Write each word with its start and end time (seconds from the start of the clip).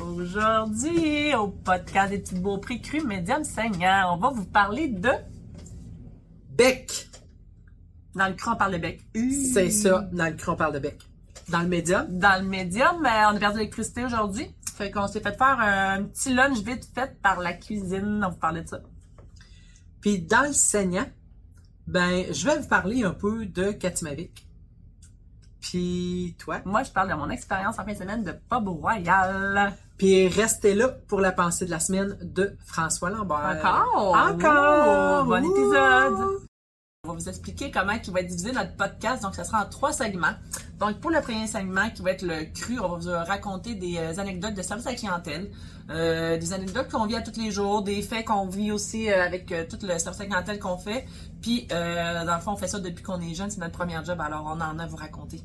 Aujourd'hui, 0.00 1.34
au 1.34 1.48
podcast 1.48 2.10
des 2.10 2.18
petits 2.18 2.34
beaux 2.34 2.58
prix 2.58 2.80
crus 2.80 3.02
médium 3.04 3.44
saignant, 3.44 4.14
on 4.14 4.18
va 4.18 4.30
vous 4.30 4.44
parler 4.44 4.88
de. 4.88 5.10
Bec. 6.50 7.08
Dans 8.14 8.28
le 8.28 8.34
cru, 8.34 8.50
on 8.50 8.56
parle 8.56 8.72
de 8.72 8.78
bec. 8.78 9.00
C'est 9.14 9.70
ça, 9.70 10.08
dans 10.12 10.26
le 10.26 10.34
cru, 10.34 10.50
on 10.52 10.56
parle 10.56 10.74
de 10.74 10.78
bec. 10.80 10.98
Dans 11.48 11.60
le 11.60 11.68
médium, 11.68 12.06
Dans 12.18 12.42
le 12.42 12.48
médium, 12.48 13.04
euh, 13.06 13.30
on 13.30 13.36
a 13.36 13.38
perdu 13.38 13.58
l'électricité 13.58 14.04
aujourd'hui. 14.04 14.54
Fait 14.76 14.90
qu'on 14.90 15.06
s'est 15.06 15.20
fait 15.20 15.36
faire 15.36 15.58
un 15.60 16.02
petit 16.02 16.34
lunch 16.34 16.58
vite 16.58 16.88
fait 16.94 17.16
par 17.22 17.40
la 17.40 17.52
cuisine. 17.54 18.22
On 18.26 18.30
vous 18.30 18.36
parlait 18.36 18.62
de 18.62 18.68
ça. 18.68 18.80
puis 20.00 20.20
dans 20.20 20.46
le 20.46 20.52
saignant, 20.52 21.06
ben, 21.86 22.24
je 22.32 22.46
vais 22.46 22.58
vous 22.58 22.68
parler 22.68 23.04
un 23.04 23.12
peu 23.12 23.46
de 23.46 23.70
Katimavik. 23.72 24.45
Puis 25.70 26.36
toi? 26.38 26.60
Moi, 26.64 26.82
je 26.84 26.90
parle 26.90 27.08
de 27.08 27.14
mon 27.14 27.28
expérience 27.28 27.78
en 27.78 27.84
fin 27.84 27.92
de 27.92 27.98
semaine 27.98 28.22
de 28.22 28.32
Pub 28.32 28.68
Royal. 28.68 29.72
Puis 29.98 30.28
restez 30.28 30.74
là 30.74 30.88
pour 31.08 31.20
la 31.20 31.32
pensée 31.32 31.64
de 31.64 31.70
la 31.70 31.80
semaine 31.80 32.16
de 32.20 32.56
François 32.64 33.10
Lambert. 33.10 33.58
Encore? 33.58 34.16
Encore! 34.16 35.24
Ouh, 35.24 35.28
bon 35.28 35.44
Ouh! 35.44 35.56
épisode! 35.56 36.45
On 37.06 37.12
va 37.12 37.18
vous 37.18 37.28
expliquer 37.28 37.70
comment 37.70 37.92
il 37.92 38.12
va 38.12 38.20
être 38.20 38.26
divisé 38.26 38.50
notre 38.50 38.74
podcast. 38.74 39.22
Donc, 39.22 39.36
ça 39.36 39.44
sera 39.44 39.64
en 39.64 39.68
trois 39.68 39.92
segments. 39.92 40.34
Donc, 40.80 40.98
pour 41.00 41.12
le 41.12 41.20
premier 41.20 41.46
segment, 41.46 41.88
qui 41.90 42.02
va 42.02 42.10
être 42.10 42.22
le 42.22 42.52
cru, 42.52 42.80
on 42.80 42.88
va 42.88 42.96
vous 42.96 43.28
raconter 43.28 43.76
des 43.76 43.96
euh, 43.96 44.18
anecdotes 44.18 44.54
de 44.54 44.62
service 44.62 44.86
à 44.86 44.90
la 44.90 44.96
clientèle, 44.96 45.50
euh, 45.90 46.36
des 46.36 46.52
anecdotes 46.52 46.90
qu'on 46.90 47.06
vit 47.06 47.14
à 47.14 47.22
tous 47.22 47.40
les 47.40 47.52
jours, 47.52 47.82
des 47.82 48.02
faits 48.02 48.26
qu'on 48.26 48.48
vit 48.48 48.72
aussi 48.72 49.08
euh, 49.08 49.24
avec 49.24 49.46
tout 49.68 49.78
le 49.82 49.98
service 49.98 50.20
à 50.20 50.24
la 50.24 50.26
clientèle 50.26 50.58
qu'on 50.58 50.78
fait. 50.78 51.06
Puis, 51.40 51.68
dans 51.68 52.34
le 52.34 52.40
fond, 52.40 52.52
on 52.52 52.56
fait 52.56 52.66
ça 52.66 52.80
depuis 52.80 53.04
qu'on 53.04 53.20
est 53.20 53.34
jeune. 53.34 53.50
C'est 53.50 53.60
notre 53.60 53.78
premier 53.78 53.98
job, 54.04 54.20
alors 54.20 54.44
on 54.44 54.60
en 54.60 54.78
a 54.80 54.82
à 54.82 54.86
vous 54.86 54.96
raconter. 54.96 55.40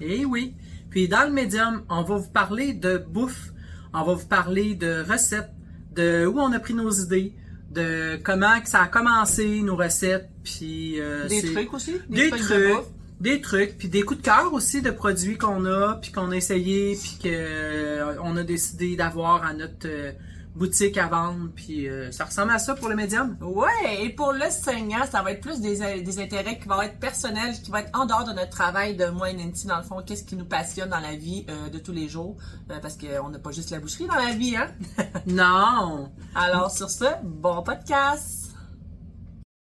Eh 0.00 0.24
oui. 0.24 0.54
Puis 0.90 1.08
dans 1.08 1.24
le 1.26 1.32
médium, 1.32 1.82
on 1.88 2.02
va 2.02 2.16
vous 2.16 2.28
parler 2.28 2.74
de 2.74 2.98
bouffe, 2.98 3.52
on 3.94 4.04
va 4.04 4.14
vous 4.14 4.26
parler 4.26 4.74
de 4.74 5.02
recettes, 5.08 5.50
de 5.94 6.26
où 6.26 6.38
on 6.38 6.52
a 6.52 6.60
pris 6.60 6.74
nos 6.74 6.90
idées, 6.90 7.34
de 7.72 8.16
comment 8.22 8.60
que 8.60 8.68
ça 8.68 8.82
a 8.82 8.86
commencé 8.86 9.62
nos 9.62 9.76
recettes, 9.76 10.28
puis 10.44 11.00
euh, 11.00 11.28
Des 11.28 11.42
trucs 11.42 11.72
aussi? 11.72 11.94
des 12.08 12.30
de 12.30 12.36
trucs, 12.36 12.86
des 13.20 13.40
trucs, 13.40 13.78
puis 13.78 13.88
des 13.88 14.02
coups 14.02 14.20
de 14.20 14.24
cœur 14.24 14.52
aussi 14.52 14.82
de 14.82 14.90
produits 14.90 15.38
qu'on 15.38 15.64
a, 15.64 15.98
puis 16.00 16.12
qu'on 16.12 16.30
a 16.32 16.36
essayé, 16.36 16.96
puis 17.00 17.18
que 17.22 17.28
euh, 17.28 18.14
on 18.22 18.36
a 18.36 18.42
décidé 18.42 18.96
d'avoir 18.96 19.44
à 19.44 19.54
notre 19.54 19.86
euh, 19.86 20.12
boutique 20.54 20.98
à 20.98 21.06
vendre, 21.06 21.48
puis 21.54 21.88
euh, 21.88 22.12
ça 22.12 22.26
ressemble 22.26 22.50
à 22.52 22.58
ça 22.58 22.74
pour 22.74 22.88
le 22.88 22.94
médium? 22.94 23.36
Ouais, 23.40 24.04
et 24.04 24.10
pour 24.10 24.32
le 24.32 24.50
saignant, 24.50 25.04
ça 25.10 25.22
va 25.22 25.32
être 25.32 25.40
plus 25.40 25.60
des, 25.60 26.02
des 26.02 26.18
intérêts 26.20 26.58
qui 26.58 26.68
vont 26.68 26.82
être 26.82 26.98
personnels, 26.98 27.54
qui 27.62 27.70
vont 27.70 27.78
être 27.78 27.90
en 27.98 28.04
dehors 28.04 28.24
de 28.24 28.32
notre 28.32 28.50
travail 28.50 28.94
de 28.94 29.06
moi 29.06 29.30
et 29.30 29.34
Nancy, 29.34 29.66
dans 29.66 29.78
le 29.78 29.82
fond, 29.82 30.02
qu'est-ce 30.04 30.24
qui 30.24 30.36
nous 30.36 30.44
passionne 30.44 30.90
dans 30.90 31.00
la 31.00 31.16
vie 31.16 31.46
euh, 31.48 31.70
de 31.70 31.78
tous 31.78 31.92
les 31.92 32.08
jours, 32.08 32.36
euh, 32.70 32.78
parce 32.80 32.96
qu'on 32.96 33.30
n'a 33.30 33.38
pas 33.38 33.50
juste 33.50 33.70
la 33.70 33.80
boucherie 33.80 34.06
dans 34.06 34.14
la 34.14 34.32
vie, 34.32 34.56
hein? 34.56 34.68
Non. 35.26 36.10
Alors 36.34 36.70
sur 36.70 36.90
ce, 36.90 37.06
bon 37.24 37.62
podcast! 37.62 38.50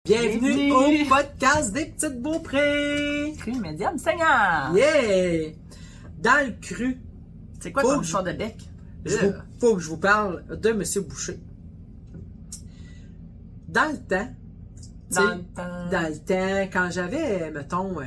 Bienvenue 0.07 0.53
Bienvenue. 0.55 1.07
au 1.07 1.09
podcast 1.09 1.73
des 1.73 1.87
petites 1.87 2.21
beauprés. 2.21 3.33
Cru 3.39 3.53
médium 3.55 3.97
saignant! 3.97 4.75
Yeah! 4.75 5.53
Dans 6.19 6.47
le 6.47 6.53
cru, 6.61 7.01
C'est 7.59 7.73
quoi 7.73 7.83
ton 7.83 8.03
choix 8.03 8.23
de 8.23 8.33
bec? 8.33 8.57
Vous- 9.05 9.33
faut 9.61 9.75
que 9.77 9.81
je 9.83 9.89
vous 9.89 9.97
parle 9.99 10.45
de 10.59 10.73
Monsieur 10.73 11.01
Boucher. 11.03 11.39
Dans 13.69 13.91
le 13.91 13.99
temps, 13.99 14.29
Dans 15.11 15.35
le 15.35 15.43
temps. 15.55 15.91
dans 15.91 16.09
le 16.09 16.19
temps, 16.19 16.71
quand 16.73 16.89
j'avais, 16.91 17.51
mettons, 17.51 18.01
euh, 18.01 18.05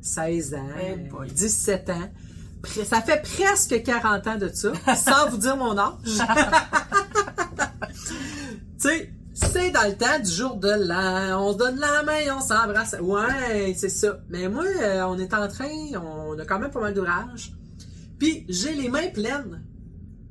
16 0.00 0.54
ans, 0.54 0.68
Eh 0.80 0.96
boy. 1.08 1.28
17 1.30 1.90
ans, 1.90 2.10
ça 2.84 3.00
fait 3.02 3.22
presque 3.22 3.82
40 3.82 4.26
ans 4.26 4.36
de 4.38 4.48
ça, 4.48 4.72
sans 4.96 5.30
vous 5.30 5.38
dire 5.38 5.56
mon 5.56 5.76
âge. 5.78 5.94
tu 8.80 8.88
sais, 8.88 9.12
c'est 9.32 9.70
dans 9.70 9.86
le 9.88 9.94
temps 9.96 10.18
du 10.22 10.30
jour 10.30 10.56
de 10.56 10.68
l'an, 10.70 11.40
on 11.48 11.52
se 11.52 11.58
donne 11.58 11.78
la 11.78 12.02
main, 12.02 12.36
on 12.36 12.40
s'embrasse. 12.40 12.96
Ouais, 13.00 13.74
c'est 13.76 13.88
ça. 13.88 14.18
Mais 14.28 14.48
moi, 14.48 14.64
euh, 14.64 15.02
on 15.08 15.18
est 15.18 15.32
en 15.34 15.48
train, 15.48 15.68
on 16.02 16.38
a 16.38 16.44
quand 16.44 16.58
même 16.58 16.70
pas 16.70 16.80
mal 16.80 16.94
d'ourage. 16.94 17.52
Puis 18.18 18.44
j'ai 18.48 18.74
les 18.74 18.88
mains 18.88 19.08
pleines. 19.14 19.62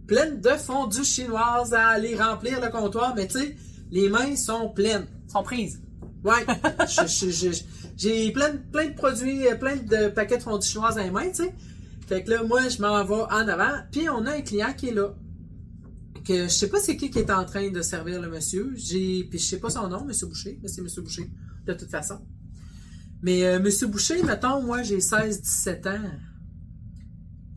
Pleines 0.07 0.39
de 0.41 0.49
fondue 0.51 1.03
chinoise 1.03 1.73
à 1.73 1.87
aller 1.89 2.15
remplir 2.15 2.61
le 2.61 2.69
comptoir, 2.71 3.13
mais 3.15 3.27
tu 3.27 3.39
sais, 3.39 3.55
les 3.91 4.09
mains 4.09 4.35
sont 4.35 4.69
pleines. 4.69 5.05
Sont 5.27 5.43
prises. 5.43 5.81
Ouais. 6.23 6.45
J'ai 7.97 8.31
plein, 8.31 8.53
de- 8.53 8.59
plein 8.71 8.87
de 8.89 8.93
produits, 8.95 9.47
euh, 9.47 9.55
plein 9.55 9.75
de 9.75 10.07
paquets 10.09 10.37
de 10.37 10.43
fondue 10.43 10.65
chinoise 10.67 10.95
dans 10.95 11.03
les 11.03 11.11
mains, 11.11 11.29
tu 11.29 11.43
sais. 11.43 11.55
Fait 12.07 12.23
que 12.23 12.29
là, 12.31 12.43
moi, 12.43 12.67
je 12.69 12.81
m'en 12.81 13.03
vais 13.03 13.13
en 13.15 13.47
avant. 13.47 13.71
Puis 13.91 14.07
on 14.09 14.25
a 14.25 14.31
un 14.35 14.41
client 14.41 14.73
qui 14.77 14.89
est 14.89 14.93
là. 14.93 15.13
Que 16.25 16.43
je 16.43 16.47
sais 16.49 16.69
pas 16.69 16.79
c'est 16.79 16.95
qui 16.97 17.09
qui 17.09 17.19
est 17.19 17.31
en 17.31 17.45
train 17.45 17.69
de 17.69 17.81
servir 17.81 18.21
le 18.21 18.29
monsieur. 18.29 18.73
J'ai, 18.75 19.23
puis 19.29 19.39
je 19.39 19.45
sais 19.45 19.59
pas 19.59 19.69
son 19.69 19.87
nom, 19.87 20.03
Monsieur 20.05 20.27
Boucher, 20.27 20.59
mais 20.61 20.67
c'est 20.67 20.81
Monsieur 20.81 21.01
Boucher, 21.01 21.29
de 21.65 21.73
toute 21.73 21.89
façon. 21.89 22.19
Mais 23.21 23.45
euh, 23.45 23.59
Monsieur 23.59 23.87
Boucher, 23.87 24.21
mettons, 24.23 24.61
moi 24.61 24.83
j'ai 24.83 24.97
16-17 24.99 25.87
ans. 25.89 26.01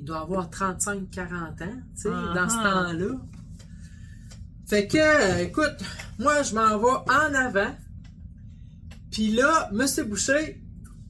Il 0.00 0.04
doit 0.06 0.20
avoir 0.22 0.48
35-40 0.48 1.60
ans, 1.62 1.82
tu 1.94 2.02
sais, 2.02 2.08
dans 2.08 2.48
ce 2.48 2.56
Mhm. 2.56 2.62
temps-là. 2.62 3.20
Fait 4.66 4.86
que, 4.88 4.96
euh, 4.96 5.44
écoute, 5.44 5.76
moi 6.18 6.42
je 6.42 6.54
m'en 6.54 6.78
vais 6.78 7.12
en 7.12 7.34
avant. 7.34 7.74
Puis 9.10 9.32
là, 9.32 9.68
Monsieur 9.72 10.04
Boucher, 10.04 10.62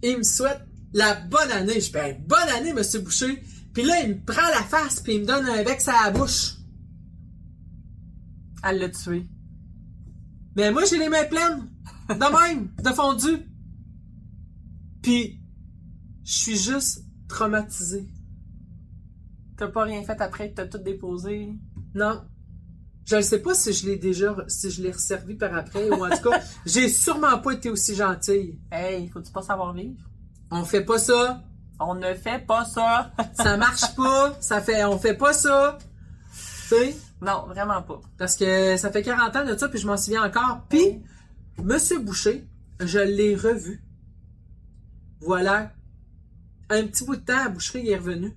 il 0.02 0.18
me 0.18 0.22
souhaite 0.24 0.60
la 0.92 1.14
bonne 1.14 1.52
année. 1.52 1.80
Je 1.80 1.90
fais 1.90 2.14
bonne 2.26 2.48
année, 2.56 2.72
Monsieur 2.72 2.98
Boucher. 3.00 3.40
Puis 3.72 3.84
là, 3.84 4.02
il 4.02 4.16
me 4.16 4.24
prend 4.24 4.48
la 4.48 4.64
face 4.64 5.00
puis 5.00 5.14
il 5.14 5.20
me 5.20 5.26
donne 5.26 5.46
un 5.46 5.62
bec 5.62 5.80
à 5.86 6.06
la 6.06 6.10
bouche. 6.10 6.54
Elle 8.64 8.78
l'a 8.80 8.88
tué. 8.88 9.28
Mais 10.56 10.72
moi, 10.72 10.82
j'ai 10.84 10.98
les 10.98 11.08
mains 11.08 11.24
pleines. 11.26 11.68
De 12.08 12.14
même, 12.54 12.70
de 12.82 12.88
fondu. 12.90 13.36
Puis, 15.00 15.40
je 16.24 16.32
suis 16.32 16.56
juste 16.56 17.04
traumatisé. 17.28 18.08
T'as 19.60 19.68
pas 19.68 19.82
rien 19.82 20.02
fait 20.02 20.18
après 20.22 20.48
que 20.48 20.54
t'as 20.54 20.66
tout 20.66 20.78
déposé. 20.78 21.52
Non. 21.94 22.22
Je 23.04 23.16
ne 23.16 23.20
sais 23.20 23.40
pas 23.42 23.52
si 23.52 23.74
je 23.74 23.84
l'ai 23.84 23.96
déjà, 23.96 24.34
si 24.48 24.70
je 24.70 24.82
l'ai 24.82 24.90
resservi 24.90 25.34
par 25.34 25.54
après, 25.54 25.90
ou 25.90 26.02
en 26.02 26.08
tout 26.08 26.30
cas, 26.30 26.40
j'ai 26.64 26.88
sûrement 26.88 27.38
pas 27.40 27.52
été 27.52 27.68
aussi 27.68 27.94
gentille. 27.94 28.58
Hey, 28.72 29.10
faut-tu 29.10 29.30
pas 29.30 29.42
savoir 29.42 29.74
vivre? 29.74 30.00
On 30.50 30.64
fait 30.64 30.82
pas 30.82 30.96
ça. 30.96 31.42
On 31.78 31.94
ne 31.94 32.14
fait 32.14 32.38
pas 32.38 32.64
ça! 32.64 33.12
Ça 33.34 33.58
marche 33.58 33.94
pas. 33.94 34.34
Ça 34.40 34.62
fait, 34.62 34.82
on 34.86 34.98
fait 34.98 35.12
pas 35.12 35.34
ça. 35.34 35.76
Tu 36.32 36.76
sais? 36.76 36.96
non, 37.20 37.44
vraiment 37.46 37.82
pas. 37.82 38.00
Parce 38.16 38.36
que 38.36 38.78
ça 38.78 38.90
fait 38.90 39.02
40 39.02 39.36
ans 39.36 39.44
de 39.44 39.54
ça, 39.58 39.68
puis 39.68 39.78
je 39.78 39.86
m'en 39.86 39.98
souviens 39.98 40.24
encore. 40.24 40.64
Puis, 40.70 41.02
Monsieur 41.62 41.98
Boucher, 41.98 42.48
je 42.80 42.98
l'ai 42.98 43.36
revu. 43.36 43.84
Voilà. 45.20 45.70
Un 46.70 46.86
petit 46.86 47.04
bout 47.04 47.16
de 47.16 47.20
temps, 47.20 47.44
la 47.44 47.50
boucherie 47.50 47.90
est 47.90 47.96
revenu. 47.96 48.34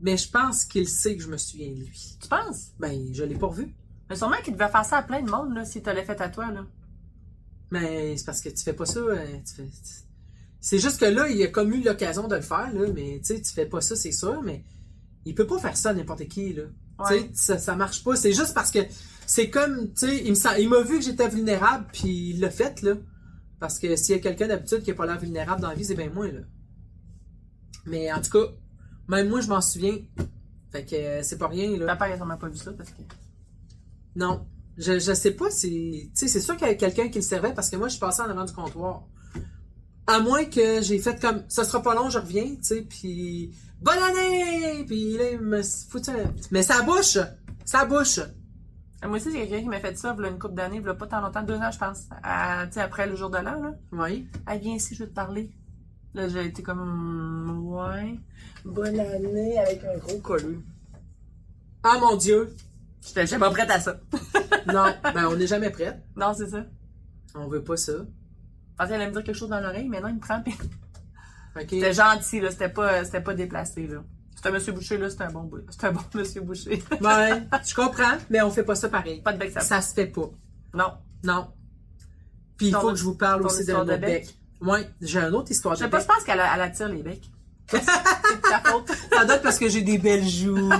Mais 0.00 0.16
je 0.16 0.30
pense 0.30 0.64
qu'il 0.64 0.88
sait 0.88 1.16
que 1.16 1.22
je 1.22 1.28
me 1.28 1.36
souviens 1.36 1.70
de 1.70 1.80
lui. 1.80 2.16
Tu 2.20 2.28
penses? 2.28 2.68
Ben, 2.78 3.12
je 3.12 3.24
l'ai 3.24 3.34
pas 3.34 3.48
revu. 3.48 3.74
Mais 4.08 4.16
sûrement 4.16 4.36
qu'il 4.44 4.54
devait 4.54 4.68
faire 4.68 4.84
ça 4.84 4.98
à 4.98 5.02
plein 5.02 5.22
de 5.22 5.30
monde, 5.30 5.54
là, 5.54 5.64
si 5.64 5.82
tu 5.82 5.86
l'as 5.92 6.04
fait 6.04 6.20
à 6.20 6.28
toi, 6.28 6.50
là. 6.52 6.64
Mais 7.70 8.16
c'est 8.16 8.24
parce 8.24 8.40
que 8.40 8.48
tu 8.48 8.62
fais 8.62 8.72
pas 8.72 8.86
ça. 8.86 9.00
euh, 9.00 9.26
tu 9.46 9.54
fais- 9.54 9.64
tu- 9.66 10.04
C'est 10.60 10.78
juste 10.78 10.98
que 11.00 11.04
là, 11.04 11.28
il 11.28 11.40
a 11.42 11.48
comme 11.48 11.72
eu 11.72 11.82
l'occasion 11.82 12.26
de 12.26 12.34
le 12.36 12.40
faire, 12.42 12.72
là, 12.72 12.86
mais 12.94 13.18
tu 13.20 13.34
sais, 13.34 13.40
tu 13.42 13.52
fais 13.52 13.66
pas 13.66 13.80
ça, 13.80 13.94
c'est 13.96 14.12
sûr, 14.12 14.42
mais 14.42 14.64
il 15.24 15.34
peut 15.34 15.46
pas 15.46 15.58
faire 15.58 15.76
ça 15.76 15.90
à 15.90 15.94
n'importe 15.94 16.26
qui, 16.28 16.52
là. 16.54 16.64
Ouais. 16.98 17.28
Tu 17.28 17.28
sais, 17.28 17.30
ça, 17.34 17.58
ça 17.58 17.76
marche 17.76 18.02
pas. 18.02 18.16
C'est 18.16 18.32
juste 18.32 18.54
parce 18.54 18.70
que 18.70 18.80
c'est 19.26 19.50
comme, 19.50 19.92
tu 19.92 20.06
sais, 20.34 20.60
il 20.60 20.68
m'a 20.68 20.80
vu 20.80 20.98
que 20.98 21.04
j'étais 21.04 21.28
vulnérable, 21.28 21.86
puis 21.92 22.30
il 22.30 22.40
l'a 22.40 22.50
fait, 22.50 22.82
là. 22.82 22.94
Parce 23.60 23.78
que 23.78 23.94
s'il 23.96 24.14
y 24.16 24.18
a 24.18 24.20
quelqu'un 24.22 24.48
d'habitude 24.48 24.82
qui 24.82 24.90
a 24.92 24.94
pas 24.94 25.06
l'air 25.06 25.18
vulnérable 25.18 25.60
dans 25.60 25.68
la 25.68 25.74
vie, 25.74 25.84
c'est 25.84 25.94
bien 25.94 26.10
moi, 26.10 26.28
là. 26.28 26.40
Mais 27.86 28.12
en 28.12 28.20
tout 28.20 28.30
cas, 28.30 28.52
même 29.08 29.28
moi, 29.28 29.40
je 29.40 29.48
m'en 29.48 29.60
souviens. 29.60 29.96
Fait 30.70 30.84
que 30.84 30.94
euh, 30.94 31.22
c'est 31.22 31.38
pas 31.38 31.48
rien, 31.48 31.76
là. 31.78 31.86
Papa, 31.86 32.08
il 32.08 32.12
a 32.12 32.16
sûrement 32.16 32.36
pas 32.36 32.48
vu 32.48 32.56
ça 32.58 32.72
parce 32.72 32.90
que. 32.90 33.02
Non. 34.16 34.46
Je, 34.76 34.98
je 35.00 35.12
sais 35.12 35.32
pas 35.32 35.50
si. 35.50 36.10
Tu 36.14 36.20
sais, 36.20 36.28
c'est 36.28 36.40
sûr 36.40 36.56
qu'il 36.56 36.66
y 36.68 36.70
a 36.70 36.74
quelqu'un 36.74 37.08
qui 37.08 37.18
le 37.18 37.22
servait 37.24 37.52
parce 37.52 37.68
que 37.70 37.76
moi, 37.76 37.88
je 37.88 37.92
suis 37.92 38.00
passé 38.00 38.22
en 38.22 38.26
avant 38.30 38.44
du 38.44 38.52
comptoir. 38.52 39.02
À 40.06 40.20
moins 40.20 40.44
que 40.44 40.80
j'ai 40.82 40.98
fait 40.98 41.20
comme. 41.20 41.42
Ça 41.48 41.64
sera 41.64 41.82
pas 41.82 41.94
long, 41.94 42.10
je 42.10 42.18
reviens, 42.18 42.46
tu 42.56 42.62
sais, 42.62 42.82
puis. 42.82 43.50
Bonne 43.80 43.98
année! 43.98 44.84
Puis 44.86 45.16
là, 45.16 45.30
il 45.32 45.40
me 45.40 45.62
foutu 45.62 46.10
Mais 46.50 46.62
ça 46.62 46.82
bouche! 46.82 47.18
Ça 47.64 47.84
bouche! 47.84 48.18
Moi 49.04 49.16
aussi, 49.18 49.30
c'est 49.30 49.38
quelqu'un 49.46 49.60
qui 49.60 49.68
m'a 49.68 49.78
fait 49.78 49.96
ça, 49.96 50.16
il 50.18 50.24
une 50.26 50.38
couple 50.38 50.54
d'années, 50.54 50.82
il 50.84 50.94
pas 50.94 51.06
tant 51.06 51.20
longtemps, 51.20 51.44
deux 51.44 51.54
ans, 51.58 51.70
je 51.70 51.78
pense. 51.78 52.08
À- 52.24 52.66
Tu 52.66 52.72
sais, 52.74 52.80
après 52.80 53.06
le 53.06 53.14
jour 53.14 53.30
de 53.30 53.36
l'an, 53.36 53.62
là. 53.62 53.74
Oui. 53.92 54.26
Ah, 54.46 54.56
viens 54.56 54.74
ici, 54.74 54.96
je 54.96 55.04
vais 55.04 55.10
te 55.10 55.14
parler. 55.14 55.50
Là, 56.14 56.28
j'ai 56.28 56.46
été 56.46 56.62
comme. 56.62 57.66
Ouais. 57.68 58.18
Bonne 58.64 58.98
année 58.98 59.58
avec 59.58 59.82
un 59.84 59.96
gros 59.98 60.18
collier. 60.18 60.58
Ah 61.82 61.96
mon 62.00 62.16
Dieu! 62.16 62.54
J'étais 63.06 63.26
j'étais 63.26 63.38
pas 63.38 63.50
prête 63.50 63.70
à 63.70 63.80
ça. 63.80 63.98
Non, 64.66 64.84
ben 65.14 65.26
on 65.28 65.36
n'est 65.36 65.46
jamais 65.46 65.70
prête. 65.70 66.02
non, 66.14 66.34
c'est 66.34 66.48
ça. 66.48 66.62
On 67.34 67.48
veut 67.48 67.62
pas 67.64 67.78
ça. 67.78 67.92
Je 67.92 68.76
pensais 68.76 68.90
qu'elle 68.90 69.00
allait 69.00 69.06
me 69.06 69.12
dire 69.12 69.24
quelque 69.24 69.36
chose 69.36 69.48
dans 69.48 69.60
l'oreille, 69.60 69.88
mais 69.88 69.98
non, 70.00 70.08
il 70.08 70.16
me 70.16 70.20
prend. 70.20 70.42
Puis... 70.42 70.52
Ok. 71.56 71.68
C'était 71.70 71.92
gentil, 71.94 72.40
là. 72.40 72.50
C'était 72.50 72.68
pas, 72.68 73.02
c'était 73.04 73.22
pas 73.22 73.32
déplacé, 73.34 73.86
là. 73.86 74.02
C'est 74.36 74.46
un 74.46 74.52
monsieur 74.52 74.72
Boucher, 74.72 74.98
là, 74.98 75.08
c'est 75.08 75.22
un 75.22 75.30
bon. 75.30 75.50
C'est 75.70 75.84
un 75.86 75.92
bon 75.92 76.02
monsieur 76.14 76.42
Boucher. 76.42 76.82
Ouais, 77.00 77.42
je 77.66 77.74
comprends, 77.74 78.18
mais 78.28 78.42
on 78.42 78.50
fait 78.50 78.62
pas 78.62 78.74
ça 78.74 78.88
pareil. 78.90 79.22
pas 79.22 79.32
de 79.32 79.38
bec, 79.38 79.52
ça. 79.52 79.60
Ça 79.60 79.80
se 79.80 79.94
fait 79.94 80.06
pas. 80.06 80.28
Non. 80.74 80.92
Non. 81.24 81.48
Puis 82.58 82.66
il 82.66 82.72
Ton- 82.72 82.80
faut 82.80 82.90
que 82.90 82.96
je 82.96 83.04
vous 83.04 83.14
parle 83.16 83.40
ton 83.40 83.46
aussi 83.46 83.58
de 83.58 83.62
histoire 83.62 83.84
de 83.86 83.90
notre 83.92 84.02
bec. 84.02 84.26
bec. 84.26 84.37
Ouais, 84.60 84.90
j'ai 85.00 85.20
une 85.20 85.34
autre 85.34 85.50
histoire 85.50 85.74
Je 85.76 85.84
sais 85.84 85.90
pas, 85.90 86.00
je 86.00 86.06
pense 86.06 86.24
qu'elle 86.24 86.40
elle 86.40 86.60
attire 86.60 86.88
les 86.88 87.02
becs. 87.02 87.30
c'est 87.70 87.80
ta 87.84 88.60
faute. 88.64 88.90
Ça 89.12 89.24
doit 89.24 89.34
être 89.36 89.42
parce 89.42 89.58
que 89.58 89.68
j'ai 89.68 89.82
des 89.82 89.98
belles 89.98 90.26
joues. 90.26 90.70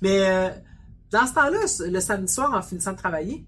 Mais 0.00 0.28
euh, 0.28 0.48
dans 1.10 1.26
ce 1.26 1.34
temps-là, 1.34 1.60
le 1.90 2.00
samedi 2.00 2.32
soir, 2.32 2.52
en 2.54 2.62
finissant 2.62 2.92
de 2.92 2.96
travailler, 2.98 3.46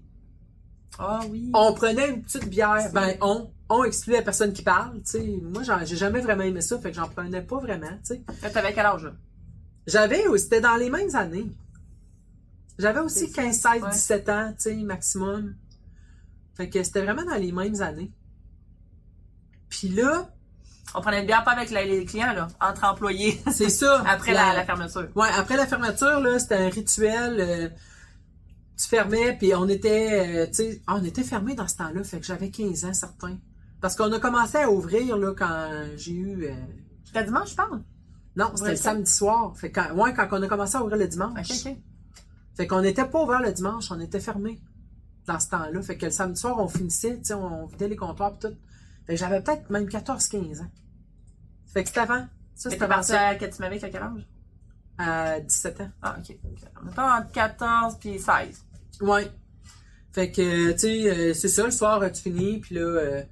Ah 0.99 1.19
oui. 1.29 1.49
on 1.53 1.73
prenait 1.73 2.09
une 2.09 2.21
petite 2.21 2.49
bière. 2.49 2.89
Ben, 2.93 3.15
on, 3.21 3.49
on 3.69 3.83
exclut 3.83 4.13
la 4.13 4.21
personne 4.21 4.51
qui 4.53 4.63
parle. 4.63 4.95
tu 5.03 5.11
sais. 5.11 5.39
Moi, 5.41 5.63
j'ai 5.83 5.95
jamais 5.95 6.19
vraiment 6.21 6.43
aimé 6.43 6.61
ça, 6.61 6.77
fait 6.79 6.91
que 6.91 6.97
j'en 6.97 7.07
prenais 7.09 7.41
pas 7.41 7.59
vraiment. 7.59 7.91
tu 8.05 8.21
T'avais 8.53 8.73
quel 8.73 8.85
âge? 8.85 9.11
J'avais, 9.87 10.23
c'était 10.37 10.61
dans 10.61 10.75
les 10.75 10.89
mêmes 10.89 11.15
années. 11.15 11.49
J'avais 12.77 12.99
aussi 12.99 13.27
C'est 13.27 13.35
ça, 13.35 13.41
15, 13.43 13.55
16, 13.59 13.83
ouais. 13.83 13.89
17 13.91 14.29
ans, 14.29 14.49
tu 14.53 14.55
sais, 14.63 14.75
maximum. 14.75 15.55
Fait 16.55 16.69
que 16.69 16.83
c'était 16.83 17.01
vraiment 17.03 17.23
dans 17.23 17.37
les 17.37 17.51
mêmes 17.51 17.81
années. 17.81 18.11
Puis 19.69 19.89
là, 19.89 20.29
On 20.93 20.99
prenait 21.01 21.21
une 21.21 21.25
bière 21.25 21.43
pas 21.45 21.51
avec 21.51 21.69
les 21.69 22.03
clients, 22.05 22.33
là, 22.33 22.47
entre 22.59 22.83
employés, 22.83 23.41
c'est 23.51 23.69
ça. 23.69 24.03
après 24.07 24.33
la, 24.33 24.53
la 24.53 24.65
fermeture. 24.65 25.07
Ouais, 25.15 25.29
après 25.37 25.55
la 25.55 25.65
fermeture, 25.65 26.19
là, 26.19 26.37
c'était 26.39 26.55
un 26.57 26.69
rituel. 26.69 27.37
euh, 27.39 27.69
tu 28.77 28.87
fermais, 28.87 29.37
puis 29.37 29.53
on 29.55 29.67
était, 29.69 30.43
euh, 30.43 30.47
tu 30.47 30.53
sais, 30.55 30.81
ah, 30.87 30.95
on 30.99 31.03
était 31.05 31.23
fermé 31.23 31.53
dans 31.55 31.67
ce 31.67 31.77
temps-là, 31.77 32.03
fait 32.03 32.19
que 32.19 32.25
j'avais 32.25 32.49
15 32.49 32.85
ans, 32.85 32.93
certain. 32.93 33.37
Parce 33.79 33.95
qu'on 33.95 34.11
a 34.11 34.19
commencé 34.19 34.57
à 34.57 34.69
ouvrir, 34.69 35.17
là, 35.17 35.33
quand 35.37 35.69
j'ai 35.95 36.13
eu... 36.13 36.45
euh, 36.45 36.53
C'était 37.05 37.23
dimanche, 37.23 37.51
je 37.51 37.55
parle? 37.55 37.81
Non, 38.35 38.51
c'était 38.55 38.71
le 38.71 38.75
samedi 38.75 39.11
soir. 39.11 39.53
Fait 39.55 39.71
que, 39.71 39.79
quand, 39.81 39.93
ouais, 39.95 40.13
quand 40.13 40.27
on 40.31 40.41
a 40.41 40.47
commencé 40.47 40.75
à 40.77 40.81
ouvrir 40.83 40.97
le 40.97 41.07
dimanche. 41.07 41.49
Ok, 41.51 41.57
ok. 41.67 41.77
Fait 42.57 42.67
qu'on 42.67 42.81
n'était 42.81 43.05
pas 43.05 43.23
ouvert 43.23 43.41
le 43.41 43.51
dimanche, 43.53 43.91
on 43.91 43.99
était 43.99 44.19
fermé 44.19 44.59
dans 45.31 45.39
ce 45.39 45.49
temps-là. 45.49 45.81
Fait 45.81 45.97
que 45.97 46.05
le 46.05 46.11
samedi 46.11 46.39
soir, 46.39 46.59
on 46.59 46.67
finissait, 46.67 47.17
tu 47.17 47.25
sais, 47.25 47.33
on 47.33 47.65
vidait 47.65 47.87
les 47.87 47.95
comptoirs 47.95 48.33
pis 48.33 48.47
tout. 48.47 48.55
Fait 49.05 49.13
que 49.13 49.19
j'avais 49.19 49.41
peut-être 49.41 49.69
même 49.69 49.85
14-15 49.85 50.61
ans. 50.61 50.71
Fait 51.73 51.83
que 51.83 51.89
c'était 51.89 52.01
avant. 52.01 52.27
Ça, 52.55 52.69
c'était 52.69 52.83
avant 52.83 53.01
ça. 53.01 53.29
à 53.29 53.35
quel 53.35 53.51
tu 53.51 53.61
m'avais, 53.61 53.83
à 53.83 53.89
quel 53.89 54.03
âge? 54.03 54.27
À 54.97 55.39
17 55.39 55.81
ans. 55.81 55.91
Ah, 56.01 56.17
ok. 56.19 56.37
ok. 56.43 56.83
Mettons 56.83 57.01
entre 57.01 57.31
14 57.31 57.97
puis 57.99 58.19
16. 58.19 58.65
Ouais. 59.01 59.31
Fait 60.11 60.31
que, 60.31 60.71
tu 60.73 60.77
sais, 60.77 61.09
euh, 61.09 61.33
c'est 61.33 61.47
ça, 61.47 61.63
le 61.63 61.71
soir, 61.71 62.01
euh, 62.01 62.09
tu 62.09 62.21
finis, 62.21 62.59
puis 62.59 62.75
là, 62.75 62.81
euh, 62.81 63.23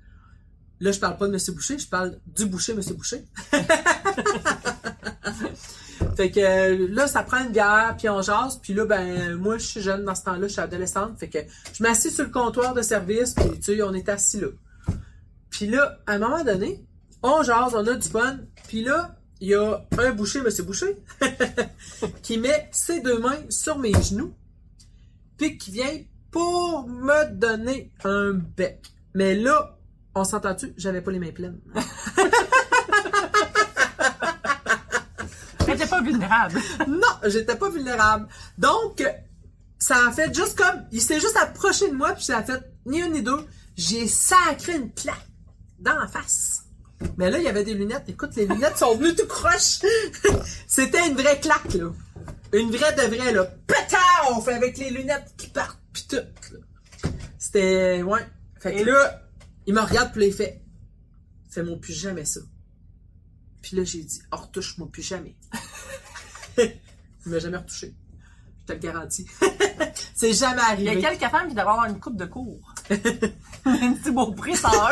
là, 0.80 0.92
je 0.92 1.00
parle 1.00 1.18
pas 1.18 1.28
de 1.28 1.34
M. 1.34 1.40
Boucher, 1.54 1.78
je 1.78 1.88
parle 1.88 2.18
du 2.26 2.46
boucher, 2.46 2.72
M. 2.72 2.82
Boucher. 2.96 3.26
fait 6.20 6.32
que 6.32 6.94
là, 6.94 7.08
ça 7.08 7.24
prend 7.24 7.46
une 7.46 7.54
bière, 7.54 7.96
puis 7.98 8.10
on 8.10 8.22
jase, 8.22 8.60
puis 8.62 8.74
là, 8.74 8.84
ben, 8.84 9.38
moi, 9.38 9.58
je 9.58 9.66
suis 9.66 9.82
jeune 9.82 10.04
dans 10.04 10.16
ce 10.16 10.24
temps-là, 10.24 10.50
je 10.50 10.52
suis 10.52 10.60
adolescente, 10.60 11.18
fait 11.18 11.30
que 11.30 11.38
je 11.74 11.82
m'assis 11.82 12.12
sur 12.12 12.26
le 12.26 12.30
comptoir 12.30 12.74
de 12.74 12.82
service, 12.82 13.34
puis 13.34 13.52
tu 13.52 13.78
sais, 13.78 13.82
on 13.84 13.94
est 13.94 14.10
assis 14.10 14.42
là. 14.42 14.48
Puis 15.50 15.68
là, 15.68 15.98
à 16.08 16.16
un 16.16 16.20
moment 16.20 16.44
donné, 16.44 16.84
on 17.24 17.42
jase, 17.42 17.74
on 17.74 17.88
a 17.88 17.94
du 17.94 18.10
fun, 18.10 18.40
puis 18.68 18.84
là, 18.84 19.16
il 19.40 19.48
y 19.48 19.56
a 19.56 19.82
un 19.98 20.12
boucher, 20.12 20.40
M. 20.40 20.50
Boucher, 20.66 20.98
qui 22.22 22.38
met 22.38 22.68
ses 22.74 23.00
deux 23.00 23.20
mains 23.20 23.40
sur 23.48 23.78
mes 23.78 23.94
genoux, 23.94 24.34
puis 25.38 25.58
qui 25.58 25.72
vient 25.72 26.02
pour 26.32 26.86
me 26.90 27.32
donner 27.32 27.94
un 28.04 28.34
bec. 28.34 28.92
Mais 29.14 29.36
là, 29.36 29.78
on 30.16 30.26
s'entend-tu, 30.26 30.74
j'avais 30.76 31.00
pas 31.00 31.12
les 31.12 31.20
mains 31.20 31.32
pleines. 31.32 31.62
pas 36.00 36.10
vulnérable. 36.10 36.60
non, 36.88 37.30
j'étais 37.30 37.56
pas 37.56 37.70
vulnérable. 37.70 38.28
Donc, 38.58 39.04
ça 39.78 40.08
a 40.08 40.12
fait 40.12 40.34
juste 40.34 40.58
comme, 40.58 40.86
il 40.92 41.02
s'est 41.02 41.20
juste 41.20 41.38
approché 41.38 41.90
de 41.90 41.96
moi, 41.96 42.14
puis 42.14 42.24
ça 42.26 42.38
a 42.38 42.44
fait 42.44 42.62
ni 42.86 43.02
un 43.02 43.10
ni 43.10 43.22
deux. 43.22 43.46
J'ai 43.76 44.08
sacré 44.08 44.76
une 44.76 44.94
claque 44.94 45.28
dans 45.80 45.98
la 45.98 46.08
face. 46.08 46.64
Mais 47.18 47.30
là, 47.30 47.38
il 47.38 47.46
y 47.46 47.48
avait 47.48 47.64
des 47.64 47.74
lunettes. 47.74 48.10
Écoute, 48.10 48.36
les 48.36 48.46
lunettes 48.46 48.78
sont 48.78 48.96
venues 48.98 49.16
tout 49.16 49.26
croche. 49.28 49.80
C'était 50.68 51.08
une 51.08 51.16
vraie 51.16 51.40
claque, 51.40 51.74
là. 51.74 51.92
Une 52.52 52.72
vraie 52.72 52.94
de 52.94 53.16
vraie, 53.16 53.32
là. 53.32 53.46
Pétard! 53.68 54.44
Fait 54.44 54.54
avec 54.54 54.78
les 54.78 54.90
lunettes 54.90 55.34
qui 55.38 55.48
partent, 55.48 55.80
pis 55.94 56.08
tout, 56.08 56.18
là. 56.18 57.10
C'était, 57.38 58.04
ouais. 58.04 58.28
Fait 58.60 58.74
que 58.74 58.80
Et- 58.80 58.84
là, 58.84 59.22
il 59.66 59.74
me 59.74 59.80
regarde, 59.82 60.12
puis 60.12 60.22
là, 60.22 60.28
il 60.28 60.34
fait, 60.34 60.62
fais-moi 61.50 61.78
plus 61.80 61.94
jamais 61.94 62.26
ça. 62.26 62.42
Puis 63.62 63.78
là, 63.78 63.84
j'ai 63.86 64.04
dit, 64.04 64.22
retouche-moi 64.32 64.90
plus 64.92 65.04
jamais. 65.04 65.38
il 67.26 67.32
m'a 67.32 67.40
jamais 67.40 67.58
retouché. 67.58 67.94
Je 68.62 68.66
te 68.66 68.74
le 68.74 68.80
garantis. 68.80 69.26
C'est 70.16 70.34
jamais 70.34 70.62
Il 70.78 70.84
y 70.84 70.88
a 70.90 70.92
arrivé. 70.92 71.02
quelques 71.02 71.32
femmes 71.32 71.48
qui 71.48 71.56
devraient 71.56 71.72
avoir 71.72 71.86
une 71.86 72.00
coupe 72.00 72.18
de 72.18 72.26
cours. 72.26 72.74
un 73.66 73.94
petit 73.94 74.12
beau 74.12 74.32
prix, 74.34 74.56
101. 74.56 74.90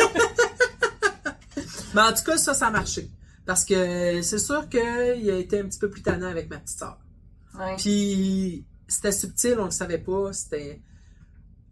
Mais 1.94 2.02
en 2.02 2.14
tout 2.14 2.24
cas, 2.24 2.38
ça, 2.38 2.54
ça 2.54 2.68
a 2.68 2.72
marché. 2.72 3.10
Parce 3.46 3.64
que 3.66 4.22
c'est 4.22 4.40
sûr 4.40 4.68
qu'il 4.70 4.80
a 4.82 5.38
été 5.38 5.60
un 5.60 5.64
petit 5.66 5.80
peu 5.80 5.90
plus 5.90 6.02
tannant 6.02 6.28
avec 6.28 6.50
ma 6.50 6.58
petite 6.58 6.78
sœur. 6.80 6.98
Ouais. 7.58 7.76
Puis 7.78 8.66
c'était 8.88 9.12
subtil, 9.12 9.56
on 9.60 9.66
le 9.66 9.72
savait 9.72 9.98
pas. 10.00 10.34
C'était. 10.34 10.82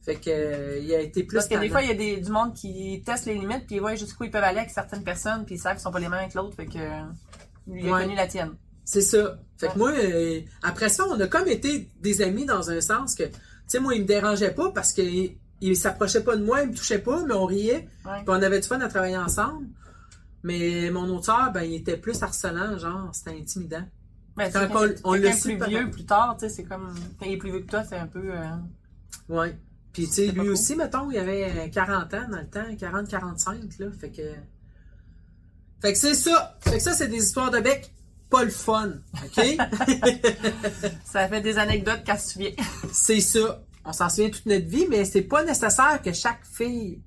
Fait 0.04 0.16
que 0.16 0.30
euh, 0.30 0.80
il 0.80 0.94
a 0.94 1.00
été 1.02 1.24
plus 1.24 1.36
Parce 1.36 1.48
que 1.48 1.58
des 1.60 1.70
fois, 1.70 1.82
il 1.82 1.88
y 1.88 1.92
a 1.92 1.96
des, 1.96 2.18
du 2.18 2.32
monde 2.32 2.54
qui 2.54 3.02
teste 3.06 3.26
les 3.26 3.34
limites, 3.34 3.66
puis 3.66 3.76
ils 3.76 3.80
voient 3.82 3.96
jusqu'où 3.96 4.24
ils 4.24 4.32
peuvent 4.32 4.44
aller 4.44 4.60
avec 4.60 4.70
certaines 4.70 5.04
personnes, 5.04 5.46
puis 5.46 5.56
ils 5.56 5.60
savent 5.60 5.74
qu'ils 5.74 5.82
sont 5.82 5.92
pas 5.92 6.00
les 6.00 6.08
mêmes 6.08 6.20
avec 6.20 6.34
l'autre, 6.36 6.56
fait 6.56 6.68
que 6.68 6.78
il 7.68 7.88
a 7.90 7.92
Ouais. 7.92 8.04
connu 8.04 8.16
la 8.16 8.28
tienne. 8.28 8.54
C'est 8.86 9.02
ça. 9.02 9.40
Fait 9.58 9.68
que 9.70 9.78
moi, 9.78 9.92
euh, 9.92 10.40
après 10.64 10.90
ça, 10.90 11.06
on 11.10 11.20
a 11.20 11.28
comme 11.28 11.48
été 11.48 11.90
des 12.02 12.22
amis 12.22 12.46
dans 12.46 12.70
un 12.70 12.80
sens 12.82 13.16
que, 13.16 13.24
tu 13.24 13.32
sais, 13.68 13.80
moi, 13.80 13.96
il 13.96 14.02
me 14.04 14.08
dérangeait 14.08 14.52
pas 14.54 14.72
parce 14.72 14.94
que 14.94 15.02
il, 15.62 15.76
s'approchait 15.76 16.24
pas 16.24 16.36
de 16.38 16.44
moi, 16.44 16.62
il 16.64 16.70
me 16.70 16.76
touchait 16.76 17.00
pas, 17.00 17.24
mais 17.26 17.34
on 17.34 17.46
riait. 17.46 17.88
Ouais. 18.06 18.18
Puis 18.18 18.26
on 18.28 18.34
avait 18.42 18.60
du 18.60 18.68
fun 18.68 18.80
à 18.82 18.88
travailler 18.88 19.18
ensemble. 19.18 19.68
Mais 20.44 20.92
mon 20.92 21.10
auteur, 21.16 21.52
ben, 21.52 21.64
il 21.64 21.74
était 21.76 21.98
plus 21.98 22.22
harcelant, 22.22 22.78
genre, 22.78 23.10
c'était 23.14 23.32
intimidant. 23.40 23.84
Ben, 24.38 24.52
Quand 24.52 24.68
on- 24.76 24.94
on 25.06 25.14
le 25.16 25.32
sait 25.32 25.56
plus 25.56 25.66
vieux 25.68 25.90
plus 25.90 26.06
tard, 26.06 26.36
tu 26.38 26.46
sais, 26.48 26.54
c'est 26.54 26.64
comme. 26.66 26.94
Quand 27.20 27.26
il 27.26 27.34
est 27.34 27.38
plus 27.38 27.50
vieux 27.52 27.62
que 27.62 27.70
toi, 27.72 27.84
c'est 27.84 27.96
un 27.98 28.06
peu. 28.08 28.22
euh, 28.32 28.50
Ouais. 29.30 29.58
Puis, 29.94 30.08
tu 30.08 30.14
sais, 30.14 30.28
lui 30.28 30.42
cool. 30.42 30.50
aussi, 30.50 30.76
mettons, 30.76 31.10
il 31.10 31.18
avait 31.18 31.46
euh, 31.50 31.68
40 31.70 32.14
ans 32.14 32.28
dans 32.30 32.38
le 32.40 32.48
temps, 32.48 32.76
40-45, 32.78 33.80
là. 33.80 33.88
Fait 34.00 34.10
que. 34.12 34.22
Fait 35.82 35.94
que 35.94 35.98
c'est 35.98 36.14
ça. 36.16 36.58
Fait 36.60 36.78
que 36.78 36.84
ça, 36.84 36.94
c'est 36.94 37.08
des 37.08 37.24
histoires 37.24 37.50
de 37.50 37.60
bec, 37.60 37.94
pas 38.36 38.44
le 38.44 38.50
fun. 38.52 38.94
OK? 39.24 39.46
Ça 41.06 41.28
fait 41.28 41.42
des 41.42 41.58
anecdotes 41.58 42.04
qu'elle 42.04 42.20
se 42.20 42.34
souvient. 42.34 42.51
c'est 42.92 43.20
ça. 43.22 43.62
On 43.86 43.94
s'en 43.94 44.10
souvient 44.10 44.30
toute 44.30 44.46
notre 44.46 44.65
vie, 44.68 44.88
mais 44.89 45.06
c'est 45.06 45.22
pas 45.22 45.44
nécessaire 45.44 46.01
que 46.04 46.12
chaque 46.12 46.44
fille 46.44 47.00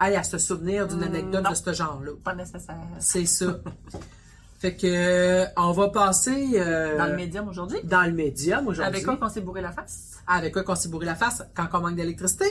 aille 0.00 0.16
à 0.16 0.22
se 0.24 0.38
souvenir 0.38 0.88
d'une 0.88 1.00
Mm, 1.00 1.02
anecdote 1.04 1.44
non. 1.44 1.50
de 1.50 1.54
ce 1.54 1.72
genre-là. 1.72 2.10
pas 2.24 2.34
nécessaire. 2.34 2.76
C'est 2.98 3.26
ça. 3.26 3.58
fait 4.58 4.74
que, 4.76 4.86
euh, 4.86 5.46
on 5.56 5.72
va 5.72 5.88
passer. 5.90 6.52
euh, 6.54 6.96
Dans 6.98 7.06
le 7.06 7.16
médium 7.16 7.48
aujourd'hui? 7.48 7.78
dans 7.84 8.02
le 8.02 8.12
médium 8.12 8.66
aujourd'hui. 8.66 8.84
Avec 8.94 9.04
quoi 9.04 9.16
qu'on 9.16 9.28
s'est 9.28 9.40
bourré 9.42 9.60
la 9.60 9.72
face? 9.72 10.18
Avec 10.26 10.52
quoi 10.54 10.62
qu'on 10.64 10.74
s'est 10.74 10.88
bourré 10.88 11.06
la 11.06 11.14
face 11.16 11.42
quand 11.54 11.68
on 11.74 11.80
manque 11.80 11.96
d'électricité? 11.96 12.46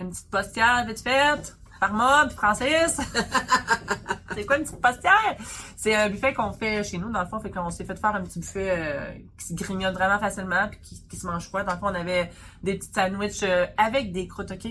Une 0.00 0.10
petite 0.10 0.30
postière 0.30 0.84
vite 0.86 1.00
faite. 1.00 1.56
Par 1.80 1.94
moi, 1.94 2.26
puis 2.26 2.36
Francis. 2.36 3.00
c'est 4.34 4.44
quoi 4.44 4.58
une 4.58 4.64
petite 4.64 4.80
postière? 4.82 5.36
C'est 5.76 5.94
un 5.94 6.10
buffet 6.10 6.34
qu'on 6.34 6.52
fait 6.52 6.84
chez 6.84 6.98
nous, 6.98 7.10
dans 7.10 7.22
le 7.22 7.26
fond. 7.26 7.40
Fait 7.40 7.50
qu'on 7.50 7.70
s'est 7.70 7.86
fait 7.86 7.98
faire 7.98 8.14
un 8.14 8.22
petit 8.22 8.38
buffet 8.38 8.70
euh, 8.70 9.18
qui 9.38 9.46
se 9.46 9.54
grignote 9.54 9.94
vraiment 9.94 10.18
facilement 10.18 10.68
puis 10.68 10.78
qui, 10.80 11.08
qui 11.08 11.16
se 11.16 11.26
mange 11.26 11.48
froid. 11.48 11.62
Dans 11.64 11.72
le 11.72 11.78
fond, 11.78 11.86
on 11.86 11.94
avait 11.94 12.30
des 12.62 12.76
petits 12.76 12.90
sandwichs 12.94 13.42
euh, 13.42 13.66
avec 13.78 14.12
des 14.12 14.28
croûtes, 14.28 14.50
OK? 14.50 14.70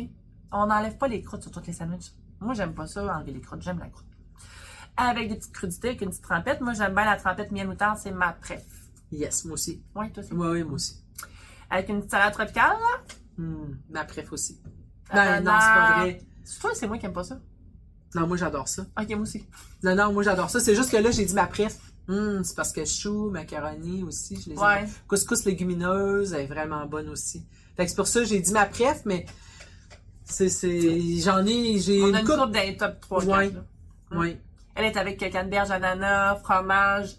On 0.51 0.67
n'enlève 0.67 0.97
pas 0.97 1.07
les 1.07 1.23
croûtes 1.23 1.41
sur 1.41 1.51
tous 1.51 1.65
les 1.65 1.73
sandwichs. 1.73 2.13
Moi, 2.41 2.53
j'aime 2.53 2.73
pas 2.73 2.85
ça, 2.85 3.03
enlever 3.03 3.31
les 3.31 3.41
croûtes. 3.41 3.63
J'aime 3.63 3.79
la 3.79 3.87
croûte. 3.87 4.05
Avec 4.95 5.29
des 5.29 5.35
petites 5.35 5.53
crudités, 5.53 5.87
avec 5.89 6.01
une 6.01 6.09
petite 6.09 6.23
trempette. 6.23 6.61
Moi, 6.61 6.73
j'aime 6.73 6.93
bien 6.93 7.05
la 7.05 7.15
trempette 7.15 7.51
miel 7.51 7.67
moutarde. 7.67 7.97
C'est 7.97 8.11
ma 8.11 8.33
préf. 8.33 8.63
Yes, 9.11 9.45
moi 9.45 9.55
aussi. 9.55 9.81
Ouais, 9.95 10.11
toi 10.11 10.23
aussi. 10.23 10.33
Oui, 10.33 10.47
oui, 10.47 10.63
moi 10.63 10.73
aussi. 10.73 11.03
Avec 11.71 11.89
une 11.89 11.97
petite 11.97 12.11
salade 12.11 12.33
tropicale, 12.33 12.77
là? 12.77 13.13
Hmm, 13.37 13.77
ma 13.89 14.05
préf 14.05 14.31
aussi. 14.31 14.61
Ben, 15.11 15.43
non, 15.43 15.51
c'est 15.59 15.67
pas 15.67 15.99
vrai. 16.01 16.21
C'est 16.51 16.59
toi, 16.59 16.71
c'est 16.73 16.87
moi 16.87 16.97
qui 16.97 17.05
aime 17.05 17.13
pas 17.13 17.23
ça. 17.23 17.39
Non, 18.15 18.25
moi, 18.25 18.37
j'adore 18.37 18.67
ça. 18.67 18.85
Ok, 18.99 19.09
moi 19.09 19.19
aussi. 19.19 19.45
Non, 19.83 19.95
non, 19.95 20.11
moi, 20.11 20.23
j'adore 20.23 20.49
ça. 20.49 20.59
C'est 20.59 20.73
juste 20.75 20.89
que 20.91 20.97
là, 20.97 21.11
j'ai 21.11 21.25
dit 21.25 21.33
ma 21.35 21.45
préf. 21.45 21.77
Hmm, 22.07 22.41
c'est 22.43 22.55
parce 22.55 22.71
que 22.71 22.83
chou, 22.85 23.29
macaroni 23.29 24.01
aussi, 24.01 24.35
je 24.41 24.49
les 24.49 24.55
aime. 24.55 24.61
Ouais. 24.61 24.89
Couscous 25.07 25.45
légumineuse, 25.45 26.33
elle 26.33 26.41
est 26.41 26.47
vraiment 26.47 26.85
bonne 26.87 27.07
aussi. 27.09 27.45
Fait 27.77 27.83
que 27.85 27.89
c'est 27.91 27.95
pour 27.95 28.07
ça 28.07 28.21
que 28.21 28.25
j'ai 28.25 28.39
dit 28.39 28.51
ma 28.51 28.65
préf, 28.65 29.03
mais 29.05 29.27
c'est, 30.23 30.49
c'est, 30.49 31.17
j'en 31.19 31.45
ai, 31.45 31.77
j'ai 31.77 32.01
On 32.01 32.07
une 32.07 32.15
a 32.15 32.19
une 32.21 32.25
coupe. 32.25 32.35
courbe 32.35 32.51
dans 32.51 32.61
les 32.61 32.77
top 32.77 32.99
3 33.01 33.25
Ouais. 33.25 33.51
4. 33.51 33.63
Oui. 34.13 34.37
Elle 34.73 34.85
est 34.85 34.97
avec 34.97 35.19
canneberge, 35.19 35.69
ananas, 35.69 36.37
fromage, 36.37 37.15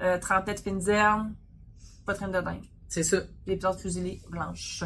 euh, 0.00 0.18
trempette 0.18 0.58
fines 0.60 0.88
herbes, 0.88 1.30
poitrine 2.04 2.32
de 2.32 2.40
dingue. 2.40 2.64
C'est 2.88 3.04
ça. 3.04 3.18
Des 3.46 3.56
pâtes 3.56 3.78
fusilées 3.80 4.20
blanches. 4.28 4.82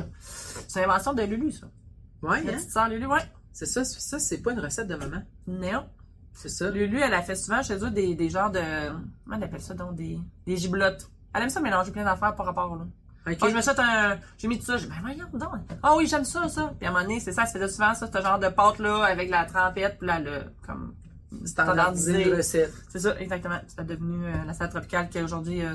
C'est 0.68 0.80
une 0.84 0.90
invention 0.90 1.14
de 1.14 1.22
Lulu, 1.22 1.50
ça. 1.50 1.66
Ouais, 2.22 2.42
La 2.42 2.52
hein? 2.52 2.56
petite 2.56 2.70
sœur 2.70 2.88
Lulu, 2.90 3.06
ouais. 3.06 3.20
C'est 3.56 3.64
ça, 3.64 3.86
c'est 3.86 4.00
ça, 4.00 4.18
c'est 4.18 4.42
pas 4.42 4.52
une 4.52 4.60
recette 4.60 4.86
de 4.86 4.96
maman. 4.96 5.22
Non. 5.46 5.88
C'est 6.34 6.50
ça. 6.50 6.70
Lui, 6.70 6.86
lui, 6.88 7.00
elle 7.00 7.14
a 7.14 7.22
fait 7.22 7.34
souvent 7.34 7.62
chez 7.62 7.82
eux 7.82 7.90
des, 7.90 8.14
des 8.14 8.28
genres 8.28 8.50
de. 8.50 8.60
Comment 9.24 9.38
on 9.38 9.40
appelle 9.40 9.62
ça 9.62 9.72
donc 9.72 9.94
Des, 9.94 10.18
des 10.46 10.58
giblottes. 10.58 11.08
Elle 11.32 11.44
aime 11.44 11.48
ça 11.48 11.60
mélanger 11.60 11.90
plein 11.90 12.04
d'affaires 12.04 12.34
par 12.34 12.44
rapport 12.44 12.76
là. 12.76 12.84
OK. 13.26 13.38
Quand 13.40 13.48
je 13.48 13.56
me 13.56 13.62
souhaite 13.62 13.78
un. 13.78 14.18
J'ai 14.36 14.48
mis 14.48 14.58
tout 14.58 14.66
ça, 14.66 14.76
j'ai 14.76 14.84
dit, 14.84 14.92
ben 14.92 15.00
voyons 15.00 15.24
donc. 15.32 15.62
Ah 15.82 15.94
oui, 15.96 16.06
j'aime 16.06 16.26
ça, 16.26 16.46
ça. 16.50 16.74
Puis 16.78 16.86
à 16.86 16.90
un 16.90 16.92
moment 16.92 17.04
donné, 17.04 17.18
c'est 17.18 17.32
ça, 17.32 17.44
elle 17.44 17.48
se 17.48 17.52
faisait 17.54 17.68
souvent 17.68 17.94
ça, 17.94 18.10
ce 18.12 18.20
genre 18.20 18.38
de 18.38 18.48
pâte 18.48 18.78
là, 18.78 19.04
avec 19.04 19.30
la 19.30 19.46
trempette, 19.46 19.96
puis 19.96 20.06
là, 20.06 20.20
le. 20.20 20.42
Comme. 20.66 20.94
Standardisé. 21.44 22.28
une 22.28 22.34
recette. 22.34 22.72
C'est 22.88 23.00
ça, 23.00 23.18
exactement. 23.20 23.58
C'est 23.68 23.84
devenu 23.86 24.24
euh, 24.24 24.44
la 24.46 24.54
salade 24.54 24.72
tropicale 24.72 25.08
qui 25.08 25.20
aujourd'hui, 25.20 25.62
euh, 25.62 25.74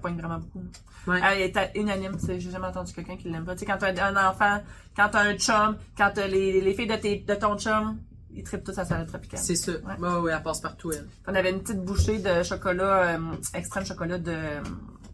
vraiment 0.00 0.38
beaucoup. 0.38 0.62
Ouais. 1.06 1.20
Elle 1.22 1.42
était 1.42 1.70
unanime, 1.74 2.16
j'ai 2.26 2.40
jamais 2.40 2.66
entendu 2.66 2.92
quelqu'un 2.92 3.16
qui 3.16 3.28
l'aime 3.28 3.44
pas. 3.44 3.54
Tu 3.54 3.60
sais, 3.60 3.66
quand 3.66 3.78
t'as 3.78 4.06
un 4.06 4.30
enfant, 4.30 4.62
quand 4.96 5.08
t'as 5.10 5.22
un 5.22 5.34
chum, 5.36 5.76
quand 5.96 6.10
t'as 6.14 6.26
les, 6.26 6.60
les 6.60 6.74
filles 6.74 6.86
de, 6.86 6.96
tes, 6.96 7.18
de 7.18 7.34
ton 7.34 7.58
chum, 7.58 7.98
ils 8.34 8.42
trippent 8.42 8.64
tous 8.64 8.76
à 8.78 8.82
la 8.82 8.84
salade 8.84 9.06
tropicale. 9.06 9.40
C'est 9.40 9.54
ça. 9.54 9.72
Ouais. 9.72 9.98
Ouais, 9.98 10.16
ouais, 10.20 10.32
elle 10.32 10.42
passe 10.42 10.60
partout, 10.60 10.92
elle. 10.92 11.06
On 11.26 11.34
avait 11.34 11.50
une 11.50 11.60
petite 11.60 11.82
bouchée 11.84 12.18
de 12.18 12.42
chocolat, 12.42 13.16
euh, 13.16 13.36
extrême 13.54 13.86
chocolat 13.86 14.18
de 14.18 14.32
euh, 14.32 14.60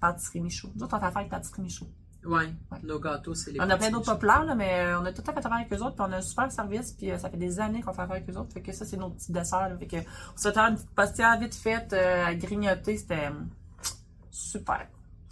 pâtisserie 0.01 0.41
Michaud. 0.41 0.71
Nous 0.75 0.83
autres, 0.85 0.97
on 0.97 1.01
fait 1.01 1.07
affaire 1.07 1.19
avec 1.19 1.31
pâtisserie 1.31 1.63
Michaud. 1.63 1.87
Ouais. 2.25 2.53
Ouais. 2.71 2.79
Nos 2.83 2.99
gâteaux, 2.99 3.35
c'est 3.35 3.53
les 3.53 3.61
On 3.61 3.71
a 3.71 3.77
plein 3.77 3.91
d'autres 3.91 4.13
populaires, 4.13 4.45
là, 4.45 4.55
mais 4.55 4.81
euh, 4.81 5.01
on 5.01 5.05
a 5.07 5.13
tout 5.13 5.23
à 5.27 5.33
fait 5.33 5.39
affaire 5.39 5.53
avec 5.55 5.73
eux 5.73 5.79
autres, 5.79 5.95
puis 5.97 6.05
on 6.07 6.13
a 6.13 6.19
un 6.19 6.23
super 6.23 6.53
service, 6.53 6.93
puis 6.93 7.11
euh, 7.11 7.19
ça 7.19 7.31
fait 7.31 7.39
des 7.39 7.59
années 7.61 7.81
qu'on 7.81 7.93
fait 7.93 8.03
affaire 8.03 8.17
avec 8.17 8.29
eux 8.29 8.37
autres. 8.37 8.53
Fait 8.53 8.61
que 8.61 8.73
ça, 8.73 8.85
c'est 8.85 8.99
nos 8.99 9.11
petits 9.11 9.33
desserts. 9.33 9.71
là. 9.71 9.77
Fait 9.79 9.87
que 9.87 9.97
on 9.97 10.37
se 10.37 10.49
une 10.49 10.75
petite 10.75 10.91
postière 10.91 11.39
vite 11.39 11.55
faite 11.55 11.93
euh, 11.93 12.27
à 12.27 12.35
grignoter, 12.35 12.99
c'était 12.99 13.27
euh, 13.27 13.91
super. 14.31 14.87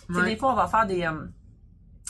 Ouais. 0.08 0.24
des 0.24 0.36
fois, 0.36 0.52
on 0.52 0.56
va 0.56 0.66
faire 0.66 0.86
des, 0.86 1.04
euh, 1.04 1.26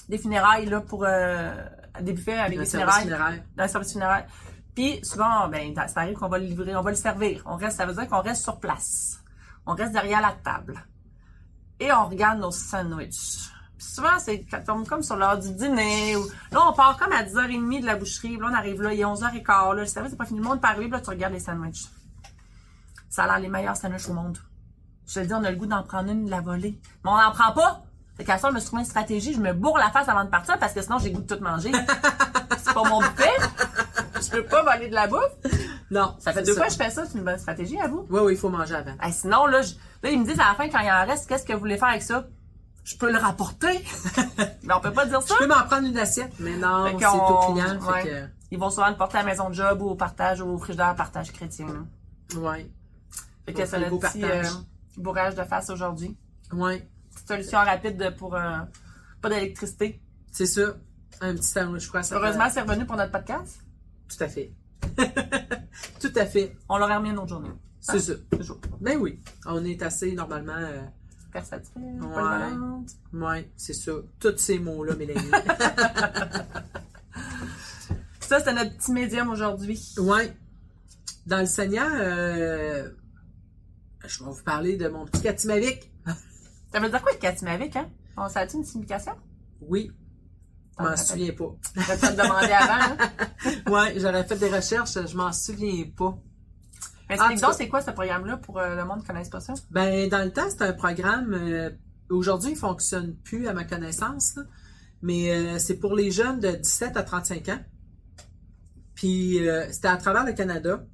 des 0.09 0.19
funérailles 0.19 0.67
là, 0.67 0.81
pour 0.81 1.05
des 1.05 2.13
buffets 2.13 2.39
avec 2.39 2.59
des 2.59 2.67
funérailles. 2.67 3.03
funéraire. 3.03 3.43
dans 3.57 3.65
le 3.65 3.69
service 3.69 3.93
funéraire. 3.93 4.27
Puis 4.77 5.05
souvent, 5.05 5.49
ben, 5.49 5.75
ça 5.75 6.03
arrive 6.03 6.17
qu'on 6.17 6.29
va 6.29 6.39
le 6.39 6.45
livrer, 6.45 6.77
on 6.77 6.83
va 6.83 6.91
le 6.91 6.97
servir. 6.97 7.43
On 7.47 7.57
reste, 7.57 7.79
ça 7.79 7.87
veut 7.87 7.95
dire 7.95 8.07
qu'on 8.07 8.21
reste 8.21 8.45
sur 8.45 8.61
place. 8.61 9.19
On 9.67 9.75
reste 9.75 9.93
derrière 9.93 10.21
la 10.21 10.37
table. 10.45 10.81
Et 11.81 11.93
on 11.93 12.07
regarde 12.07 12.39
nos 12.39 12.53
sandwichs. 12.53 13.51
Puis 13.79 13.87
souvent, 13.87 14.19
c'est 14.19 14.35
est 14.35 14.67
comme 14.89 15.03
sur 15.05 15.17
l'heure 15.17 15.39
du 15.39 15.53
dîner. 15.53 16.17
Ou... 16.17 16.25
Là, 16.51 16.61
on 16.69 16.73
part 16.73 16.99
comme 16.99 17.13
à 17.13 17.23
10h30 17.23 17.81
de 17.81 17.87
la 17.87 17.95
boucherie. 17.97 18.37
Là, 18.37 18.49
on 18.51 18.55
arrive 18.55 18.83
là, 18.83 18.93
il 18.93 19.01
est 19.01 19.05
11h15. 19.05 19.47
Là, 19.47 19.75
le 19.75 19.87
service 19.87 20.11
n'est 20.13 20.19
pas 20.19 20.25
fini. 20.25 20.41
Le 20.41 20.45
monde 20.47 20.59
arriver. 20.63 20.87
Puis 20.87 20.93
là, 20.93 21.01
tu 21.01 21.11
regardes 21.11 21.33
les 21.33 21.41
sandwichs. 21.41 21.87
Ça 23.09 23.25
a 23.25 23.27
l'air 23.27 23.39
les 23.39 23.49
meilleurs 23.49 23.77
sandwichs 23.77 24.09
au 24.09 24.13
monde. 24.15 24.37
Je 25.07 25.15
te 25.15 25.21
le 25.21 25.27
dis, 25.27 25.33
on 25.35 25.45
a 25.45 25.51
le 25.51 25.57
goût 25.57 25.67
d'en 25.67 25.83
prendre 25.85 26.11
une 26.11 26.27
de 26.27 26.31
la 26.31 26.41
volée. 26.41 26.79
Mais 27.05 27.11
on 27.11 27.17
n'en 27.17 27.31
prend 27.31 27.53
pas. 27.53 27.83
Fait 28.17 28.25
qu'à 28.25 28.37
ça, 28.37 28.49
je 28.49 28.55
me 28.55 28.59
suis 28.59 28.67
trouvé 28.67 28.83
une 28.83 28.89
stratégie. 28.89 29.33
Je 29.33 29.41
me 29.41 29.53
bourre 29.53 29.79
la 29.79 29.91
face 29.91 30.09
avant 30.09 30.25
de 30.25 30.29
partir 30.31 30.59
parce 30.59 30.73
que 30.73 30.83
sinon, 30.83 30.99
j'ai 30.99 31.11
le 31.11 31.17
goût 31.17 31.23
de 31.23 31.35
tout 31.37 31.43
manger. 31.43 31.71
c'est 32.59 32.75
pas 32.75 32.83
mon 32.83 32.99
buffet. 32.99 33.31
Je 34.21 34.31
peux 34.31 34.45
pas 34.45 34.65
voler 34.65 34.89
de 34.89 34.95
la 34.95 35.07
bouffe. 35.07 35.23
Non. 35.91 36.17
Ça 36.19 36.33
fait 36.33 36.43
deux 36.43 36.55
fois 36.55 36.67
que 36.67 36.73
je 36.73 36.77
fais 36.77 36.91
ça. 36.91 37.05
C'est 37.07 37.17
une 37.17 37.25
bonne 37.25 37.39
stratégie 37.39 37.81
à 37.81 37.87
vous. 37.87 38.07
Oui, 38.11 38.21
oui, 38.25 38.33
il 38.35 38.39
faut 38.39 38.49
manger 38.49 38.75
avant. 38.75 38.95
Sinon, 39.13 39.47
là, 39.47 39.63
je- 39.63 39.75
là, 40.03 40.11
ils 40.11 40.19
me 40.21 40.25
disent 40.27 40.41
à 40.41 40.49
la 40.49 40.55
fin, 40.55 40.69
quand 40.69 40.81
il 40.81 40.91
en 40.91 41.07
reste, 41.07 41.29
qu'est-ce 41.29 41.45
que 41.47 41.53
vous 41.53 41.61
voulez 41.61 41.79
faire 41.79 41.89
avec 41.89 42.03
ça? 42.03 42.27
Je 42.89 42.97
peux 42.97 43.13
le 43.13 43.19
rapporter. 43.19 43.85
mais 44.63 44.73
on 44.73 44.81
peut 44.81 44.93
pas 44.95 45.05
dire 45.05 45.21
ça. 45.21 45.35
Je 45.35 45.41
peux 45.41 45.47
m'en 45.47 45.63
prendre 45.67 45.87
une 45.87 45.99
assiette, 45.99 46.33
mais 46.41 46.57
non, 46.57 46.87
c'est 46.99 47.07
au 47.07 47.53
client. 47.53 47.79
ouais. 47.83 48.03
Fait 48.03 48.31
Ils 48.51 48.59
vont 48.59 48.71
souvent 48.71 48.89
le 48.89 48.97
porter 48.97 49.19
à 49.19 49.23
la 49.23 49.27
maison 49.29 49.51
de 49.51 49.55
job 49.55 49.83
ou 49.83 49.91
au 49.91 49.95
partage 49.95 50.41
ou 50.41 50.47
au 50.49 50.57
frigidaire 50.57 50.97
partage 50.97 51.31
chrétien. 51.31 51.67
ouais. 52.37 52.71
Fait 53.45 53.53
que 53.53 53.67
c'est 53.67 53.79
le 53.79 53.91
petit 53.91 54.25
euh, 54.25 54.43
bourrage 54.97 55.35
de 55.35 55.43
face 55.45 55.69
aujourd'hui. 55.69 56.17
Petite 56.51 57.29
solution 57.29 57.59
rapide 57.59 57.99
de- 57.99 58.09
pour 58.09 58.35
euh, 58.35 58.57
pas 59.21 59.29
d'électricité. 59.29 60.01
C'est 60.33 60.47
ça. 60.47 60.75
Un 61.21 61.35
petit 61.35 61.47
sandwich 61.47 61.91
ça 62.03 62.17
Heureusement, 62.17 62.49
c'est 62.51 62.63
revenu 62.63 62.87
pour 62.87 62.97
notre 62.97 63.13
podcast. 63.13 63.61
Tout 64.09 64.25
à 64.25 64.29
fait. 64.29 64.55
Tout 66.01 66.13
à 66.17 66.25
fait. 66.25 66.57
On 66.71 66.79
l'aurait 66.79 66.97
remis 66.97 67.11
une 67.11 67.19
autre 67.19 67.29
journée. 67.29 67.51
C'est 67.81 68.01
ça. 68.01 68.15
Toujours. 68.31 68.61
Ben 68.81 68.97
oui. 68.99 69.21
On 69.45 69.63
est 69.65 69.83
assez, 69.83 70.13
normalement... 70.13 70.57
euh, 70.57 70.81
Versatile, 71.33 71.73
Ouais. 71.77 71.99
polyvalente. 72.01 72.91
ouais, 73.13 73.51
c'est 73.57 73.75
ça. 73.75 73.93
Tous 74.19 74.37
ces 74.39 74.59
mots-là, 74.59 74.95
Mélanie. 74.97 75.31
Ça, 78.21 78.39
c'était 78.41 78.53
notre 78.53 78.77
petit 78.77 78.93
médium 78.93 79.31
aujourd'hui. 79.31 79.81
ouais. 79.99 80.35
Dans 81.27 81.41
le 81.41 81.47
Seigneur, 81.47 81.89
euh, 81.93 82.89
je 84.07 84.25
vais 84.25 84.31
vous 84.31 84.43
parler 84.45 84.77
de 84.77 84.89
mon 84.89 85.05
petit 85.07 85.21
Katimavik. 85.23 85.91
Ça 86.73 86.81
veut 86.81 86.89
dire 86.89 87.03
quoi, 87.03 87.13
le 87.13 87.19
Katimavik, 87.19 87.77
hein? 87.77 87.89
On 88.17 88.29
ça 88.29 88.41
a 88.41 88.45
une 88.53 88.65
signification? 88.65 89.13
Oui. 89.61 89.93
Je 90.79 90.85
m'en 90.85 90.97
souviens 90.97 91.33
pas. 91.33 91.55
Je 91.75 91.81
vais 91.81 91.97
te 91.97 92.13
demander 92.13 92.53
avant, 92.53 92.95
hein? 92.95 92.97
Ouais, 93.71 93.99
j'aurais 94.01 94.25
fait 94.25 94.37
des 94.37 94.49
recherches, 94.49 94.99
je 95.07 95.17
m'en 95.17 95.33
souviens 95.33 95.85
pas. 95.97 96.17
Explique 97.09 97.41
donc, 97.41 97.55
c'est 97.55 97.69
quoi 97.69 97.81
ce 97.81 97.91
programme-là 97.91 98.37
pour 98.37 98.59
euh, 98.59 98.75
le 98.77 98.85
monde 98.85 98.99
qui 98.99 99.05
ne 99.05 99.09
connaisse 99.09 99.31
pas 99.31 99.41
ça? 99.41 99.55
Ben, 99.71 100.09
dans 100.09 100.23
le 100.25 100.31
temps, 100.31 100.49
c'était 100.51 100.65
un 100.65 100.73
programme. 100.73 101.33
euh, 101.35 101.71
Aujourd'hui, 102.11 102.53
il 102.53 102.57
fonctionne 102.57 103.15
plus 103.17 103.49
à 103.49 103.53
ma 103.55 103.65
connaissance, 103.65 104.37
là. 104.37 104.43
mais 105.03 105.31
euh, 105.31 105.59
c'est 105.59 105.77
pour 105.77 105.95
les 105.95 106.11
jeunes 106.11 106.41
de 106.41 106.51
17 106.53 106.97
à 106.97 107.03
35 107.03 107.49
ans. 107.51 107.61
Puis 108.95 109.39
c'était 109.71 109.89
à 109.89 109.97
travers 109.97 110.25
le 110.25 110.33
Canada. 110.33 110.85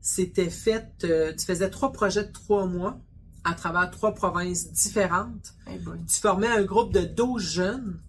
C'était 0.00 0.50
fait. 0.50 0.86
tu 0.98 1.44
faisais 1.46 1.70
trois 1.70 1.92
projets 1.92 2.24
de 2.24 2.32
trois 2.32 2.66
mois 2.66 2.98
à 3.44 3.54
travers 3.54 3.90
trois 3.90 4.14
provinces 4.14 4.72
différentes. 4.72 5.54
Hey. 5.66 5.80
Tu 6.08 6.20
formais 6.20 6.48
un 6.48 6.62
groupe 6.64 6.92
de 6.92 7.00
12 7.02 7.42
jeunes. 7.42 8.00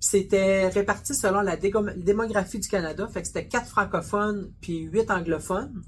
Puis 0.00 0.10
c'était 0.10 0.68
réparti 0.68 1.14
selon 1.14 1.40
la 1.40 1.56
démographie 1.56 2.60
du 2.60 2.68
Canada. 2.68 3.08
Fait 3.08 3.22
que 3.22 3.26
c'était 3.26 3.48
quatre 3.48 3.68
francophones 3.68 4.52
puis 4.60 4.82
huit 4.82 5.10
anglophones. 5.10 5.82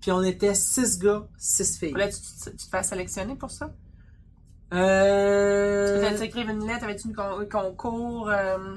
Puis 0.00 0.10
on 0.12 0.22
était 0.22 0.54
six 0.54 0.98
gars, 0.98 1.26
six 1.36 1.78
filles. 1.78 1.92
Là, 1.92 2.08
tu, 2.08 2.14
tu- 2.14 2.50
tu 2.50 2.56
te 2.56 2.70
fais 2.70 2.82
sélectionner 2.82 3.36
pour 3.36 3.50
ça? 3.50 3.70
Euh, 4.72 6.16
Tu 6.16 6.22
écrire 6.24 6.48
une 6.48 6.66
lettre, 6.66 6.84
avais-tu 6.84 7.08
un 7.18 7.44
concours? 7.46 8.28
euh, 8.30 8.76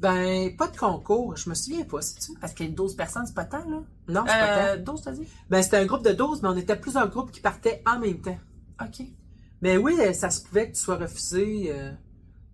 ben, 0.00 0.54
pas 0.56 0.68
de 0.68 0.76
concours, 0.76 1.36
je 1.36 1.48
me 1.48 1.54
souviens 1.54 1.84
pas, 1.84 2.02
c'est-tu? 2.02 2.38
Parce 2.38 2.52
que 2.52 2.64
12 2.64 2.94
personnes, 2.94 3.26
c'est 3.26 3.34
pas 3.34 3.44
tant, 3.46 3.68
là. 3.68 3.78
Non, 4.08 4.22
c'est 4.26 4.38
pas 4.38 4.58
Euh, 4.74 4.76
tant. 4.76 4.92
12, 4.92 5.02
t'as 5.02 5.12
dit? 5.12 5.26
Ben, 5.48 5.62
c'était 5.62 5.78
un 5.78 5.86
groupe 5.86 6.04
de 6.04 6.12
12, 6.12 6.42
mais 6.42 6.48
on 6.48 6.56
était 6.56 6.76
plusieurs 6.76 7.08
groupes 7.08 7.30
qui 7.32 7.40
partaient 7.40 7.82
en 7.86 7.98
même 7.98 8.20
temps. 8.20 8.38
OK. 8.82 9.06
Mais 9.62 9.76
oui, 9.78 9.96
euh, 10.00 10.12
ça 10.12 10.28
se 10.30 10.42
pouvait 10.42 10.68
que 10.70 10.76
tu 10.76 10.80
sois 10.82 10.96
refusé, 10.96 11.72
euh, 11.72 11.90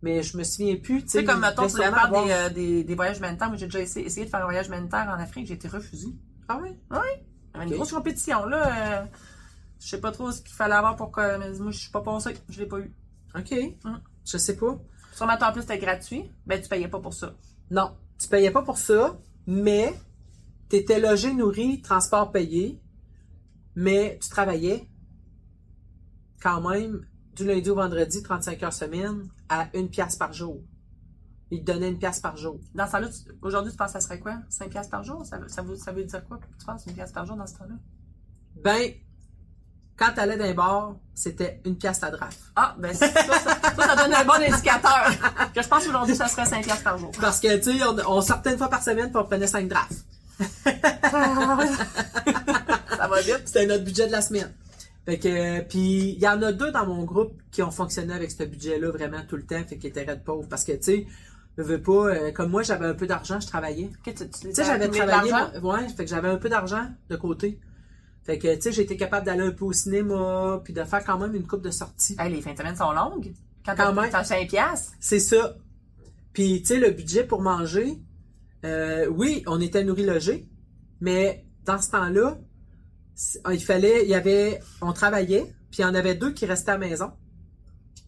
mais 0.03 0.23
je 0.23 0.37
me 0.37 0.45
souviens 0.45 0.77
plus, 0.77 1.03
tu 1.03 1.09
sais, 1.09 1.25
comme, 1.25 1.41
mettons, 1.41 1.67
tu 1.67 1.77
faire 1.77 1.99
avoir- 2.05 2.25
des, 2.25 2.31
euh, 2.31 2.85
des, 2.85 2.95
voyages 2.95 3.19
humanitaires. 3.19 3.49
Moi, 3.49 3.57
j'ai 3.57 3.67
déjà 3.67 3.81
essayé, 3.81 4.07
essayé 4.07 4.27
de 4.27 4.31
faire 4.31 4.41
un 4.41 4.45
voyage 4.45 4.69
humanitaire 4.69 5.09
en 5.09 5.21
Afrique. 5.21 5.47
J'ai 5.49 5.55
été 5.55 5.67
refusée. 5.67 6.15
Ah 6.49 6.59
oui? 6.63 6.71
Y 6.71 6.95
avait 6.97 7.25
une 7.55 7.71
grosse 7.71 7.93
compétition, 7.93 8.45
là. 8.47 9.03
euh, 9.03 9.07
je 9.81 9.89
sais 9.89 10.01
pas 10.01 10.13
trop 10.13 10.31
ce 10.31 10.43
qu'il 10.43 10.55
fallait 10.55 10.75
avoir 10.75 10.97
pour 10.97 11.11
que... 11.11 11.39
Mais 11.39 11.51
moi, 11.59 11.71
je 11.73 11.79
suis 11.79 11.91
pas 11.91 12.03
passée. 12.03 12.37
Je 12.49 12.61
l'ai 12.61 12.67
pas 12.67 12.79
eu. 12.79 12.95
OK. 13.35 13.55
Hum. 13.85 14.01
Je 14.25 14.37
sais 14.39 14.57
pas. 14.57 14.79
Sûrement, 15.15 15.37
en 15.41 15.53
plus, 15.53 15.63
c'était 15.63 15.79
gratuit. 15.79 16.31
Ben, 16.47 16.61
tu 16.61 16.69
payais 16.69 16.89
pas 16.89 17.01
pour 17.01 17.15
ça. 17.15 17.35
Non, 17.71 17.97
tu 18.19 18.29
payais 18.29 18.51
pas 18.51 18.63
pour 18.63 18.79
ça, 18.79 19.19
mais 19.47 19.95
tu 20.69 20.77
étais 20.77 21.01
logé, 21.01 21.33
nourri, 21.33 21.81
transport 21.83 22.31
payé, 22.31 22.81
mais 23.75 24.19
tu 24.23 24.29
travaillais 24.29 24.89
quand 26.43 26.61
même 26.69 27.07
du 27.35 27.45
lundi 27.45 27.71
au 27.71 27.75
vendredi, 27.75 28.23
35 28.23 28.63
heures 28.63 28.73
semaine, 28.73 29.29
à 29.49 29.69
une 29.75 29.89
pièce 29.89 30.17
par 30.17 30.33
jour. 30.33 30.63
Ils 31.51 31.61
te 31.65 31.73
donnaient 31.73 31.89
une 31.89 31.99
pièce 31.99 32.21
par 32.21 32.37
jour. 32.37 32.61
Dans 32.75 32.87
ce 32.87 32.93
temps-là, 32.93 33.09
aujourd'hui, 33.43 33.73
tu 33.73 33.77
penses 33.77 33.93
que 33.93 34.01
ça 34.01 34.07
serait 34.07 34.21
quoi? 34.21 34.37
5 34.49 34.71
piastres 34.71 34.91
par 34.91 35.03
jour? 35.03 35.25
Ça 35.27 35.39
veut, 35.39 35.49
ça 35.49 35.63
veut, 35.63 35.77
ça 35.77 35.93
veut 35.93 36.05
dire 36.05 36.25
quoi? 36.27 36.39
Tu 36.59 36.65
penses 36.65 36.87
une 36.87 36.95
pièce 36.95 37.13
par 37.13 37.27
jour 37.27 37.37
dans 37.37 37.47
ce 37.47 37.55
temps-là? 37.55 37.75
Ben, 38.63 38.93
quand 39.97 40.13
tu 40.15 40.21
allais 40.21 40.37
d'un 40.37 40.55
bar, 40.55 40.97
c'était 41.15 41.61
une 41.65 41.77
pièce 41.77 42.01
la 42.01 42.11
draft. 42.11 42.39
Ah, 42.57 42.75
ben, 42.79 42.95
ça, 42.95 43.09
ça, 43.09 43.23
ça, 43.23 43.61
ça 43.77 43.97
donne 43.97 44.15
un 44.15 44.25
bon 44.25 44.35
indicateur. 44.35 45.11
que 45.55 45.63
je 45.63 45.69
pense 45.69 45.85
qu'aujourd'hui, 45.85 46.15
ça 46.15 46.29
serait 46.29 46.47
5 46.47 46.65
piastres 46.65 46.85
par 46.85 46.99
jour. 46.99 47.11
Parce 47.21 47.41
que, 47.41 47.57
tu 47.57 47.79
sais, 47.79 47.85
on, 47.85 47.97
on 48.11 48.21
sortait 48.23 48.53
une 48.53 48.59
fois 48.59 48.71
par 48.71 48.83
semaine 48.83 49.11
pour 49.11 49.23
on 49.23 49.25
prenait 49.25 49.47
5 49.47 49.69
drafts. 49.69 50.05
ça 53.01 53.09
va 53.09 53.21
vite. 53.21 53.43
C'était 53.45 53.67
notre 53.67 53.85
budget 53.85 54.07
de 54.07 54.13
la 54.13 54.23
semaine. 54.23 54.53
Fait 55.05 55.19
que, 55.19 55.61
puis 55.63 56.13
il 56.13 56.19
y 56.19 56.29
en 56.29 56.41
a 56.43 56.53
deux 56.53 56.71
dans 56.71 56.87
mon 56.87 57.05
groupe 57.05 57.41
qui 57.51 57.63
ont 57.63 57.71
fonctionné 57.71 58.15
avec 58.15 58.31
ce 58.31 58.45
budget-là 58.45 58.91
vraiment 58.91 59.23
tout 59.29 59.37
le 59.37 59.45
temps, 59.45 59.63
fait 59.67 59.77
qu'ils 59.77 59.91
étaient 59.91 60.05
red 60.05 60.23
pauvres. 60.23 60.49
Parce 60.49 60.65
que, 60.65 60.73
tu 60.73 60.83
sais, 60.83 61.07
je 61.63 61.69
veux 61.69 61.81
pas, 61.83 61.93
euh, 62.09 62.33
comme 62.33 62.51
moi, 62.51 62.63
j'avais 62.63 62.87
un 62.87 62.95
peu 62.95 63.07
d'argent, 63.07 63.39
je 63.41 63.47
travaillais. 63.47 63.91
Tu, 64.05 64.13
sais, 64.53 64.65
j'avais 64.65 64.89
travaillé, 64.89 65.33
ouais, 65.63 65.89
fait 65.97 66.05
que 66.05 66.11
j'avais 66.11 66.29
un 66.29 66.37
peu 66.37 66.49
d'argent 66.49 66.87
de 67.09 67.17
côté. 67.17 67.61
Fait 68.23 68.39
que, 68.39 68.55
tu 68.57 68.73
sais, 68.73 68.83
été 68.83 68.97
capable 68.97 69.27
d'aller 69.27 69.43
un 69.45 69.51
peu 69.51 69.65
au 69.65 69.73
cinéma, 69.73 70.61
puis 70.63 70.73
de 70.73 70.85
faire 70.85 71.05
quand 71.05 71.19
même 71.19 71.35
une 71.35 71.47
coupe 71.47 71.63
de 71.63 71.71
sorties. 71.71 72.17
Hey, 72.19 72.33
les 72.33 72.41
fins 72.43 72.53
de 72.53 72.59
semaine 72.59 72.77
sont 72.77 72.93
longues. 72.93 73.33
Quand 73.65 73.75
Quand 73.77 73.93
même. 73.93 74.11
t'as 74.11 74.25
5 74.25 74.49
piastres. 74.49 74.93
C'est 75.01 75.21
ça. 75.21 75.57
Puis, 76.33 76.61
tu 76.63 76.69
sais, 76.69 76.77
le 76.79 76.91
budget 76.91 77.25
pour 77.25 77.43
manger, 77.43 77.99
euh, 78.65 79.07
oui, 79.09 79.43
on 79.47 79.61
était 79.61 79.85
nourri-logé, 79.85 80.49
mais 81.01 81.45
dans 81.65 81.81
ce 81.81 81.91
temps-là, 81.91 82.39
c'est- 83.15 83.41
il 83.53 83.63
fallait, 83.63 84.05
il 84.05 84.09
y 84.11 84.15
avait, 84.15 84.61
on 84.81 84.93
travaillait, 84.93 85.45
puis 85.71 85.81
il 85.81 85.83
y 85.83 85.85
en 85.85 85.95
avait 85.95 86.15
deux 86.15 86.33
qui 86.33 86.47
restaient 86.47 86.71
à 86.71 86.79
la 86.79 86.87
maison. 86.89 87.11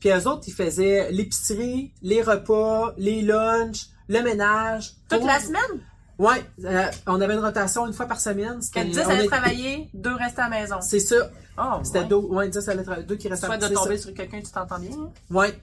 Puis 0.03 0.11
eux 0.11 0.27
autres, 0.27 0.43
ils 0.49 0.53
faisaient 0.53 1.13
l'épicerie, 1.13 1.93
les 2.03 2.23
repas, 2.23 2.93
les 2.99 3.23
lunchs, 3.23 3.87
le 4.09 4.21
ménage. 4.21 4.95
Toute 5.09 5.21
pour- 5.21 5.29
la 5.29 5.39
semaine? 5.39 5.81
Ouais, 6.19 6.43
euh, 6.65 6.91
on 7.07 7.21
avait 7.21 7.35
une 7.35 7.39
rotation 7.41 7.87
une 7.87 7.93
fois 7.93 8.07
par 8.07 8.21
semaine. 8.21 8.59
Que 8.59 8.65
C'était- 8.65 8.85
10 8.87 8.99
on 9.07 9.11
allaient 9.11 9.25
est- 9.27 9.29
travailler, 9.29 9.91
deux 9.95 10.13
restaient 10.17 10.41
à 10.43 10.49
la 10.49 10.61
maison. 10.61 10.77
C'est 10.81 10.99
ça. 10.99 11.31
Oh, 11.57 11.63
C'était 11.85 12.01
ouais. 12.01 12.05
deux, 12.07 12.17
ouais, 12.17 12.49
10 12.49 12.69
allaient 12.69 12.83
travailler, 12.83 13.07
deux 13.07 13.15
qui 13.15 13.29
restaient 13.29 13.47
Soit 13.47 13.59
de 13.59 13.69
tomber 13.69 13.97
ça. 13.97 14.03
sur 14.07 14.15
quelqu'un, 14.15 14.41
tu 14.41 14.51
t'entends 14.51 14.81
bien. 14.81 14.91
hein? 14.91 15.11
Ouais, 15.31 15.57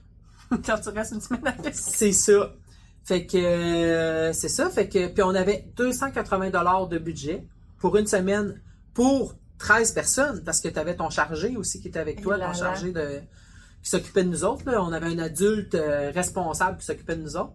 Quand 0.65 0.77
tu 0.81 0.87
restes 0.89 1.11
une 1.11 1.19
semaine 1.21 1.45
à 1.45 1.51
la 1.57 1.61
maison. 1.61 1.81
c'est 1.93 2.13
ça. 2.13 2.53
Fait 3.03 3.25
que 3.25 3.37
euh, 3.37 4.31
c'est 4.31 4.47
ça. 4.49 4.69
Fait 4.69 4.87
que 4.87 5.07
puis 5.09 5.21
on 5.21 5.35
avait 5.35 5.65
280 5.75 6.49
dollars 6.49 6.87
de 6.87 6.97
budget 6.97 7.45
pour 7.77 7.97
une 7.97 8.07
semaine 8.07 8.59
pour 8.93 9.35
13 9.57 9.91
personnes 9.91 10.41
parce 10.45 10.61
que 10.61 10.69
tu 10.69 10.79
avais 10.79 10.95
ton 10.95 11.09
chargé 11.09 11.57
aussi 11.57 11.81
qui 11.81 11.89
était 11.89 11.99
avec 11.99 12.19
Et 12.19 12.21
toi, 12.21 12.37
là 12.37 12.45
ton 12.45 12.51
là. 12.51 12.57
chargé 12.57 12.91
de 12.91 13.19
qui 13.83 13.89
s'occupait 13.89 14.23
de 14.23 14.29
nous 14.29 14.43
autres. 14.43 14.69
là. 14.69 14.83
On 14.83 14.91
avait 14.91 15.07
un 15.07 15.19
adulte 15.19 15.75
euh, 15.75 16.11
responsable 16.13 16.77
qui 16.79 16.85
s'occupait 16.85 17.15
de 17.15 17.21
nous 17.23 17.35
autres. 17.37 17.53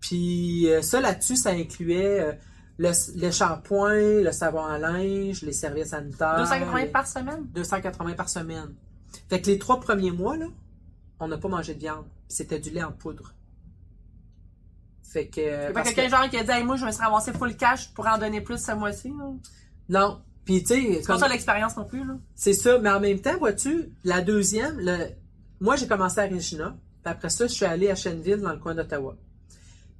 Puis 0.00 0.68
euh, 0.68 0.82
ça 0.82 1.00
là-dessus, 1.00 1.36
ça 1.36 1.50
incluait 1.50 2.20
euh, 2.20 2.32
le, 2.78 2.90
le 3.20 3.30
shampoing, 3.30 4.22
le 4.22 4.32
savon 4.32 4.64
à 4.64 4.78
linge, 4.78 5.42
les 5.42 5.52
serviettes 5.52 5.88
sanitaires. 5.88 6.38
280 6.38 6.78
les- 6.78 6.86
par 6.86 7.06
semaine? 7.06 7.46
280 7.54 8.12
par 8.14 8.28
semaine. 8.28 8.74
Fait 9.28 9.40
que 9.40 9.46
les 9.48 9.58
trois 9.58 9.80
premiers 9.80 10.12
mois, 10.12 10.36
là, 10.36 10.46
on 11.18 11.28
n'a 11.28 11.36
pas 11.38 11.48
mangé 11.48 11.74
de 11.74 11.80
viande. 11.80 12.06
C'était 12.28 12.58
du 12.58 12.70
lait 12.70 12.82
en 12.82 12.92
poudre. 12.92 13.34
Fait 15.02 15.26
que. 15.26 15.40
Il 15.40 15.44
y 15.44 15.50
a 15.50 15.72
pas 15.72 15.82
quelqu'un 15.82 16.04
que- 16.04 16.10
genre 16.10 16.30
qui 16.30 16.36
a 16.36 16.44
dit 16.44 16.50
hey, 16.50 16.64
moi 16.64 16.76
je 16.76 16.86
me 16.86 16.92
suis 16.92 17.02
ramassé 17.02 17.32
full 17.32 17.56
cash 17.56 17.92
pour 17.94 18.06
en 18.06 18.16
donner 18.18 18.40
plus 18.40 18.64
ce 18.64 18.72
mois-ci. 18.72 19.12
Non. 19.88 20.22
Puis, 20.44 20.62
tu 20.62 20.68
sais, 20.68 20.80
C'est 20.94 21.00
pas 21.00 21.12
comme- 21.14 21.18
ça 21.18 21.28
l'expérience 21.28 21.76
non 21.76 21.84
plus. 21.84 22.04
Là. 22.04 22.14
c'est 22.34 22.54
ça. 22.54 22.78
Mais 22.78 22.90
en 22.90 23.00
même 23.00 23.20
temps, 23.20 23.36
vois-tu, 23.38 23.92
la 24.04 24.20
deuxième, 24.20 24.78
le... 24.80 25.08
moi, 25.60 25.76
j'ai 25.76 25.86
commencé 25.86 26.18
à 26.18 26.26
Regina. 26.26 26.76
Puis 27.02 27.12
après 27.12 27.30
ça, 27.30 27.46
je 27.46 27.52
suis 27.52 27.64
allée 27.64 27.90
à 27.90 27.94
Chenville, 27.94 28.40
dans 28.40 28.52
le 28.52 28.58
coin 28.58 28.74
d'Ottawa. 28.74 29.16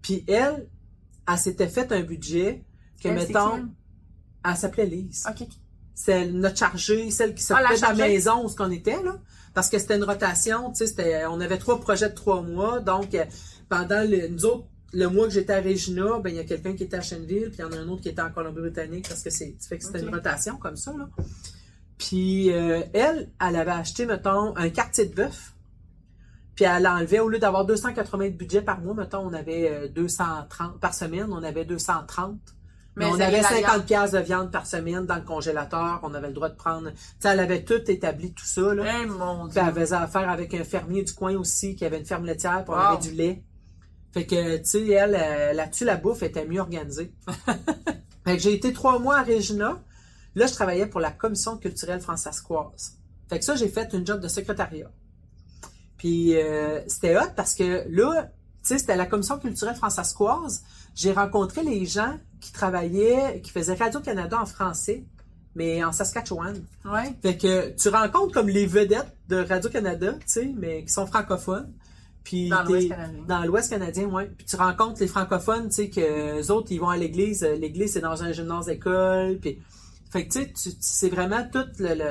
Puis 0.02 0.24
elle, 0.26 0.66
elle 1.30 1.38
s'était 1.38 1.68
fait 1.68 1.90
un 1.92 2.02
budget 2.02 2.64
que, 3.02 3.08
Elle, 3.08 3.14
mettons, 3.14 3.68
elle? 4.44 4.56
s'appelait 4.56 4.86
Lise. 4.86 5.26
Ok. 5.28 5.46
c'est 5.94 6.26
notre 6.26 6.58
chargée, 6.58 7.10
celle 7.10 7.34
qui 7.34 7.44
Ah, 7.50 7.62
la 7.62 7.92
de 7.92 7.98
maison 7.98 8.44
où 8.44 8.48
ce 8.48 8.56
qu'on 8.56 8.70
était 8.70 9.02
là, 9.02 9.18
parce 9.54 9.68
que 9.68 9.78
c'était 9.78 9.96
une 9.96 10.04
rotation, 10.04 10.72
tu 10.72 10.86
sais, 10.86 11.26
on 11.26 11.40
avait 11.40 11.58
trois 11.58 11.80
projets 11.80 12.08
de 12.08 12.14
trois 12.14 12.42
mois, 12.42 12.80
donc 12.80 13.14
euh, 13.14 13.24
pendant 13.68 14.02
le, 14.08 14.28
nous 14.28 14.44
autres, 14.44 14.64
le 14.92 15.06
mois 15.06 15.26
que 15.26 15.32
j'étais 15.32 15.52
à 15.52 15.60
Regina, 15.60 16.18
ben 16.18 16.30
il 16.30 16.36
y 16.36 16.40
a 16.40 16.44
quelqu'un 16.44 16.74
qui 16.74 16.84
était 16.84 16.96
à 16.96 17.00
Chenville, 17.00 17.50
puis 17.50 17.58
il 17.58 17.60
y 17.60 17.64
en 17.64 17.72
a 17.72 17.76
un 17.76 17.88
autre 17.88 18.02
qui 18.02 18.08
était 18.08 18.22
en 18.22 18.30
Colombie-Britannique, 18.30 19.08
parce 19.08 19.22
que 19.22 19.30
c'est, 19.30 19.54
fait 19.60 19.78
que 19.78 19.84
c'était 19.84 20.00
une 20.00 20.14
rotation 20.14 20.56
comme 20.56 20.76
ça 20.76 20.92
là. 20.96 21.08
Puis 22.00 22.50
euh, 22.50 22.80
elle, 22.94 23.30
elle 23.46 23.56
avait 23.56 23.70
acheté 23.72 24.06
mettons 24.06 24.56
un 24.56 24.70
quartier 24.70 25.04
de 25.04 25.14
bœuf, 25.14 25.52
puis 26.54 26.64
elle 26.64 26.86
enlevait 26.86 27.18
au 27.20 27.28
lieu 27.28 27.38
d'avoir 27.38 27.66
280 27.66 28.30
de 28.30 28.34
budget 28.36 28.62
par 28.62 28.80
mois, 28.80 28.94
mettons 28.94 29.18
on 29.20 29.34
avait 29.34 29.70
euh, 29.70 29.88
230 29.88 30.80
par 30.80 30.94
semaine, 30.94 31.26
on 31.30 31.42
avait 31.42 31.66
230. 31.66 32.38
Mais 32.96 33.04
on 33.04 33.20
avait 33.20 33.40
la 33.40 33.48
50 33.48 33.62
viande. 33.62 33.84
pièces 33.86 34.10
de 34.12 34.18
viande 34.18 34.50
par 34.50 34.66
semaine 34.66 35.06
dans 35.06 35.14
le 35.14 35.22
congélateur. 35.22 36.00
On 36.02 36.12
avait 36.12 36.26
le 36.28 36.32
droit 36.34 36.48
de 36.48 36.56
prendre. 36.56 36.90
Elle 37.22 37.38
avait 37.38 37.64
tout 37.64 37.80
établi, 37.88 38.32
tout 38.34 38.44
ça. 38.44 38.74
Là. 38.74 38.84
Eh 39.02 39.06
mon 39.06 39.44
Puis 39.44 39.52
dieu. 39.52 39.62
elle 39.64 39.74
faisait 39.74 39.94
affaire 39.96 40.28
avec 40.28 40.52
un 40.54 40.64
fermier 40.64 41.04
du 41.04 41.12
coin 41.14 41.36
aussi 41.36 41.76
qui 41.76 41.84
avait 41.84 41.98
une 41.98 42.04
ferme 42.04 42.24
laitière. 42.26 42.64
Puis 42.64 42.74
on 42.74 42.78
Wow. 42.78 42.94
avait 42.94 43.02
du 43.02 43.12
lait. 43.12 43.44
Fait 44.12 44.26
que, 44.26 44.56
tu 44.58 44.64
sais, 44.64 44.88
elle, 44.88 45.14
euh, 45.18 45.52
là-dessus, 45.52 45.84
la 45.84 45.96
bouffe 45.96 46.22
était 46.24 46.44
mieux 46.46 46.60
organisée. 46.60 47.14
fait 48.26 48.36
que 48.36 48.42
j'ai 48.42 48.54
été 48.54 48.72
trois 48.72 48.98
mois 48.98 49.18
à 49.18 49.22
Regina. 49.22 49.80
Là, 50.34 50.46
je 50.46 50.52
travaillais 50.52 50.86
pour 50.86 51.00
la 51.00 51.10
commission 51.10 51.56
culturelle 51.56 52.00
francescoise. 52.00 52.96
Fait 53.28 53.38
que 53.38 53.44
ça, 53.44 53.54
j'ai 53.54 53.68
fait 53.68 53.92
une 53.92 54.06
job 54.06 54.20
de 54.20 54.28
secrétariat. 54.28 54.90
Puis 55.96 56.36
euh, 56.36 56.80
c'était 56.88 57.16
hot 57.16 57.32
parce 57.36 57.54
que 57.54 57.84
là, 57.88 58.30
tu 58.62 58.68
sais, 58.68 58.78
c'était 58.78 58.96
la 58.96 59.06
commission 59.06 59.38
culturelle 59.38 59.76
francescoise. 59.76 60.62
J'ai 60.94 61.12
rencontré 61.12 61.62
les 61.62 61.86
gens 61.86 62.18
qui 62.40 62.52
travaillaient, 62.52 63.40
qui 63.42 63.50
faisaient 63.50 63.74
Radio-Canada 63.74 64.38
en 64.40 64.46
français, 64.46 65.04
mais 65.54 65.84
en 65.84 65.92
Saskatchewan. 65.92 66.62
Ouais. 66.84 67.14
Fait 67.22 67.36
que 67.36 67.70
tu 67.76 67.88
rencontres 67.88 68.32
comme 68.32 68.48
les 68.48 68.66
vedettes 68.66 69.14
de 69.28 69.44
Radio-Canada, 69.44 70.14
tu 70.14 70.24
sais, 70.26 70.54
mais 70.56 70.84
qui 70.84 70.92
sont 70.92 71.06
francophones. 71.06 71.72
Puis 72.24 72.48
Dans 72.48 72.62
l'Ouest 72.62 72.88
canadien. 72.88 73.24
Dans 73.26 73.44
l'Ouest 73.44 73.70
canadien, 73.70 74.06
ouais. 74.06 74.30
Puis 74.36 74.46
tu 74.46 74.56
rencontres 74.56 75.00
les 75.00 75.06
francophones, 75.06 75.68
tu 75.68 75.74
sais, 75.74 75.90
que 75.90 76.36
les 76.36 76.50
autres, 76.50 76.68
ils 76.70 76.78
vont 76.78 76.88
à 76.88 76.96
l'église. 76.96 77.42
L'église, 77.42 77.92
c'est 77.92 78.00
dans 78.00 78.22
un 78.22 78.32
gymnase 78.32 78.66
d'école. 78.66 79.38
Puis, 79.38 79.60
fait 80.10 80.26
que 80.26 80.32
tu 80.32 80.48
sais, 80.54 80.76
c'est 80.80 81.08
vraiment 81.08 81.46
tout 81.50 81.64
le... 81.78 81.94
le... 81.94 82.10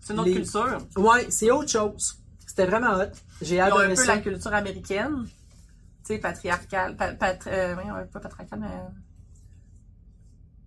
C'est 0.00 0.12
une 0.14 0.20
autre 0.20 0.28
les- 0.28 0.34
culture. 0.36 0.78
Ouais, 0.96 1.26
c'est 1.30 1.50
autre 1.50 1.68
chose. 1.70 2.16
C'était 2.46 2.66
vraiment 2.66 2.94
hot. 2.98 3.10
J'ai 3.42 3.60
adoré 3.60 3.86
un 3.86 3.88
peu 3.90 3.96
ça. 3.96 4.14
la 4.16 4.18
culture 4.18 4.52
américaine. 4.54 5.26
Tu 6.04 6.14
sais, 6.14 6.18
patriarcale. 6.18 6.96
Pa, 6.96 7.12
pat- 7.14 7.46
euh, 7.46 7.76
pas 8.12 8.20
patriarcale, 8.20 8.58
mais. 8.60 8.68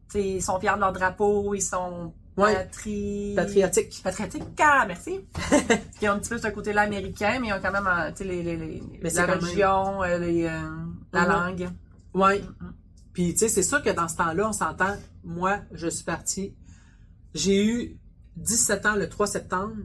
Tu 0.09 0.19
sais, 0.19 0.27
ils 0.35 0.41
sont 0.41 0.59
fiers 0.59 0.73
de 0.75 0.79
leur 0.79 0.93
drapeau, 0.93 1.53
ils 1.55 1.61
sont 1.61 2.13
Ouais. 2.37 2.53
patri... 2.55 3.33
Patriotique. 3.35 4.01
Patriotique, 4.03 4.43
ah, 4.59 4.85
merci. 4.87 5.19
Ils 6.01 6.09
ont 6.09 6.13
un 6.13 6.19
petit 6.19 6.29
peu 6.31 6.39
ce 6.39 6.47
côté-là 6.47 6.81
américain, 6.81 7.37
mais 7.39 7.49
ils 7.49 7.53
ont 7.53 7.59
quand 7.61 7.71
même, 7.71 7.85
euh, 7.85 8.09
tu 8.09 8.17
sais, 8.17 8.23
les, 8.23 8.41
les, 8.41 8.55
les- 8.57 8.83
Mais 9.03 9.11
c'est 9.11 9.21
la 9.21 9.27
même- 9.27 9.39
religion, 9.39 10.01
euh, 10.01 10.17
les, 10.17 10.45
euh, 10.45 10.59
la 11.11 11.21
Mhm. 11.25 11.29
langue. 11.31 11.69
Ouais. 12.15 12.39
Mm-hmm. 12.39 12.71
Puis, 13.13 13.33
tu 13.33 13.37
sais, 13.39 13.49
c'est 13.49 13.61
sûr 13.61 13.83
que 13.83 13.91
dans 13.91 14.07
ce 14.07 14.15
temps-là, 14.17 14.49
on 14.49 14.51
s'entend. 14.51 14.95
Moi, 15.23 15.61
je 15.71 15.87
suis 15.87 16.03
partie. 16.03 16.55
J'ai 17.33 17.65
eu 17.65 17.97
17 18.37 18.85
ans 18.85 18.95
le 18.95 19.07
3 19.09 19.27
septembre, 19.27 19.75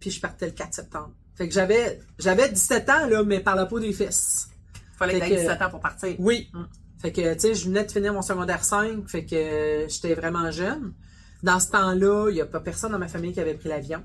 puis 0.00 0.10
je 0.10 0.20
partais 0.20 0.46
le 0.46 0.52
4 0.52 0.74
septembre. 0.74 1.12
Fait 1.34 1.48
que 1.48 1.54
j'avais, 1.54 2.00
j'avais 2.18 2.48
17 2.50 2.88
ans, 2.90 3.06
là, 3.06 3.22
mais 3.24 3.40
par 3.40 3.56
la 3.56 3.66
peau 3.66 3.80
des 3.80 3.92
fesses. 3.92 4.48
Fallait 4.96 5.20
que 5.20 5.26
que- 5.26 5.40
17 5.40 5.62
ans 5.62 5.70
pour 5.70 5.80
partir. 5.80 6.14
Oui. 6.18 6.50
Mm. 6.52 6.62
Fait 7.00 7.12
que, 7.12 7.34
tu 7.34 7.40
sais, 7.40 7.54
je 7.54 7.64
venais 7.66 7.84
de 7.84 7.90
finir 7.90 8.12
mon 8.12 8.22
secondaire 8.22 8.62
5, 8.62 9.08
fait 9.08 9.24
que 9.24 9.34
euh, 9.34 9.88
j'étais 9.88 10.14
vraiment 10.14 10.50
jeune. 10.50 10.94
Dans 11.42 11.58
ce 11.58 11.70
temps-là, 11.72 12.28
il 12.30 12.34
n'y 12.34 12.40
a 12.40 12.46
pas 12.46 12.60
personne 12.60 12.92
dans 12.92 12.98
ma 12.98 13.08
famille 13.08 13.32
qui 13.32 13.40
avait 13.40 13.54
pris 13.54 13.68
l'avion. 13.68 14.04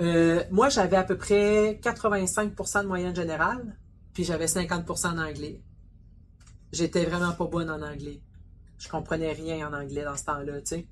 Euh, 0.00 0.44
moi, 0.52 0.68
j'avais 0.68 0.96
à 0.96 1.02
peu 1.02 1.16
près 1.16 1.80
85% 1.82 2.82
de 2.82 2.86
moyenne 2.86 3.16
générale, 3.16 3.76
puis 4.14 4.22
j'avais 4.22 4.46
50% 4.46 5.08
en 5.08 5.18
anglais. 5.18 5.60
J'étais 6.72 7.04
vraiment 7.04 7.32
pas 7.32 7.46
bonne 7.46 7.70
en 7.70 7.82
anglais. 7.82 8.20
Je 8.78 8.88
comprenais 8.88 9.32
rien 9.32 9.68
en 9.68 9.72
anglais 9.72 10.04
dans 10.04 10.16
ce 10.16 10.24
temps-là, 10.24 10.60
tu 10.60 10.66
sais. 10.66 10.86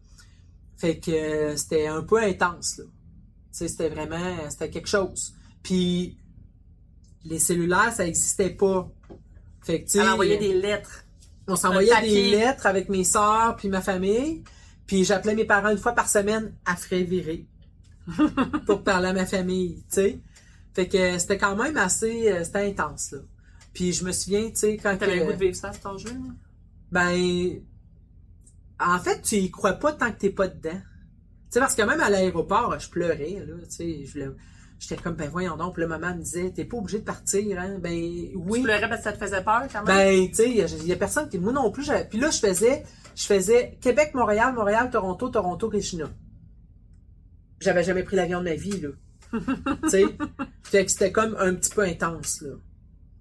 Fait 0.77 0.99
que 0.99 1.11
euh, 1.11 1.57
c'était 1.57 1.87
un 1.87 2.03
peu 2.03 2.23
intense, 2.23 2.79
là. 2.79 2.85
Tu 2.85 2.91
sais, 3.51 3.69
c'était 3.69 3.89
vraiment, 3.89 4.51
c'était 4.51 4.71
quelque 4.71 4.89
chose. 4.89 5.35
Puis, 5.63 6.19
les 7.25 7.39
cellulaires, 7.39 7.93
ça 7.93 8.05
n'existait 8.05 8.51
pas. 8.51 8.89
Fait 9.63 9.81
que, 9.83 9.87
tu 9.87 9.99
sais, 9.99 10.09
envoyait 10.09 10.39
des 10.39 10.53
lettres. 10.53 11.05
on 11.49 11.57
s'envoyait 11.57 12.01
des 12.03 12.31
lettres 12.31 12.67
avec 12.67 12.89
mes 12.89 13.05
sœurs 13.05 13.57
puis 13.57 13.69
ma 13.69 13.81
famille. 13.81 14.45
Puis 14.87 15.05
j'appelais 15.05 15.35
mes 15.35 15.45
parents 15.45 15.71
une 15.71 15.79
fois 15.79 15.93
par 15.93 16.09
semaine 16.09 16.55
à 16.65 16.77
frais 16.77 17.03
virés 17.03 17.47
pour 18.67 18.85
parler 18.85 19.09
à 19.09 19.13
ma 19.13 19.27
famille, 19.27 19.83
tu 19.89 19.95
sais. 19.95 20.21
Fait 20.75 20.87
que 20.87 21.19
c'était 21.19 21.39
quand 21.39 21.57
même 21.57 21.77
assez... 21.77 22.31
euh, 22.31 22.45
C'était 22.45 22.67
intense, 22.69 23.13
là. 23.13 23.19
Puis 23.73 23.93
je 23.93 24.05
me 24.05 24.13
souviens, 24.13 24.49
tu 24.51 24.57
sais, 24.57 24.77
quand... 24.77 24.97
T'avais 24.97 25.17
le 25.17 25.25
goût 25.25 25.33
de 25.33 25.39
vivre 25.39 25.57
ça 25.57 25.71
à 25.71 25.73
cet 25.73 25.85
âge-là? 25.87 26.13
là? 26.13 26.19
ben... 26.93 27.61
En 28.81 28.99
fait, 28.99 29.23
tu 29.23 29.37
y 29.37 29.51
crois 29.51 29.73
pas 29.75 29.93
tant 29.93 30.11
que 30.13 30.19
t'es 30.19 30.31
pas 30.31 30.49
dedans. 30.49 30.71
Tu 30.73 30.81
sais, 31.51 31.61
parce 31.61 31.75
que 31.75 31.83
même 31.83 32.01
à 32.01 32.11
l'aéroport, 32.11 32.79
je 32.79 32.91
pleurais, 32.91 33.43
là, 33.47 33.55
tu 33.65 33.71
sais. 33.71 34.05
je 34.05 34.21
J'étais 34.79 35.01
comme, 35.03 35.15
ben 35.15 35.31
voyons 35.31 35.57
donc. 35.57 35.73
Puis 35.73 35.81
là, 35.83 35.89
maman 35.89 36.15
me 36.15 36.21
disait, 36.21 36.51
t'es 36.51 36.67
pas 36.67 36.77
obligé 36.77 36.99
de 36.99 37.05
partir, 37.05 37.59
hein. 37.59 37.79
Ben 37.79 37.95
oui. 38.35 38.59
Tu 38.59 38.65
pleurais 38.65 38.89
parce 38.91 38.99
que 39.01 39.05
ça 39.05 39.13
te 39.15 39.19
faisait 39.19 39.43
peur 39.43 39.63
quand 39.73 39.83
même? 39.85 39.97
Ben, 39.97 40.29
tu 40.29 40.35
sais, 40.35 40.51
il 40.51 40.57
y, 40.57 40.61
a- 40.61 40.67
y 40.85 40.93
a 40.93 40.97
personne 40.97 41.31
qui. 41.31 41.39
Moi 41.39 41.53
non 41.55 41.71
plus. 41.71 41.89
Puis 42.11 42.19
là, 42.21 42.31
je 42.31 42.39
faisais, 42.39 42.85
je 43.15 43.25
faisais 43.25 43.79
Québec, 43.81 44.11
Montréal, 44.13 44.53
Montréal, 44.55 44.91
Toronto, 44.91 45.31
Toronto, 45.31 45.71
Regina. 45.71 46.11
J'avais 47.61 47.85
jamais 47.85 48.03
pris 48.03 48.17
l'avion 48.17 48.41
de 48.41 48.45
ma 48.51 48.55
vie, 48.55 48.79
là. 48.81 48.89
tu 49.85 49.89
sais? 49.89 50.05
Fait 50.63 50.85
que 50.85 50.91
c'était 50.91 51.11
comme 51.13 51.35
un 51.41 51.55
petit 51.55 51.71
peu 51.71 51.81
intense, 51.83 52.43
là. 52.43 52.57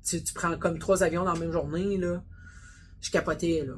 Tu, 0.05 0.21
tu 0.21 0.33
prends 0.33 0.57
comme 0.57 0.77
trois 0.77 1.03
avions 1.03 1.23
dans 1.23 1.33
la 1.33 1.39
même 1.39 1.51
journée, 1.53 1.97
là. 1.97 2.21
Je 2.99 3.11
capotais, 3.11 3.63
là. 3.65 3.75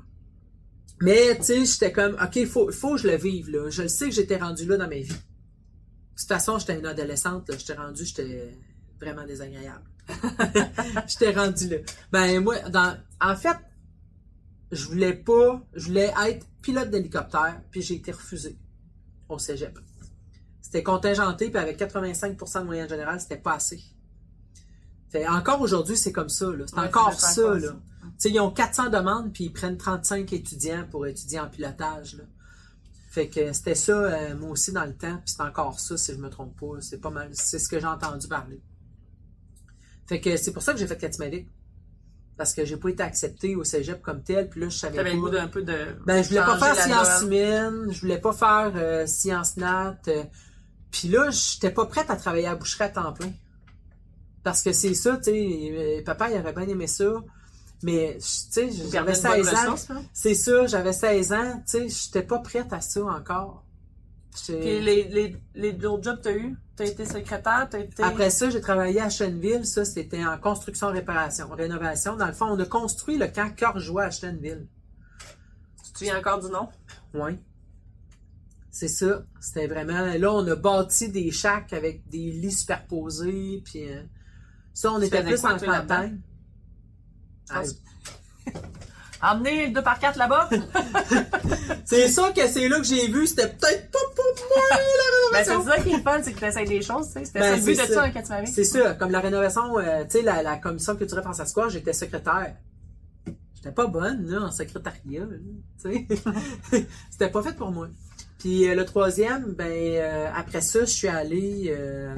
Mais, 1.02 1.38
tu 1.38 1.44
sais, 1.44 1.66
j'étais 1.66 1.92
comme, 1.92 2.18
OK, 2.22 2.46
faut, 2.48 2.72
faut 2.72 2.96
que 2.96 3.02
je 3.02 3.08
le 3.08 3.18
vive, 3.18 3.50
là. 3.50 3.70
Je 3.70 3.84
le 3.84 3.88
sais 3.88 4.10
que 4.10 4.16
j'étais 4.16 4.38
rendu 4.38 4.66
là 4.66 4.78
dans 4.78 4.88
ma 4.88 4.96
vie. 4.96 5.08
De 5.08 6.20
toute 6.20 6.28
façon, 6.28 6.58
j'étais 6.58 6.80
une 6.80 6.86
adolescente, 6.86 7.48
là. 7.50 7.56
J'étais 7.58 7.76
rendu, 7.76 8.04
j'étais 8.06 8.58
vraiment 9.00 9.26
désagréable. 9.26 9.84
j'étais 11.08 11.32
rendu 11.32 11.70
là. 11.70 11.78
Ben, 12.12 12.40
moi, 12.42 12.58
dans, 12.70 12.98
en 13.22 13.36
fait, 13.36 13.58
je 14.72 14.86
voulais 14.86 15.14
pas, 15.14 15.62
je 15.74 15.88
voulais 15.88 16.12
être 16.28 16.46
pilote 16.62 16.90
d'hélicoptère, 16.90 17.62
puis 17.72 17.82
j'ai 17.82 17.96
été 17.96 18.12
refusé 18.12 18.58
au 19.30 19.38
cégep. 19.38 19.78
C'était 20.62 20.84
contingenté, 20.84 21.50
puis 21.50 21.60
avec 21.62 21.80
85% 21.80 22.62
de 22.62 22.66
moyenne 22.66 22.90
générale, 22.90 23.22
c'était 23.22 23.38
pas 23.38 23.54
assez. 23.54 23.82
Fait, 25.10 25.28
encore 25.28 25.62
aujourd'hui, 25.62 25.96
c'est 25.96 26.12
comme 26.12 26.30
ça, 26.30 26.48
là. 26.48 26.66
C'est 26.68 26.76
Ouais, 26.76 26.88
encore 26.88 27.14
ça, 27.14 27.58
là. 27.58 27.76
Sais, 28.18 28.30
ils 28.30 28.40
ont 28.40 28.52
400 28.52 28.90
demandes, 28.90 29.32
puis 29.34 29.46
ils 29.46 29.54
prennent 29.54 29.78
35 29.78 30.32
étudiants 30.34 30.86
pour 30.90 31.06
étudier 31.08 31.40
en 31.40 31.48
pilotage, 31.48 32.16
là. 32.16 32.24
Fait 33.10 33.30
que 33.30 33.52
c'était 33.52 33.74
ça, 33.74 33.94
euh, 33.94 34.36
moi 34.36 34.52
aussi, 34.52 34.72
dans 34.72 34.86
le 34.86 34.94
temps, 34.94 35.16
puis 35.18 35.34
c'est 35.36 35.42
encore 35.42 35.80
ça, 35.80 35.98
si 35.98 36.12
je 36.14 36.18
me 36.18 36.30
trompe 36.30 36.56
pas. 36.60 36.82
C'est 36.82 37.00
pas 37.00 37.10
mal, 37.10 37.30
c'est 37.34 37.58
ce 37.58 37.68
que 37.68 37.80
j'ai 37.80 37.88
entendu 37.88 38.28
parler. 38.28 38.62
Fait 40.08 40.22
que 40.22 40.38
c'est 40.38 40.54
pour 40.54 40.62
ça 40.62 40.74
que 40.74 40.80
j'ai 40.80 40.88
fait 40.88 40.98
Katimavik. 40.98 41.48
Parce 42.38 42.54
que 42.54 42.64
j'ai 42.66 42.78
pas 42.78 42.90
été 42.90 43.02
accepté 43.02 43.56
au 43.56 43.64
cégep 43.64 44.04
comme 44.04 44.22
tel, 44.22 44.48
puis 44.48 44.62
là, 44.62 44.70
je 44.70 44.78
savais 44.78 44.98
pas. 44.98 45.10
le 45.10 45.16
goût 45.20 45.30
d'un 45.30 45.48
peu 45.48 45.64
de. 45.64 45.98
Ben, 46.06 46.22
je 46.22 46.30
voulais 46.30 46.42
pas 46.42 46.60
faire 46.60 46.76
sciences 46.76 47.24
humaines, 47.24 47.88
je 47.92 48.02
voulais 48.02 48.20
pas 48.20 48.34
faire 48.34 48.72
euh, 48.76 49.08
sciences 49.08 49.58
nat. 49.58 49.98
euh, 50.08 50.24
puis 50.92 51.08
là, 51.08 51.32
j'étais 51.32 51.72
pas 51.72 51.88
prête 51.88 52.10
à 52.12 52.16
travailler 52.16 52.46
à 52.46 52.56
boucherie 52.56 52.84
à 52.84 52.90
temps 52.90 53.12
plein. 53.12 53.32
Parce 54.44 54.62
que 54.62 54.72
c'est 54.72 54.94
ça, 54.94 55.18
tu 55.18 55.24
sais, 55.24 55.72
euh, 55.74 56.04
papa, 56.06 56.30
il 56.30 56.40
aurait 56.40 56.54
bien 56.54 56.68
aimé 56.68 56.86
ça. 56.86 57.12
Mais, 57.84 58.18
tu 58.20 58.26
sais, 58.26 58.68
Tu 58.70 58.76
j'avais 58.92 59.14
perdais 59.14 59.40
une 59.40 59.46
bonne 59.46 59.56
16 59.78 59.92
ans. 59.92 60.04
C'est 60.14 60.34
ça, 60.34 60.66
j'avais 60.66 60.94
16 60.94 61.34
ans, 61.34 61.54
tu 61.58 61.64
sais, 61.66 61.90
j'étais 61.90 62.24
pas 62.24 62.40
prête 62.40 62.74
à 62.74 62.82
ça 62.82 63.04
encore. 63.04 63.64
Puis 64.46 64.80
les, 64.82 65.04
les, 65.06 65.36
les 65.56 65.86
autres 65.86 66.04
jobs 66.04 66.18
que 66.18 66.24
t'as 66.24 66.34
eu, 66.34 66.56
t'as 66.76 66.86
été 66.86 67.06
secrétaire, 67.06 67.68
t'as 67.70 67.80
été. 67.80 68.04
Après 68.04 68.30
ça, 68.30 68.50
j'ai 68.50 68.62
travaillé 68.62 69.02
à 69.02 69.10
Chenville. 69.10 69.66
Ça, 69.66 69.84
c'était 69.84 70.24
en 70.26 70.38
construction, 70.38 70.88
réparation, 70.92 71.50
rénovation. 71.50 72.16
Dans 72.16 72.28
le 72.28 72.34
fond, 72.34 72.46
on 72.46 72.60
a 72.60 72.66
construit 72.66 73.18
le 73.18 73.28
camp 73.28 73.52
Corjois 73.58 74.04
à 74.04 74.12
Chenville. 74.12 74.68
Tu 75.84 75.92
te 75.92 75.98
souviens 75.98 76.20
encore 76.20 76.40
du 76.40 76.52
nom? 76.52 76.70
Oui. 77.14 77.40
C'est 78.70 78.88
ça. 78.88 79.24
C'était 79.40 79.68
vraiment. 79.68 80.06
Là, 80.06 80.32
on 80.32 80.46
a 80.48 80.56
bâti 80.56 81.10
des 81.10 81.32
chacs 81.32 81.74
avec 81.74 82.08
des 82.10 82.32
lits 82.32 82.52
superposés. 82.52 83.64
Puis 83.66 83.92
euh, 83.92 84.04
ça, 84.74 84.92
on 84.92 85.00
Tu 85.00 85.06
était 85.06 85.24
plus 85.24 85.44
en 85.46 85.58
campagne. 85.58 86.22
Ah, 87.50 87.62
Emmener 89.34 89.68
le 89.68 89.74
2 89.74 89.82
par 89.82 89.98
4 90.00 90.18
là-bas? 90.18 90.50
C'est 91.86 92.08
sûr 92.08 92.32
que 92.34 92.48
c'est 92.48 92.68
là 92.70 92.78
que 92.78 92.84
j'ai 92.86 93.08
vu. 93.08 93.26
C'était 93.26 93.48
peut-être 93.48 93.90
pas 93.90 94.00
pour 94.16 94.26
moi 94.50 94.64
la 94.70 94.78
ben, 94.78 95.44
c'est 95.44 95.52
rénovation. 95.56 95.64
ça 95.66 95.82
qui 95.82 95.90
est 95.96 96.04
fun, 96.04 96.20
c'est 96.22 96.34
que 96.34 96.40
t'essayes 96.40 96.68
des 96.68 96.82
choses, 96.82 97.14
tu. 97.14 97.26
C'était 97.26 97.40
Ben, 97.40 97.50
ça 97.52 97.56
le 97.56 97.62
but 97.64 97.72
de 97.72 97.76
c'est 97.78 97.88
ça, 97.88 97.94
ça. 98.04 98.10
quand 98.12 98.22
tu 98.22 98.30
m'avais. 98.30 98.46
C'est 98.46 98.64
ça. 98.64 98.94
Comme 98.94 99.12
la 99.12 99.20
rénovation, 99.20 99.80
euh, 99.80 100.04
tu 100.04 100.12
sais, 100.18 100.22
la, 100.22 100.44
la 100.44 100.58
commission 100.58 100.96
culturelle 100.96 101.24
française 101.24 101.52
quoi, 101.54 101.68
j'étais 101.70 101.94
secrétaire. 101.94 102.56
J'étais 103.56 103.72
pas 103.72 103.88
bonne, 103.88 104.28
là, 104.30 104.42
en 104.42 104.52
secrétariat, 104.52 105.26
tu 105.82 105.92
sais. 105.92 106.08
C'était 107.10 107.30
pas 107.30 107.42
fait 107.42 107.54
pour 107.56 107.72
moi. 107.72 107.88
Puis 108.38 108.68
euh, 108.70 108.76
le 108.76 108.86
troisième, 108.86 109.54
ben, 109.54 109.66
euh, 109.72 110.30
après 110.36 110.62
ça, 110.62 110.82
je 110.82 110.86
suis 110.92 111.08
allé 111.08 111.74
euh, 111.76 112.16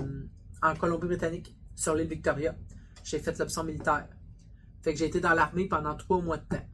en 0.62 0.76
Colombie-Britannique, 0.76 1.56
sur 1.76 1.96
l'île 1.96 2.08
Victoria. 2.10 2.56
J'ai 3.04 3.20
fait 3.20 3.38
l'option 3.40 3.64
militaire. 3.64 4.06
Fait 4.84 4.94
que 4.94 5.00
j'ai 5.00 5.06
été 5.08 5.20
dans 5.20 5.34
l'armée 5.34 5.68
pendant 5.68 5.96
trois 5.96 6.22
mois 6.22 6.38
de 6.38 6.44
temps. 6.44 6.66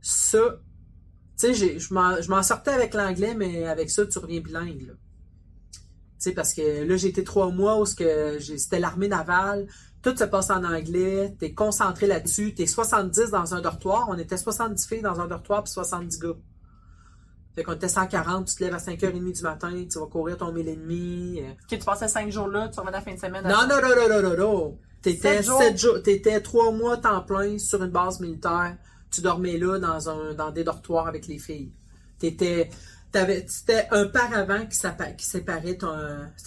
Ça, 0.00 0.60
tu 1.38 1.54
sais, 1.54 1.78
je 1.78 1.92
m'en 2.30 2.42
sortais 2.42 2.70
avec 2.70 2.94
l'anglais, 2.94 3.34
mais 3.34 3.66
avec 3.66 3.90
ça, 3.90 4.06
tu 4.06 4.18
reviens 4.18 4.40
bilingue, 4.40 4.82
là. 4.82 4.92
Tu 6.18 6.30
sais, 6.30 6.32
parce 6.32 6.54
que 6.54 6.84
là, 6.84 6.96
j'ai 6.96 7.08
été 7.08 7.24
trois 7.24 7.50
mois 7.50 7.80
où 7.80 7.84
que 7.84 8.38
c'était 8.40 8.78
l'armée 8.80 9.08
navale, 9.08 9.66
tout 10.02 10.16
se 10.16 10.24
passe 10.24 10.50
en 10.50 10.64
anglais, 10.64 11.34
t'es 11.38 11.52
concentré 11.52 12.06
là-dessus, 12.06 12.54
t'es 12.54 12.66
70 12.66 13.30
dans 13.30 13.54
un 13.54 13.60
dortoir, 13.60 14.06
on 14.08 14.16
était 14.16 14.36
70 14.36 14.86
filles 14.86 15.02
dans 15.02 15.20
un 15.20 15.26
dortoir 15.26 15.64
puis 15.64 15.72
70 15.72 16.18
gars. 16.20 16.36
Fait 17.54 17.64
qu'on 17.64 17.72
était 17.72 17.88
140, 17.88 18.46
tu 18.46 18.54
te 18.54 18.64
lèves 18.64 18.74
à 18.74 18.78
5h30 18.78 19.32
du 19.36 19.42
matin, 19.42 19.84
tu 19.90 19.98
vas 19.98 20.06
courir 20.06 20.36
ton 20.36 20.52
mille 20.52 20.68
et 20.68 20.76
demi. 20.76 21.40
euh. 21.42 21.50
Ok, 21.52 21.78
tu 21.78 21.84
passais 21.84 22.06
5 22.08 22.30
jours 22.30 22.48
là, 22.48 22.68
tu 22.68 22.78
revenais 22.78 22.96
à 22.96 23.00
la 23.00 23.04
fin 23.04 23.14
de 23.14 23.18
semaine. 23.18 23.44
Non, 23.44 23.66
non, 23.68 23.80
non, 23.82 23.88
non, 23.96 24.08
non, 24.08 24.28
non, 24.30 24.36
non. 24.36 24.78
T'étais 25.06 25.36
Sept 25.36 25.44
jours. 25.46 25.62
7 25.62 25.78
jours, 25.78 26.02
t'étais 26.02 26.40
3 26.40 26.72
mois 26.72 26.96
temps 26.96 27.22
plein 27.22 27.60
sur 27.60 27.80
une 27.80 27.92
base 27.92 28.18
militaire. 28.18 28.76
Tu 29.12 29.20
dormais 29.20 29.56
là 29.56 29.78
dans 29.78 30.10
un, 30.10 30.34
dans 30.34 30.50
des 30.50 30.64
dortoirs 30.64 31.06
avec 31.06 31.28
les 31.28 31.38
filles. 31.38 31.70
T'étais, 32.18 32.70
c'était 33.46 33.86
un 33.92 34.06
paravent 34.06 34.66
qui, 34.66 35.24
séparait 35.24 35.76
ton, 35.76 35.96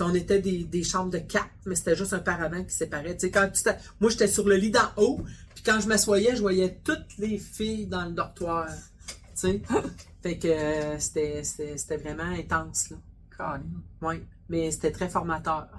on 0.01 0.13
était 0.13 0.41
des, 0.41 0.65
des 0.65 0.83
chambres 0.83 1.09
de 1.09 1.19
quatre, 1.19 1.47
mais 1.65 1.75
c'était 1.75 1.95
juste 1.95 2.11
un 2.11 2.19
paravent 2.19 2.65
qui 2.65 2.75
séparait. 2.75 3.15
Tu 3.15 3.27
sais, 3.27 3.31
quand 3.31 3.49
tu 3.49 3.63
moi, 4.01 4.09
j'étais 4.09 4.27
sur 4.27 4.45
le 4.45 4.57
lit 4.57 4.71
d'en 4.71 4.91
haut, 4.97 5.21
puis 5.55 5.63
quand 5.63 5.79
je 5.79 5.87
m'assoyais, 5.87 6.35
je 6.35 6.41
voyais 6.41 6.81
toutes 6.83 7.17
les 7.17 7.37
filles 7.37 7.85
dans 7.85 8.03
le 8.03 8.11
dortoir. 8.11 8.67
Tu 9.07 9.15
sais? 9.35 9.61
fait 10.21 10.37
que 10.37 10.49
euh, 10.49 10.99
c'était, 10.99 11.95
vraiment 11.95 12.29
intense, 12.37 12.89
là. 12.89 13.57
Oui. 14.01 14.21
Mais 14.49 14.69
c'était 14.71 14.91
très 14.91 15.07
formateur. 15.07 15.69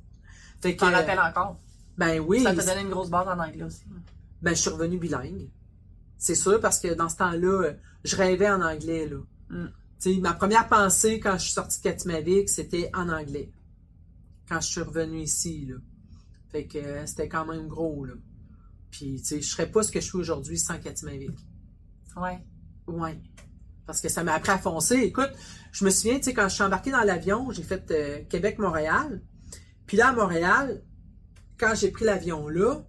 fait 0.62 0.70
Tu 0.70 0.76
t'en 0.78 0.88
que, 0.88 0.94
rappelles 0.94 1.20
encore? 1.20 1.58
Ben 1.98 2.20
oui. 2.20 2.42
Ça 2.42 2.54
t'a 2.54 2.64
donné 2.64 2.82
une 2.82 2.90
grosse 2.90 3.10
base 3.10 3.28
en 3.28 3.38
anglais 3.38 3.64
aussi. 3.64 3.84
Ben, 4.40 4.54
je 4.54 4.60
suis 4.60 4.70
revenu 4.70 4.98
bilingue. 4.98 5.48
C'est 6.18 6.34
sûr, 6.34 6.60
parce 6.60 6.78
que 6.80 6.94
dans 6.94 7.08
ce 7.08 7.16
temps-là, 7.16 7.72
je 8.04 8.16
rêvais 8.16 8.50
en 8.50 8.62
anglais, 8.62 9.08
là. 9.08 9.18
Mm. 9.50 10.20
Ma 10.20 10.34
première 10.34 10.68
pensée 10.68 11.20
quand 11.20 11.34
je 11.34 11.44
suis 11.44 11.52
sortie 11.52 11.78
de 11.78 11.84
Katimavik, 11.84 12.48
c'était 12.48 12.90
en 12.92 13.08
anglais. 13.08 13.52
Quand 14.48 14.60
je 14.60 14.66
suis 14.66 14.80
revenu 14.80 15.20
ici, 15.20 15.66
là. 15.66 15.76
Fait 16.50 16.66
que 16.66 16.78
euh, 16.78 17.06
c'était 17.06 17.28
quand 17.28 17.46
même 17.46 17.68
gros, 17.68 18.04
là. 18.04 18.14
Puis, 18.90 19.20
tu 19.20 19.24
sais, 19.24 19.40
je 19.40 19.48
serais 19.48 19.70
pas 19.70 19.82
ce 19.82 19.90
que 19.90 20.00
je 20.00 20.06
suis 20.06 20.18
aujourd'hui 20.18 20.58
sans 20.58 20.78
Katimavik. 20.78 21.38
Ouais. 22.16 22.44
Ouais. 22.86 23.18
Parce 23.86 24.00
que 24.00 24.08
ça 24.08 24.22
m'a 24.22 24.34
appris 24.34 24.50
à 24.50 24.58
foncer. 24.58 24.96
Écoute, 24.96 25.30
je 25.72 25.84
me 25.84 25.90
souviens, 25.90 26.18
tu 26.18 26.24
sais, 26.24 26.34
quand 26.34 26.48
je 26.48 26.54
suis 26.54 26.62
embarqué 26.62 26.90
dans 26.90 27.02
l'avion, 27.02 27.50
j'ai 27.52 27.62
fait 27.62 27.90
euh, 27.90 28.22
Québec-Montréal. 28.28 29.22
Puis 29.86 29.96
là, 29.96 30.08
à 30.08 30.12
Montréal, 30.12 30.82
quand 31.62 31.76
j'ai 31.76 31.92
pris 31.92 32.04
l'avion 32.04 32.48
là, 32.48 32.82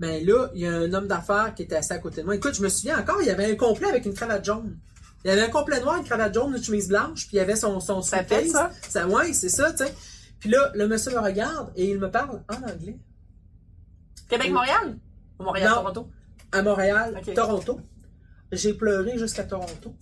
ben 0.00 0.24
là, 0.24 0.50
il 0.54 0.60
y 0.60 0.66
a 0.66 0.72
un 0.72 0.92
homme 0.92 1.08
d'affaires 1.08 1.54
qui 1.54 1.62
était 1.62 1.76
assis 1.76 1.94
à 1.94 1.98
côté 1.98 2.20
de 2.20 2.26
moi. 2.26 2.34
Écoute, 2.34 2.54
je 2.54 2.62
me 2.62 2.68
souviens 2.68 2.98
encore, 2.98 3.22
il 3.22 3.26
y 3.26 3.30
avait 3.30 3.50
un 3.50 3.56
complet 3.56 3.88
avec 3.88 4.04
une 4.04 4.12
cravate 4.12 4.44
jaune. 4.44 4.78
Il 5.24 5.28
y 5.28 5.30
avait 5.30 5.42
un 5.42 5.48
complet 5.48 5.80
noir, 5.80 5.96
une 5.96 6.04
cravate 6.04 6.34
jaune, 6.34 6.54
une 6.54 6.62
chemise 6.62 6.88
blanche, 6.88 7.26
puis 7.26 7.36
il 7.36 7.36
y 7.36 7.40
avait 7.40 7.56
son, 7.56 7.80
son 7.80 8.02
Ça 8.02 8.22
fait 8.22 8.46
ça? 8.46 8.70
Ça, 8.86 9.08
ouais, 9.08 9.32
c'est 9.32 9.48
ça, 9.48 9.72
tu 9.72 9.78
sais. 9.78 9.94
Puis 10.38 10.50
là, 10.50 10.70
le 10.74 10.88
monsieur 10.88 11.12
me 11.12 11.18
regarde 11.18 11.72
et 11.74 11.90
il 11.90 11.98
me 11.98 12.10
parle 12.10 12.42
en 12.50 12.56
anglais. 12.56 12.98
Québec-Montréal? 14.28 14.98
Ou. 15.38 15.44
Montréal-Toronto? 15.44 16.10
à 16.52 16.62
Montréal. 16.62 17.20
Toronto. 17.34 17.80
J'ai 18.52 18.74
pleuré 18.74 19.16
jusqu'à 19.18 19.44
Toronto. 19.44 19.94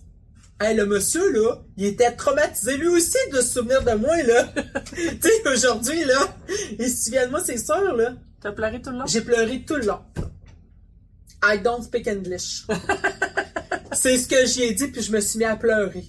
Hey, 0.61 0.75
le 0.75 0.85
monsieur, 0.85 1.31
là, 1.31 1.55
il 1.77 1.85
était 1.85 2.11
traumatisé 2.11 2.75
lui 2.75 2.89
aussi 2.89 3.17
de 3.31 3.37
se 3.37 3.53
souvenir 3.53 3.81
de 3.81 3.93
moi, 3.93 4.21
là. 4.23 4.43
tu 4.93 5.19
sais, 5.21 5.49
aujourd'hui, 5.49 6.03
là, 6.03 6.35
il 6.77 6.89
se 6.89 7.05
souvient 7.05 7.27
de 7.27 7.31
moi, 7.31 7.41
c'est 7.41 7.57
sûr, 7.57 7.95
là. 7.95 8.15
T'as 8.41 8.51
pleuré 8.51 8.81
tout 8.81 8.89
le 8.89 8.97
long? 8.97 9.05
J'ai 9.05 9.21
pleuré 9.21 9.63
tout 9.65 9.75
le 9.75 9.85
long. 9.85 10.01
I 11.41 11.59
don't 11.63 11.81
speak 11.81 12.07
English. 12.09 12.65
c'est 13.93 14.17
ce 14.17 14.27
que 14.27 14.45
j'y 14.45 14.63
ai 14.63 14.73
dit, 14.73 14.87
puis 14.87 15.01
je 15.01 15.13
me 15.13 15.21
suis 15.21 15.39
mis 15.39 15.45
à 15.45 15.55
pleurer. 15.55 16.03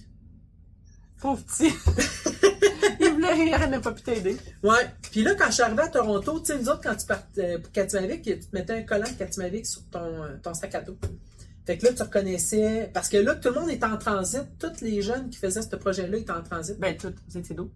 Pauvre 1.21 1.41
petit. 1.43 1.71
il 2.99 3.09
voulait 3.09 3.33
rire, 3.33 3.59
elle 3.63 3.69
n'a 3.69 3.79
pas 3.79 3.93
pu 3.93 4.01
t'aider. 4.01 4.35
Ouais. 4.63 4.85
Puis 5.11 5.23
là, 5.23 5.33
quand 5.35 5.47
je 5.47 5.53
suis 5.53 5.63
arrivé 5.63 5.83
à 5.83 5.87
Toronto, 5.87 6.39
tu 6.41 6.47
sais, 6.47 6.59
nous 6.59 6.67
autres, 6.67 6.81
quand 6.83 6.95
tu 6.95 7.05
partais 7.05 7.57
pour 7.59 7.71
Katimavik, 7.71 8.23
tu 8.23 8.39
te 8.39 8.53
mettais 8.53 8.73
un 8.73 8.83
collant 8.83 9.09
de 9.09 9.17
Katimavik 9.17 9.65
sur 9.65 9.83
ton, 9.89 10.23
euh, 10.23 10.35
ton 10.43 10.53
sac 10.53 10.75
à 10.75 10.81
dos. 10.81 10.97
Fait 11.65 11.77
que 11.77 11.85
là, 11.85 11.93
tu 11.93 12.01
reconnaissais. 12.01 12.89
Parce 12.93 13.07
que 13.09 13.17
là, 13.17 13.35
tout 13.35 13.49
le 13.49 13.59
monde 13.59 13.69
était 13.69 13.85
en 13.85 13.97
transit. 13.97 14.43
Tous 14.59 14.81
les 14.81 15.01
jeunes 15.01 15.29
qui 15.29 15.37
faisaient 15.37 15.61
ce 15.61 15.75
projet-là 15.75 16.17
étaient 16.17 16.31
en 16.31 16.41
transit. 16.41 16.79
Ben, 16.79 16.97
tout, 16.97 17.13
vous 17.29 17.37
étiez 17.37 17.55
d'où? 17.55 17.69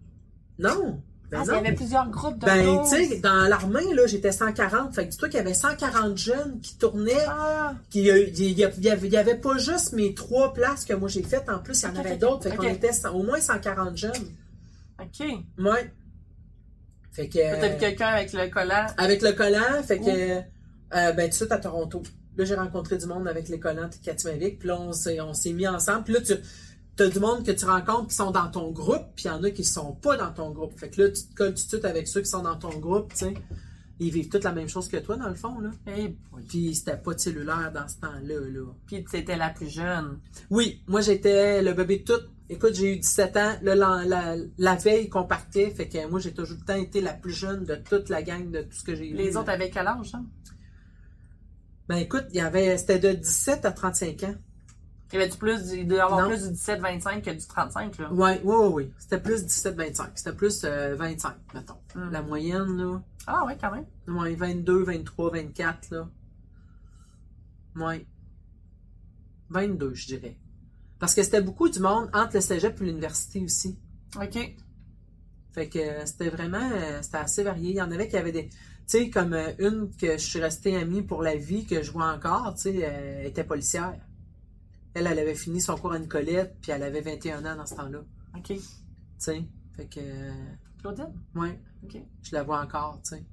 Non! 0.58 1.00
Ben 1.30 1.38
Ah, 1.40 1.42
il 1.44 1.48
y 1.48 1.52
non. 1.52 1.58
avait 1.58 1.72
plusieurs 1.74 2.08
groupes 2.08 2.38
de 2.38 2.46
Ben, 2.46 2.82
tu 2.88 3.08
sais, 3.08 3.18
dans 3.18 3.48
l'armée, 3.48 3.94
là, 3.94 4.06
j'étais 4.06 4.30
140. 4.32 4.94
Fait 4.94 5.06
que 5.06 5.10
dis-toi 5.10 5.28
qu'il 5.28 5.38
y 5.38 5.40
avait 5.40 5.54
140 5.54 6.16
jeunes 6.16 6.60
qui 6.60 6.76
tournaient. 6.78 7.24
Ah, 7.28 7.74
Qui, 7.90 8.08
euh, 8.10 8.26
il 8.28 8.38
y, 8.40 8.44
il 8.52 8.58
y 8.58 8.64
avait, 8.90 9.06
il 9.08 9.12
y 9.12 9.16
avait 9.16 9.34
pas 9.36 9.58
juste 9.58 9.92
mes 9.92 10.14
trois 10.14 10.52
places 10.52 10.84
que 10.84 10.92
moi 10.94 11.08
j'ai 11.08 11.22
faites. 11.24 11.48
En 11.48 11.58
plus, 11.58 11.82
il 11.82 11.86
y 11.86 11.88
en 11.88 11.96
avait 11.96 12.16
d'autres. 12.16 12.48
Fait 12.48 12.56
qu'on 12.56 12.62
était 12.68 12.90
au 13.12 13.22
moins 13.24 13.40
140 13.40 13.96
jeunes. 13.96 14.12
ok. 15.00 15.26
Ouais. 15.58 15.92
Fait 17.12 17.28
que. 17.28 17.72
Vu 17.72 17.78
quelqu'un 17.78 18.08
avec 18.08 18.32
le 18.32 18.48
collant? 18.48 18.86
Avec 18.96 19.22
le 19.22 19.32
collant, 19.32 19.82
fait 19.84 19.98
que, 19.98 20.38
euh, 20.38 20.42
ben, 21.12 21.24
tout 21.24 21.28
de 21.30 21.34
suite 21.34 21.52
à 21.52 21.58
Toronto. 21.58 22.02
Là, 22.36 22.44
j'ai 22.44 22.54
rencontré 22.54 22.98
du 22.98 23.06
monde 23.06 23.26
avec 23.28 23.48
les 23.48 23.58
collants 23.58 23.88
de 23.88 23.94
Katimavik, 24.04 24.58
puis 24.58 24.68
là, 24.68 24.78
on 24.78 24.92
s'est, 24.92 25.20
on 25.20 25.32
s'est 25.32 25.52
mis 25.52 25.66
ensemble. 25.66 26.04
Puis 26.04 26.14
là, 26.14 26.20
tu 26.20 27.02
as 27.02 27.08
du 27.08 27.18
monde 27.18 27.44
que 27.44 27.52
tu 27.52 27.64
rencontres 27.64 28.08
qui 28.08 28.14
sont 28.14 28.30
dans 28.30 28.48
ton 28.50 28.70
groupe, 28.70 29.06
puis 29.14 29.24
il 29.24 29.28
y 29.28 29.30
en 29.30 29.42
a 29.42 29.50
qui 29.50 29.64
sont 29.64 29.92
pas 29.92 30.16
dans 30.16 30.32
ton 30.32 30.50
groupe. 30.50 30.78
Fait 30.78 30.90
que 30.90 31.02
là, 31.02 31.08
tu 31.10 31.22
te 31.22 31.34
colles 31.34 31.54
tout 31.54 31.62
de 31.64 31.68
suite 31.68 31.84
avec 31.84 32.08
ceux 32.08 32.20
qui 32.20 32.30
sont 32.30 32.42
dans 32.42 32.56
ton 32.56 32.76
groupe, 32.78 33.12
tu 33.12 33.26
sais. 33.26 33.34
Ils 33.98 34.10
vivent 34.10 34.28
toutes 34.28 34.44
la 34.44 34.52
même 34.52 34.68
chose 34.68 34.88
que 34.88 34.98
toi, 34.98 35.16
dans 35.16 35.28
le 35.28 35.34
fond, 35.34 35.58
là. 35.60 35.70
Et 35.86 36.14
oui. 36.32 36.42
Puis 36.46 36.74
c'était 36.74 36.98
pas 36.98 37.14
de 37.14 37.18
cellulaire 37.20 37.72
dans 37.74 37.88
ce 37.88 37.96
temps-là, 37.96 38.40
là. 38.40 38.66
Puis 38.86 39.02
t'étais 39.04 39.36
la 39.36 39.48
plus 39.48 39.70
jeune. 39.70 40.18
Oui, 40.50 40.82
moi, 40.86 41.00
j'étais 41.00 41.62
le 41.62 41.72
bébé 41.72 41.98
de 42.00 42.04
tout. 42.04 42.22
Écoute, 42.48 42.74
j'ai 42.74 42.92
eu 42.92 42.96
17 42.98 43.36
ans, 43.38 43.52
là, 43.62 43.74
la, 43.74 44.04
la, 44.04 44.36
la 44.58 44.74
veille 44.76 45.08
qu'on 45.08 45.24
partait, 45.24 45.70
fait 45.70 45.88
que 45.88 46.06
moi, 46.08 46.20
j'ai 46.20 46.32
toujours 46.32 46.58
le 46.60 46.64
temps 46.64 46.80
été 46.80 47.00
la 47.00 47.14
plus 47.14 47.32
jeune 47.32 47.64
de 47.64 47.74
toute 47.74 48.08
la 48.08 48.22
gang 48.22 48.50
de 48.50 48.60
tout 48.60 48.76
ce 48.76 48.84
que 48.84 48.94
j'ai 48.94 49.08
eu. 49.08 49.14
Les 49.14 49.36
autres 49.36 49.50
avaient 49.50 49.70
quel 49.70 49.86
âge, 49.86 50.14
hein? 50.14 50.24
Ben 51.88 51.96
écoute, 51.96 52.24
il 52.30 52.36
y 52.36 52.40
avait 52.40 52.76
c'était 52.78 52.98
de 52.98 53.12
17 53.12 53.64
à 53.64 53.72
35 53.72 54.22
ans. 54.24 54.34
Il 55.12 55.18
y 55.20 55.22
avait 55.22 55.30
du 55.30 55.38
plus, 55.38 55.62
du- 55.68 55.78
il 55.78 55.86
devait 55.86 55.98
y 55.98 56.00
avoir 56.00 56.22
Non. 56.22 56.28
plus 56.28 56.42
du 56.48 56.54
17-25 56.54 57.22
que 57.22 57.30
du 57.30 57.46
35, 57.46 57.96
là. 57.98 58.12
Ouais, 58.12 58.40
ouais, 58.42 58.56
ouais, 58.56 58.66
ouais. 58.68 58.90
C'était 58.98 59.20
plus 59.20 59.44
17-25. 59.44 60.10
C'était 60.16 60.32
plus 60.32 60.62
euh, 60.64 60.96
25, 60.96 61.34
mettons. 61.54 61.76
Mm. 61.94 62.10
La 62.10 62.22
moyenne, 62.22 62.76
là. 62.76 63.02
Ah, 63.28 63.44
ouais, 63.44 63.56
quand 63.60 63.70
même. 63.70 63.86
Ouais, 64.08 64.34
22, 64.34 64.82
23, 64.82 65.30
24, 65.30 65.90
là. 65.92 66.08
Ouais. 67.76 68.04
22, 69.50 69.94
je 69.94 70.06
dirais. 70.06 70.36
Parce 70.98 71.14
que 71.14 71.22
c'était 71.22 71.42
beaucoup 71.42 71.68
du 71.68 71.78
monde 71.78 72.08
entre 72.12 72.34
le 72.34 72.40
cégep 72.40 72.80
et 72.80 72.84
l'université 72.84 73.40
aussi. 73.42 73.78
OK. 74.20 74.56
Fait 75.52 75.68
que 75.68 75.78
euh, 75.78 76.04
c'était 76.04 76.30
vraiment, 76.30 76.68
euh, 76.72 77.00
c'était 77.02 77.18
assez 77.18 77.42
varié. 77.44 77.70
Il 77.70 77.76
y 77.76 77.82
en 77.82 77.90
avait 77.92 78.08
qui 78.08 78.16
avaient 78.16 78.32
des, 78.32 78.50
sais, 78.86 79.10
comme 79.10 79.32
euh, 79.32 79.52
une 79.58 79.90
que 79.96 80.12
je 80.12 80.24
suis 80.24 80.40
restée 80.40 80.76
amie 80.76 81.02
pour 81.02 81.22
la 81.22 81.36
vie, 81.36 81.66
que 81.66 81.82
je 81.82 81.90
vois 81.90 82.12
encore, 82.12 82.54
tu 82.54 82.62
sais, 82.62 82.76
elle 82.78 83.26
était 83.26 83.44
policière. 83.44 83.98
Elle, 84.94 85.06
elle 85.06 85.18
avait 85.18 85.34
fini 85.34 85.60
son 85.60 85.76
cours 85.76 85.92
à 85.92 85.98
Nicolette, 85.98 86.56
puis 86.60 86.72
elle 86.72 86.82
avait 86.82 87.00
21 87.00 87.44
ans 87.44 87.56
dans 87.56 87.66
ce 87.66 87.74
temps-là. 87.74 88.00
OK. 88.36 88.44
Tu 88.48 88.60
sais, 89.18 89.44
fait 89.76 89.86
que, 89.86 90.00
euh, 90.00 90.32
Claudine? 90.80 91.12
ouais, 91.34 91.60
OK. 91.84 91.98
je 92.22 92.34
la 92.34 92.42
vois 92.42 92.60
encore, 92.60 93.00
tu 93.02 93.16
sais. 93.16 93.24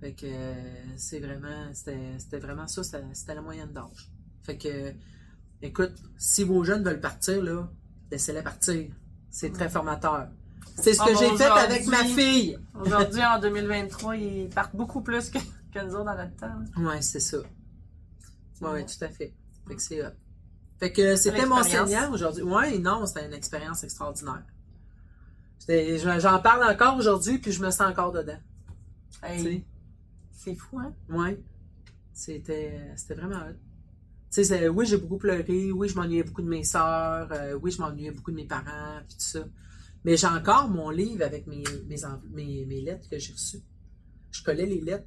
Fait 0.00 0.12
que 0.12 0.26
euh, 0.26 0.54
c'est 0.96 1.20
vraiment, 1.20 1.72
c'était 1.72 2.38
vraiment 2.38 2.66
ça, 2.66 2.82
c'était 2.82 3.02
c'était 3.14 3.34
la 3.34 3.40
moyenne 3.40 3.72
d'âge. 3.72 4.10
Fait 4.42 4.58
que, 4.58 4.92
écoute, 5.62 5.94
si 6.18 6.44
vos 6.44 6.62
jeunes 6.62 6.84
veulent 6.84 7.00
partir, 7.00 7.42
là, 7.42 7.70
laissez-les 8.10 8.42
partir. 8.42 8.90
C'est 9.30 9.50
très 9.50 9.68
formateur. 9.70 10.28
C'est 10.76 10.94
ce 10.94 11.02
que 11.02 11.16
j'ai 11.18 11.36
fait 11.36 11.44
avec 11.44 11.86
ma 11.86 12.04
fille. 12.04 12.58
Aujourd'hui, 12.74 13.22
en 13.24 13.38
2023, 13.38 14.16
ils 14.16 14.48
partent 14.48 14.74
beaucoup 14.74 15.00
plus 15.00 15.30
que, 15.30 15.38
que 15.72 15.84
nous 15.84 15.94
autres 15.94 16.04
dans 16.04 16.16
notre 16.16 16.36
temps. 16.36 16.82
Ouais, 16.82 17.00
c'est 17.00 17.20
ça. 17.20 17.38
C'est 18.54 18.64
Ouais, 18.64 18.84
tout 18.84 19.04
à 19.04 19.08
fait. 19.08 19.32
Fait 19.66 19.74
que 19.76 19.82
c'est 19.82 20.04
hot. 20.04 20.10
Fait 20.78 20.92
que 20.92 21.16
c'était 21.16 21.46
mon. 21.46 21.62
Seigneur 21.62 22.10
aujourd'hui. 22.12 22.42
Ouais, 22.42 22.78
non, 22.78 23.06
c'était 23.06 23.26
une 23.26 23.34
expérience 23.34 23.84
extraordinaire. 23.84 24.42
J'en 25.68 26.40
parle 26.40 26.70
encore 26.70 26.96
aujourd'hui, 26.96 27.38
puis 27.38 27.52
je 27.52 27.62
me 27.62 27.70
sens 27.70 27.88
encore 27.88 28.12
dedans. 28.12 28.38
Hey, 29.22 29.64
c'est 30.32 30.54
fou, 30.54 30.78
hein? 30.78 30.92
Ouais. 31.08 31.40
C'était 32.12 32.92
c'était 32.96 33.14
vraiment 33.14 33.40
oui, 34.72 34.86
j'ai 34.86 34.96
beaucoup 34.96 35.18
pleuré. 35.18 35.70
Oui, 35.72 35.88
je 35.88 35.94
m'ennuyais 35.94 36.24
beaucoup 36.24 36.42
de 36.42 36.48
mes 36.48 36.64
sœurs. 36.64 37.28
euh, 37.32 37.58
oui, 37.62 37.70
je 37.70 37.80
m'ennuyais 37.80 38.10
beaucoup 38.10 38.30
de 38.30 38.36
mes 38.36 38.46
parents, 38.46 39.00
puis 39.06 39.16
tout 39.16 39.24
ça. 39.24 39.40
Mais 40.04 40.16
j'ai 40.16 40.26
encore 40.26 40.68
mon 40.68 40.90
livre 40.90 41.24
avec 41.24 41.46
mes, 41.46 41.64
mes, 41.88 41.96
mes, 42.32 42.64
mes 42.66 42.80
lettres 42.80 43.08
que 43.08 43.18
j'ai 43.18 43.32
reçues. 43.32 43.62
Je 44.30 44.42
collais 44.42 44.66
les 44.66 44.80
lettres 44.80 45.06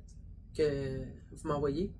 que 0.57 0.99
vous 1.31 1.47
m'envoyez. 1.47 1.93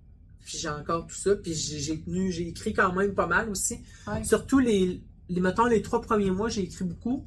Puis 0.44 0.58
j'ai 0.58 0.70
encore 0.70 1.06
tout 1.08 1.16
ça. 1.16 1.36
Puis 1.36 1.54
j'ai 1.54 2.02
tenu, 2.02 2.32
j'ai 2.32 2.48
écrit 2.48 2.74
quand 2.74 2.94
même 2.94 3.14
pas 3.14 3.28
mal 3.28 3.50
aussi. 3.50 3.80
Ouais. 4.08 4.24
Surtout 4.24 4.60
les, 4.60 5.02
les, 5.30 5.42
mettons, 5.42 5.66
les 5.66 5.82
trois 5.82 6.02
premiers 6.02 6.32
mois, 6.32 6.50
j'ai 6.50 6.64
écrit 6.64 6.86
beaucoup. 6.86 7.26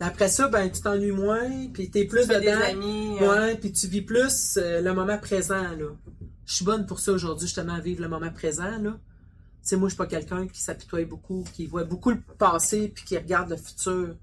Après 0.00 0.28
ça, 0.28 0.48
ben, 0.48 0.70
tu 0.70 0.80
t'ennuies 0.80 1.12
moins, 1.12 1.68
puis 1.72 1.90
t'es 1.90 2.06
plus 2.06 2.22
Tu 2.22 2.28
des 2.28 2.40
dedans. 2.40 2.60
amis. 2.64 3.16
euh, 3.20 3.46
Ouais, 3.46 3.56
puis 3.56 3.70
tu 3.70 3.86
vis 3.86 4.00
plus 4.02 4.56
euh, 4.56 4.80
le 4.80 4.94
moment 4.94 5.18
présent, 5.18 5.62
là. 5.76 5.94
Je 6.46 6.54
suis 6.54 6.64
bonne 6.64 6.86
pour 6.86 6.98
ça 7.00 7.12
aujourd'hui, 7.12 7.46
justement, 7.46 7.74
à 7.74 7.80
vivre 7.80 8.00
le 8.02 8.08
moment 8.08 8.30
présent, 8.32 8.78
là. 8.78 8.98
Tu 9.62 9.68
sais, 9.68 9.76
moi, 9.76 9.88
je 9.88 9.94
suis 9.94 9.98
pas 9.98 10.06
quelqu'un 10.06 10.48
qui 10.48 10.60
s'apitoie 10.62 11.04
beaucoup, 11.04 11.44
qui 11.52 11.66
voit 11.66 11.84
beaucoup 11.84 12.10
le 12.10 12.20
passé, 12.38 12.88
puis 12.88 13.04
qui 13.04 13.16
regarde 13.18 13.50
le 13.50 13.56
futur. 13.58 14.16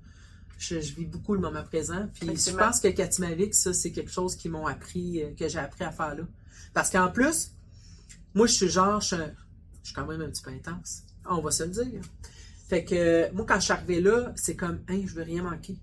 Je, 0.58 0.80
je 0.82 0.94
vis 0.96 1.06
beaucoup 1.06 1.34
le 1.36 1.40
moment 1.40 1.64
présent. 1.64 2.08
Puis 2.14 2.28
je 2.52 2.52
pense 2.58 2.80
que 2.80 2.88
Katimavik, 2.88 3.54
ça, 3.54 3.74
c'est 3.74 3.92
quelque 3.92 4.12
chose 4.12 4.36
qu'ils 4.36 4.52
m'ont 4.52 4.66
appris, 4.66 5.22
euh, 5.24 5.32
que 5.38 5.48
j'ai 5.48 5.60
appris 5.60 5.84
à 5.84 5.92
faire 5.92 6.16
là. 6.16 6.24
Parce 6.74 6.90
qu'en 6.90 7.12
plus, 7.12 7.52
moi, 8.34 8.48
je 8.48 8.54
suis 8.54 8.70
genre, 8.70 9.00
je, 9.02 9.16
je 9.16 9.22
suis 9.86 9.94
quand 9.94 10.06
même 10.08 10.22
un 10.22 10.30
petit 10.30 10.42
peu 10.42 10.50
intense. 10.52 11.04
On 11.30 11.42
va 11.42 11.52
se 11.52 11.64
le 11.64 11.70
dire. 11.70 12.02
Fait 12.68 12.84
que, 12.84 13.32
moi, 13.34 13.46
quand 13.48 13.56
je 13.60 13.66
suis 13.66 13.74
arrivée 13.74 14.02
là, 14.02 14.34
c'est 14.36 14.56
comme, 14.56 14.80
hein, 14.90 15.02
je 15.06 15.14
veux 15.14 15.24
rien 15.24 15.44
manquer. 15.44 15.78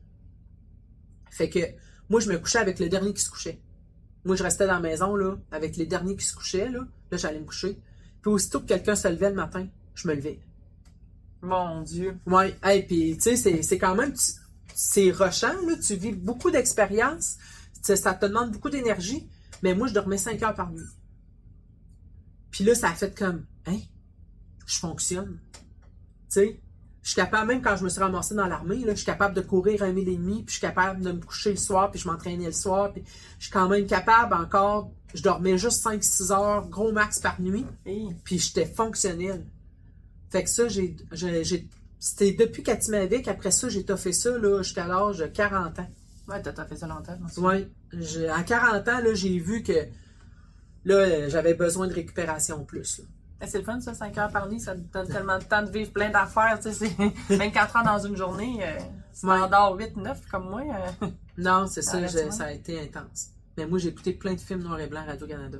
Fait 1.31 1.49
que, 1.49 1.61
moi, 2.09 2.21
je 2.21 2.29
me 2.31 2.39
couchais 2.39 2.59
avec 2.59 2.79
le 2.79 2.89
dernier 2.89 3.13
qui 3.15 3.23
se 3.23 3.31
couchait. 3.31 3.61
Moi, 4.25 4.37
je 4.37 4.43
restais 4.43 4.67
dans 4.67 4.75
la 4.75 4.81
maison, 4.81 5.17
là, 5.17 5.37
avec 5.51 5.77
les 5.77 5.87
derniers 5.87 6.17
qui 6.17 6.25
se 6.25 6.35
couchaient, 6.35 6.69
là. 6.69 6.81
Là, 7.11 7.17
j'allais 7.17 7.41
me 7.41 7.45
coucher. 7.45 7.79
Puis 8.23 8.31
aussitôt 8.31 8.61
que 8.61 8.67
quelqu'un 8.67 8.95
se 8.95 9.09
levait 9.09 9.31
le 9.31 9.37
matin, 9.37 9.67
je 9.95 10.09
me 10.09 10.15
levais. 10.15 10.41
Mon 11.43 11.83
Dieu. 11.83 12.17
Ouais, 12.27 12.57
hey, 12.63 12.83
puis 12.87 13.15
tu 13.17 13.21
sais, 13.23 13.37
c'est- 13.37 13.63
c'est 13.63 13.79
quand 13.79 13.95
même, 13.95 14.13
tu- 14.15 14.33
c'est 14.75 15.11
rushant, 15.11 15.55
là, 15.67 15.77
tu 15.77 15.95
vis 15.97 16.13
beaucoup 16.13 16.51
d'expériences, 16.51 17.37
ça 17.83 18.15
te 18.15 18.27
demande 18.27 18.51
beaucoup 18.51 18.71
d'énergie, 18.71 19.29
mais 19.63 19.75
moi, 19.75 19.87
je 19.87 19.95
dormais 19.95 20.19
5 20.19 20.43
heures 20.43 20.55
par 20.55 20.71
nuit. 20.73 20.83
Puis 22.51 22.65
là, 22.65 22.75
ça 22.75 22.89
a 22.91 22.95
fait 22.95 23.17
comme, 23.17 23.45
hein, 23.67 23.79
je 24.67 24.79
fonctionne. 24.79 25.39
Tu 25.53 25.61
sais, 26.29 26.61
je 27.03 27.09
suis 27.11 27.17
capable, 27.17 27.49
même 27.49 27.63
quand 27.63 27.77
je 27.77 27.85
me 27.85 27.89
suis 27.89 28.01
ramassée 28.01 28.35
dans 28.35 28.47
l'armée, 28.47 28.79
là, 28.79 28.93
je 28.93 28.97
suis 28.97 29.07
capable 29.07 29.35
de 29.35 29.43
courir 29.43 29.83
un 29.83 29.93
mille 29.93 30.09
et 30.09 30.17
demi, 30.17 30.43
puis 30.43 30.47
je 30.55 30.59
suis 30.59 30.61
capable 30.61 31.03
de 31.03 31.13
me 31.13 31.21
coucher 31.21 31.51
le 31.51 31.57
soir, 31.57 31.91
puis 31.91 32.01
je 32.01 32.09
m'entraînais 32.09 32.47
le 32.47 32.53
soir, 32.53 32.93
puis 32.93 33.05
je 33.39 33.45
suis 33.45 33.53
quand 33.53 33.69
même 33.69 33.87
capable 33.87 34.35
encore, 34.35 34.91
je 35.15 35.23
dormais 35.23 35.59
juste 35.59 35.83
5-6 35.85 36.33
heures, 36.33 36.69
gros 36.69 36.93
max 36.93 37.21
par 37.21 37.41
nuit 37.41 37.67
puis 38.25 38.39
j'étais 38.39 38.67
fonctionnel. 38.67 39.47
Fait 40.31 40.43
que 40.45 40.51
ça, 40.51 40.67
j'ai- 40.69 40.97
c'était 42.07 42.33
depuis 42.33 42.63
Katimavik, 42.63 43.29
après 43.29 43.51
ça, 43.51 43.71
j'ai 43.71 43.83
toffé 43.83 44.13
ça, 44.13 44.31
jusqu'à 44.59 44.87
l'âge 44.87 45.17
de 45.21 45.27
40 45.27 45.79
ans. 45.79 45.89
Ouais, 46.29 46.43
t'as 46.43 46.67
fait 46.67 46.77
ça 46.77 46.87
longtemps, 46.87 47.17
souviens. 47.33 47.67
Ouais, 47.93 48.29
à 48.29 48.43
40 48.43 48.87
ans, 48.89 49.01
j'ai 49.15 49.39
vu 49.39 49.63
que, 49.63 49.73
là, 50.85 51.31
j'avais 51.31 51.55
besoin 51.55 51.87
de 51.89 51.95
récupération 51.95 52.63
plus. 52.67 53.01
Eh, 53.41 53.47
C'est 53.47 53.57
le 53.57 53.65
fun, 53.65 53.81
ça, 53.81 53.95
5 53.95 54.19
heures 54.19 54.31
par 54.31 54.51
nuit, 54.51 54.61
ça 54.61 54.75
te 54.75 54.81
donne 54.93 55.09
tellement 55.09 55.39
de 55.39 55.45
temps 55.45 55.63
de 55.63 55.71
vivre 55.71 55.93
plein 55.95 56.11
d'affaires, 56.11 56.61
tu 56.61 56.71
sais, 56.75 56.91
c'est 57.29 57.35
24 57.39 57.77
heures 57.79 57.85
dans 57.85 57.99
une 58.07 58.17
journée, 58.17 58.59
euh, 58.61 58.79
si 59.15 59.25
Ouais. 59.25 59.49
dors 59.51 59.75
8, 59.75 59.97
9 59.97 60.27
comme 60.31 60.51
moi, 60.51 60.61
euh, 61.03 61.07
Non, 61.39 61.67
c'est 61.67 61.81
ça, 61.81 62.03
tu 62.03 62.31
ça 62.33 62.45
a 62.45 62.53
été 62.53 62.79
intense. 62.83 63.29
Mais 63.57 63.67
moi, 63.67 63.79
j'ai 63.79 63.89
écouté 63.89 64.13
plein 64.13 64.35
de 64.35 64.41
films 64.41 64.63
noir 64.63 64.79
et 64.79 64.89
blanc 64.89 65.01
à 65.01 65.05
Radio-Canada. 65.05 65.59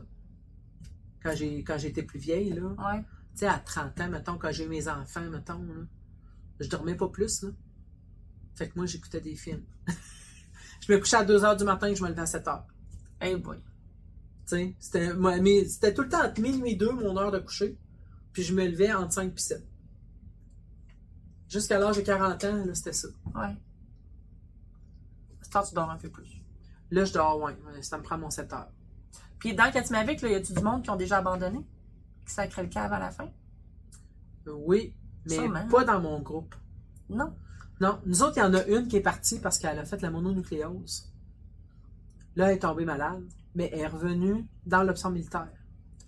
Quand 1.23 1.79
j'étais 1.79 2.03
plus 2.03 2.19
vieille, 2.19 2.51
là, 2.53 2.67
ouais. 2.67 3.01
tu 3.33 3.39
sais, 3.39 3.47
à 3.47 3.59
30 3.65 3.99
ans, 4.03 4.09
mettons, 4.11 4.37
quand 4.37 4.53
j'ai 4.53 4.65
eu 4.65 4.69
mes 4.69 4.89
enfants, 4.89 5.23
mettons, 5.31 5.55
là, 5.63 5.75
je 6.61 6.69
dormais 6.69 6.95
pas 6.95 7.09
plus, 7.09 7.43
là. 7.43 7.51
Fait 8.55 8.69
que 8.69 8.73
moi, 8.77 8.87
j'écoutais 8.87 9.21
des 9.21 9.35
films. 9.35 9.65
je 10.81 10.93
me 10.93 10.99
couchais 10.99 11.17
à 11.17 11.25
2 11.25 11.45
heures 11.45 11.57
du 11.57 11.65
matin 11.65 11.89
et 11.89 11.97
je 11.97 12.03
me 12.03 12.09
levais 12.09 12.23
à 12.23 12.27
7 12.27 12.47
heures. 12.49 12.67
Hey 13.21 13.37
boy. 13.37 13.59
C'était, 14.47 15.15
moi, 15.15 15.41
mais 15.41 15.67
c'était 15.67 15.95
tout 15.95 16.03
le 16.03 16.09
temps 16.09 16.25
entre 16.25 16.41
minuit 16.41 16.73
et 16.73 16.77
2, 16.77 16.93
mon 16.93 17.17
heure 17.17 17.33
de 17.33 17.39
coucher. 17.39 17.77
Puis 18.33 18.43
je 18.43 18.55
me 18.55 18.67
levais 18.67 18.93
entre 18.93 19.13
5 19.13 19.33
et 19.35 19.39
7. 19.39 19.67
Jusqu'à 21.49 21.79
l'âge 21.79 21.97
de 21.97 22.03
40 22.03 22.45
ans, 22.45 22.65
là, 22.65 22.75
c'était 22.75 22.93
ça. 22.93 23.09
Ouais. 23.35 23.57
Heure, 25.55 25.67
tu 25.69 25.75
dors 25.75 25.91
un 25.91 25.97
peu 25.97 26.11
plus. 26.11 26.43
Là, 26.91 27.05
je 27.05 27.13
dors, 27.13 27.41
ouais, 27.41 27.57
ça 27.81 27.97
me 27.97 28.03
prend 28.03 28.19
mon 28.19 28.31
7 28.31 28.53
heures. 28.53 28.73
Puis 29.39 29.55
dans 29.55 29.71
Katimavik, 29.71 30.21
là, 30.23 30.29
y 30.29 30.35
a-tu 30.35 30.53
du 30.53 30.63
monde 30.63 30.83
qui 30.83 30.91
ont 30.91 30.97
déjà 30.97 31.19
abandonné? 31.19 31.61
Qui 32.27 32.33
sacrait 32.33 32.65
le 32.65 32.69
cave 32.69 32.93
à 32.93 32.99
la 32.99 33.11
fin? 33.11 33.29
Oui, 34.47 34.95
mais 35.27 35.35
Sûrement. 35.37 35.69
pas 35.69 35.85
dans 35.85 36.01
mon 36.01 36.21
groupe. 36.21 36.55
Non. 37.09 37.35
Non, 37.81 38.01
nous 38.07 38.23
autres, 38.23 38.35
il 38.37 38.41
y 38.41 38.43
en 38.43 38.55
a 38.55 38.65
une 38.67 38.87
qui 38.89 38.97
est 38.97 39.01
partie 39.01 39.41
parce 39.41 39.59
qu'elle 39.59 39.79
a 39.79 39.85
fait 39.85 40.01
la 40.01 40.11
mononucléose. 40.11 41.13
Là, 42.37 42.49
elle 42.49 42.57
est 42.57 42.61
tombée 42.61 42.85
malade, 42.85 43.25
mais 43.55 43.71
elle 43.73 43.81
est 43.81 43.87
revenue 43.87 44.47
dans 44.67 44.83
l'option 44.83 45.11
militaire. 45.11 45.53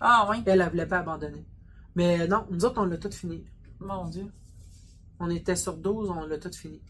Ah 0.01 0.27
oui. 0.31 0.43
Elle, 0.47 0.61
elle 0.61 0.71
voulait 0.71 0.87
pas 0.87 0.99
abandonner. 0.99 1.47
Mais 1.95 2.29
non, 2.29 2.47
nous 2.51 2.65
autres, 2.65 2.81
on 2.81 2.85
l'a 2.85 2.99
tout 2.99 3.11
fini. 3.11 3.45
Mon 3.81 4.09
Dieu. 4.09 4.31
On 5.19 5.31
était 5.31 5.57
sur 5.57 5.77
12, 5.77 6.11
on 6.11 6.27
l'a 6.27 6.39
tout 6.39 6.53
fini. 6.53 6.81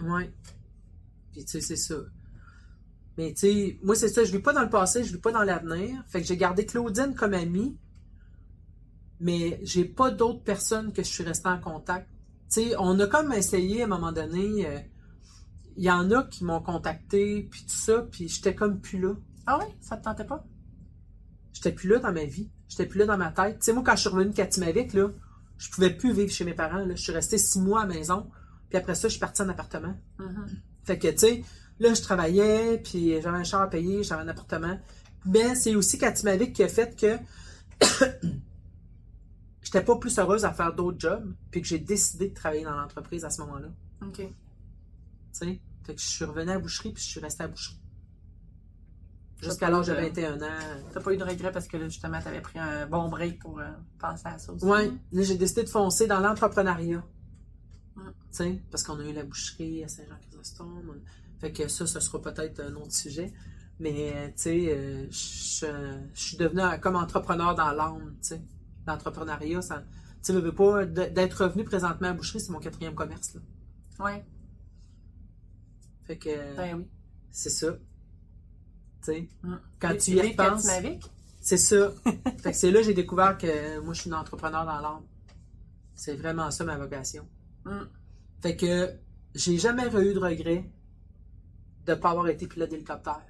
Ouais. 0.00 0.32
Puis, 1.32 1.44
tu 1.44 1.50
sais, 1.52 1.60
c'est 1.60 1.76
ça. 1.76 1.96
Mais, 3.18 3.32
tu 3.32 3.40
sais, 3.40 3.78
moi, 3.82 3.94
c'est 3.94 4.08
ça. 4.08 4.24
Je 4.24 4.32
vis 4.32 4.42
pas 4.42 4.52
dans 4.52 4.62
le 4.62 4.70
passé, 4.70 5.04
je 5.04 5.12
vis 5.12 5.20
pas 5.20 5.32
dans 5.32 5.42
l'avenir. 5.42 6.02
Fait 6.06 6.20
que 6.20 6.26
j'ai 6.26 6.36
gardé 6.36 6.66
Claudine 6.66 7.14
comme 7.14 7.34
amie, 7.34 7.76
mais 9.20 9.60
j'ai 9.62 9.84
pas 9.84 10.10
d'autres 10.10 10.42
personnes 10.42 10.92
que 10.92 11.02
je 11.02 11.08
suis 11.08 11.24
restée 11.24 11.48
en 11.48 11.58
contact. 11.58 12.08
Tu 12.52 12.62
sais, 12.62 12.74
on 12.78 12.98
a 13.00 13.06
comme 13.06 13.32
essayé 13.32 13.82
à 13.82 13.84
un 13.84 13.88
moment 13.88 14.12
donné. 14.12 14.66
euh, 14.66 14.78
Il 15.76 15.84
y 15.84 15.90
en 15.90 16.10
a 16.10 16.22
qui 16.24 16.44
m'ont 16.44 16.60
contacté, 16.60 17.48
puis 17.50 17.62
tout 17.62 17.74
ça, 17.74 18.02
puis 18.10 18.28
j'étais 18.28 18.54
comme 18.54 18.80
plus 18.80 18.98
là. 19.00 19.14
Ah 19.46 19.58
oui? 19.60 19.66
Ça 19.80 19.96
te 19.96 20.04
tentait 20.04 20.24
pas? 20.24 20.44
J'étais 21.52 21.72
plus 21.72 21.88
là 21.88 21.98
dans 21.98 22.12
ma 22.12 22.24
vie. 22.24 22.50
J'étais 22.68 22.86
plus 22.86 22.98
là 22.98 23.06
dans 23.06 23.18
ma 23.18 23.30
tête. 23.30 23.58
Tu 23.58 23.64
sais, 23.66 23.72
moi, 23.72 23.82
quand 23.84 23.94
je 23.96 24.00
suis 24.00 24.08
revenue 24.08 24.30
de 24.30 24.34
Katimavik, 24.34 24.92
là, 24.92 25.08
je 25.58 25.70
pouvais 25.70 25.90
plus 25.90 26.12
vivre 26.12 26.30
chez 26.30 26.44
mes 26.44 26.54
parents. 26.54 26.84
Là. 26.84 26.94
Je 26.94 27.00
suis 27.02 27.12
restée 27.12 27.38
six 27.38 27.60
mois 27.60 27.82
à 27.82 27.86
la 27.86 27.94
maison. 27.94 28.26
Puis 28.68 28.78
après 28.78 28.94
ça, 28.94 29.08
je 29.08 29.12
suis 29.12 29.20
partie 29.20 29.42
en 29.42 29.48
appartement. 29.48 29.94
Mhm. 30.18 30.46
Fait 30.84 30.98
que, 30.98 31.08
tu 31.08 31.18
sais, 31.18 31.44
là, 31.78 31.94
je 31.94 32.02
travaillais, 32.02 32.78
puis 32.78 33.12
j'avais 33.22 33.38
un 33.38 33.44
char 33.44 33.62
à 33.62 33.70
payer, 33.70 34.02
j'avais 34.02 34.22
un 34.22 34.28
appartement. 34.28 34.78
Mais 35.24 35.54
c'est 35.54 35.74
aussi 35.74 35.98
Katimavik 35.98 36.52
qui 36.52 36.62
a 36.62 36.68
fait 36.68 36.94
que 36.98 37.16
j'étais 39.66 39.82
pas 39.82 39.96
plus 39.96 40.16
heureuse 40.16 40.44
à 40.44 40.52
faire 40.52 40.72
d'autres 40.72 41.00
jobs, 41.00 41.34
puis 41.50 41.60
que 41.60 41.66
j'ai 41.66 41.80
décidé 41.80 42.28
de 42.28 42.34
travailler 42.34 42.62
dans 42.62 42.76
l'entreprise 42.76 43.24
à 43.24 43.30
ce 43.30 43.40
moment-là. 43.42 43.68
OK. 44.00 44.18
Tu 44.18 44.26
sais, 45.32 45.60
fait 45.82 45.94
que 45.94 46.00
je 46.00 46.06
suis 46.06 46.24
revenue 46.24 46.50
à 46.50 46.54
la 46.54 46.60
boucherie, 46.60 46.92
puis 46.92 47.02
je 47.02 47.08
suis 47.08 47.20
restée 47.20 47.42
à 47.42 47.46
la 47.46 47.52
boucherie. 47.52 47.80
Jusqu'à 49.42 49.68
l'âge 49.68 49.88
de 49.88 49.92
eu 49.92 49.96
de- 49.96 50.00
21 50.02 50.40
ans. 50.40 50.58
T'as 50.94 51.00
pas 51.00 51.12
eu 51.12 51.16
de 51.16 51.24
regret 51.24 51.50
parce 51.50 51.66
que 51.66 51.76
là, 51.76 51.88
justement, 51.88 52.20
t'avais 52.22 52.40
pris 52.40 52.60
un 52.60 52.86
bon 52.86 53.08
break 53.08 53.40
pour 53.40 53.58
euh, 53.58 53.68
penser 53.98 54.26
à 54.26 54.38
ça 54.38 54.52
aussi. 54.52 54.64
Là, 55.12 55.22
j'ai 55.22 55.36
décidé 55.36 55.64
de 55.64 55.68
foncer 55.68 56.06
dans 56.06 56.20
l'entrepreneuriat. 56.20 57.04
Mm. 57.96 58.00
Tu 58.02 58.12
sais, 58.30 58.62
parce 58.70 58.84
qu'on 58.84 58.98
a 59.00 59.04
eu 59.04 59.12
la 59.12 59.24
boucherie 59.24 59.82
à 59.82 59.88
Saint-Jean-Chrysostome. 59.88 61.00
Fait 61.40 61.52
que 61.52 61.66
ça, 61.66 61.86
ce 61.86 61.98
sera 62.00 62.22
peut-être 62.22 62.60
un 62.60 62.74
autre 62.76 62.92
sujet. 62.94 63.32
Mais, 63.78 64.12
euh, 64.14 64.26
tu 64.28 64.32
sais, 64.36 64.66
euh, 64.70 65.06
je 65.10 66.08
suis 66.14 66.36
devenue 66.38 66.62
comme 66.80 66.96
entrepreneur 66.96 67.54
dans 67.54 67.72
l'âme, 67.72 68.14
tu 68.22 68.28
sais. 68.28 68.40
L'entrepreneuriat, 68.86 69.62
ça... 69.62 69.84
Tu 70.22 70.32
veux, 70.32 70.52
pas, 70.54 70.84
d'être 70.86 71.44
revenu 71.44 71.62
présentement 71.64 72.08
à 72.08 72.12
boucherie, 72.12 72.40
c'est 72.40 72.50
mon 72.50 72.58
quatrième 72.58 72.94
commerce, 72.94 73.34
là. 73.34 73.40
Ouais. 74.04 74.24
Fait 76.04 76.18
que 76.18 76.56
Ben 76.56 76.78
oui. 76.78 76.86
c'est 77.30 77.50
ça. 77.50 77.72
Tu 79.02 79.12
sais, 79.12 79.28
Mm. 79.42 79.54
quand 79.78 79.90
Et 79.90 79.98
tu 79.98 80.10
y 80.12 80.20
repenses, 80.20 80.68
c'est 81.40 81.56
ça. 81.56 81.92
fait 82.38 82.50
que 82.50 82.56
c'est 82.56 82.70
là 82.70 82.80
que 82.80 82.86
j'ai 82.86 82.94
découvert 82.94 83.38
que 83.38 83.78
moi, 83.80 83.94
je 83.94 84.00
suis 84.00 84.10
une 84.10 84.14
entrepreneur 84.16 84.64
dans 84.64 84.80
l'âme. 84.80 85.02
C'est 85.94 86.16
vraiment 86.16 86.50
ça 86.50 86.64
ma 86.64 86.76
vocation. 86.76 87.28
Mm. 87.64 87.82
Fait 88.40 88.56
que 88.56 88.90
j'ai 89.34 89.58
jamais 89.58 89.86
eu 89.86 90.12
de 90.14 90.18
regret 90.18 90.68
de 91.86 91.92
ne 91.92 91.96
pas 91.96 92.10
avoir 92.10 92.28
été 92.28 92.46
pilote 92.48 92.70
d'hélicoptère. 92.70 93.22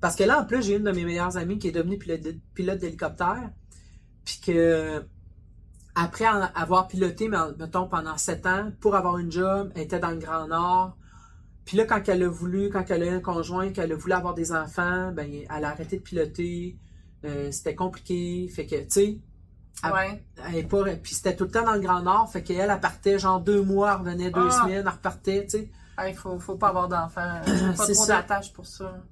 Parce 0.00 0.14
que 0.14 0.22
là, 0.22 0.40
en 0.40 0.46
plus, 0.46 0.62
j'ai 0.62 0.76
une 0.76 0.84
de 0.84 0.92
mes 0.92 1.04
meilleures 1.04 1.36
amies 1.36 1.58
qui 1.58 1.66
est 1.68 1.72
devenue 1.72 1.98
pilote 1.98 2.20
de- 2.20 2.38
pilote 2.54 2.78
d'hélicoptère. 2.78 3.50
Puis 4.28 4.40
que, 4.44 5.02
après 5.94 6.26
avoir 6.26 6.86
piloté, 6.86 7.30
mettons, 7.30 7.88
pendant 7.88 8.18
sept 8.18 8.44
ans, 8.44 8.70
pour 8.78 8.94
avoir 8.94 9.16
une 9.16 9.32
job, 9.32 9.72
elle 9.74 9.84
était 9.84 9.98
dans 9.98 10.10
le 10.10 10.18
Grand 10.18 10.48
Nord. 10.48 10.98
Puis 11.64 11.78
là, 11.78 11.86
quand 11.86 12.06
elle 12.10 12.22
a 12.24 12.28
voulu, 12.28 12.68
quand 12.68 12.84
elle 12.90 13.04
a 13.04 13.06
eu 13.06 13.14
un 13.16 13.20
conjoint, 13.20 13.70
qu'elle 13.70 13.90
a 13.90 13.96
voulu 13.96 14.12
avoir 14.12 14.34
des 14.34 14.52
enfants, 14.52 15.12
ben, 15.12 15.32
elle 15.32 15.64
a 15.64 15.70
arrêté 15.70 15.96
de 15.96 16.02
piloter. 16.02 16.76
Euh, 17.24 17.50
c'était 17.50 17.74
compliqué. 17.74 18.46
Fait 18.54 18.66
que, 18.66 18.76
tu 18.76 18.90
sais. 18.90 19.18
Ouais. 19.82 20.22
elle 20.52 20.68
pas, 20.68 20.84
puis 21.02 21.14
c'était 21.14 21.34
tout 21.34 21.44
le 21.44 21.50
temps 21.50 21.64
dans 21.64 21.74
le 21.74 21.80
Grand 21.80 22.02
Nord, 22.02 22.30
fait 22.30 22.42
qu'elle, 22.42 22.68
elle 22.68 22.80
partait 22.80 23.18
genre 23.18 23.40
deux 23.40 23.62
mois, 23.62 23.92
elle 23.92 24.00
revenait 24.00 24.30
deux 24.30 24.48
Ah. 24.50 24.62
semaines, 24.62 24.84
elle 24.86 24.92
repartait, 24.92 25.44
tu 25.44 25.50
sais. 25.58 25.70
Il 26.06 26.14
faut, 26.14 26.38
faut 26.38 26.56
pas 26.56 26.68
avoir 26.68 26.88
d'enfants. 26.88 27.40
Pas 27.76 27.86
trop 27.86 28.06
d'attache 28.06 28.52
pour 28.52 28.66
ça. 28.66 29.02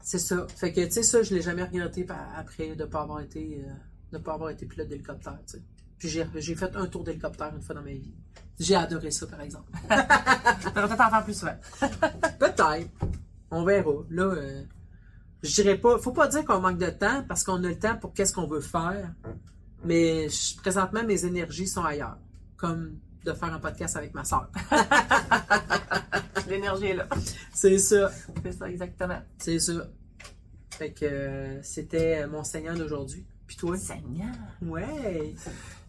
C'est 0.00 0.18
ça. 0.18 0.46
Fait 0.56 0.72
que, 0.72 0.80
tu 0.80 0.92
sais, 0.92 1.02
ça, 1.02 1.22
je 1.22 1.34
l'ai 1.34 1.42
jamais 1.42 1.62
regretté 1.64 2.06
après 2.38 2.74
de 2.74 2.84
pas 2.86 3.02
avoir 3.02 3.20
été, 3.20 3.62
euh, 3.66 3.72
de 4.12 4.18
pas 4.18 4.34
avoir 4.34 4.50
été 4.50 4.66
pilote 4.66 4.88
d'hélicoptère, 4.88 5.38
tu 5.46 5.54
sais. 5.58 5.62
Puis 5.98 6.08
j'ai, 6.08 6.26
j'ai 6.36 6.54
fait 6.54 6.74
un 6.76 6.86
tour 6.86 7.04
d'hélicoptère 7.04 7.52
une 7.54 7.62
fois 7.62 7.74
dans 7.74 7.82
ma 7.82 7.92
vie. 7.92 8.12
J'ai 8.58 8.74
adoré 8.74 9.10
ça, 9.10 9.26
par 9.26 9.40
exemple. 9.40 9.70
Faudrait 10.60 10.88
peut-être 10.88 11.00
en 11.06 11.10
faire 11.10 11.24
plus 11.24 11.38
souvent. 11.38 11.56
Peut-être. 12.38 12.90
On 13.50 13.64
verra. 13.64 13.92
Là, 14.10 14.24
euh, 14.24 14.62
je 15.42 15.54
dirais 15.54 15.78
pas, 15.78 15.98
faut 15.98 16.12
pas 16.12 16.26
dire 16.28 16.44
qu'on 16.44 16.60
manque 16.60 16.78
de 16.78 16.90
temps 16.90 17.24
parce 17.28 17.44
qu'on 17.44 17.62
a 17.64 17.68
le 17.68 17.78
temps 17.78 17.96
pour 17.96 18.12
qu'est-ce 18.12 18.32
qu'on 18.32 18.46
veut 18.46 18.60
faire. 18.60 19.12
Mais 19.84 20.28
je- 20.28 20.56
présentement, 20.56 21.02
mes 21.04 21.24
énergies 21.24 21.66
sont 21.68 21.84
ailleurs. 21.84 22.18
Comme 22.56 22.98
de 23.24 23.32
faire 23.32 23.52
un 23.54 23.58
podcast 23.60 23.96
avec 23.96 24.12
ma 24.14 24.24
soeur. 24.24 24.50
L'énergie 26.48 26.86
est 26.86 26.94
là. 26.94 27.08
C'est 27.54 27.78
ça. 27.78 28.10
C'est 28.44 28.52
ça, 28.52 28.68
exactement. 28.68 29.20
C'est 29.38 29.58
ça. 29.60 29.72
Fait 30.70 30.92
que 30.92 31.04
euh, 31.04 31.62
c'était 31.62 32.26
mon 32.26 32.42
Seigneur 32.44 32.74
d'aujourd'hui. 32.76 33.24
Puis 33.52 33.66
toi? 33.66 33.76
Seigneur. 33.76 34.34
Ouais. 34.62 35.34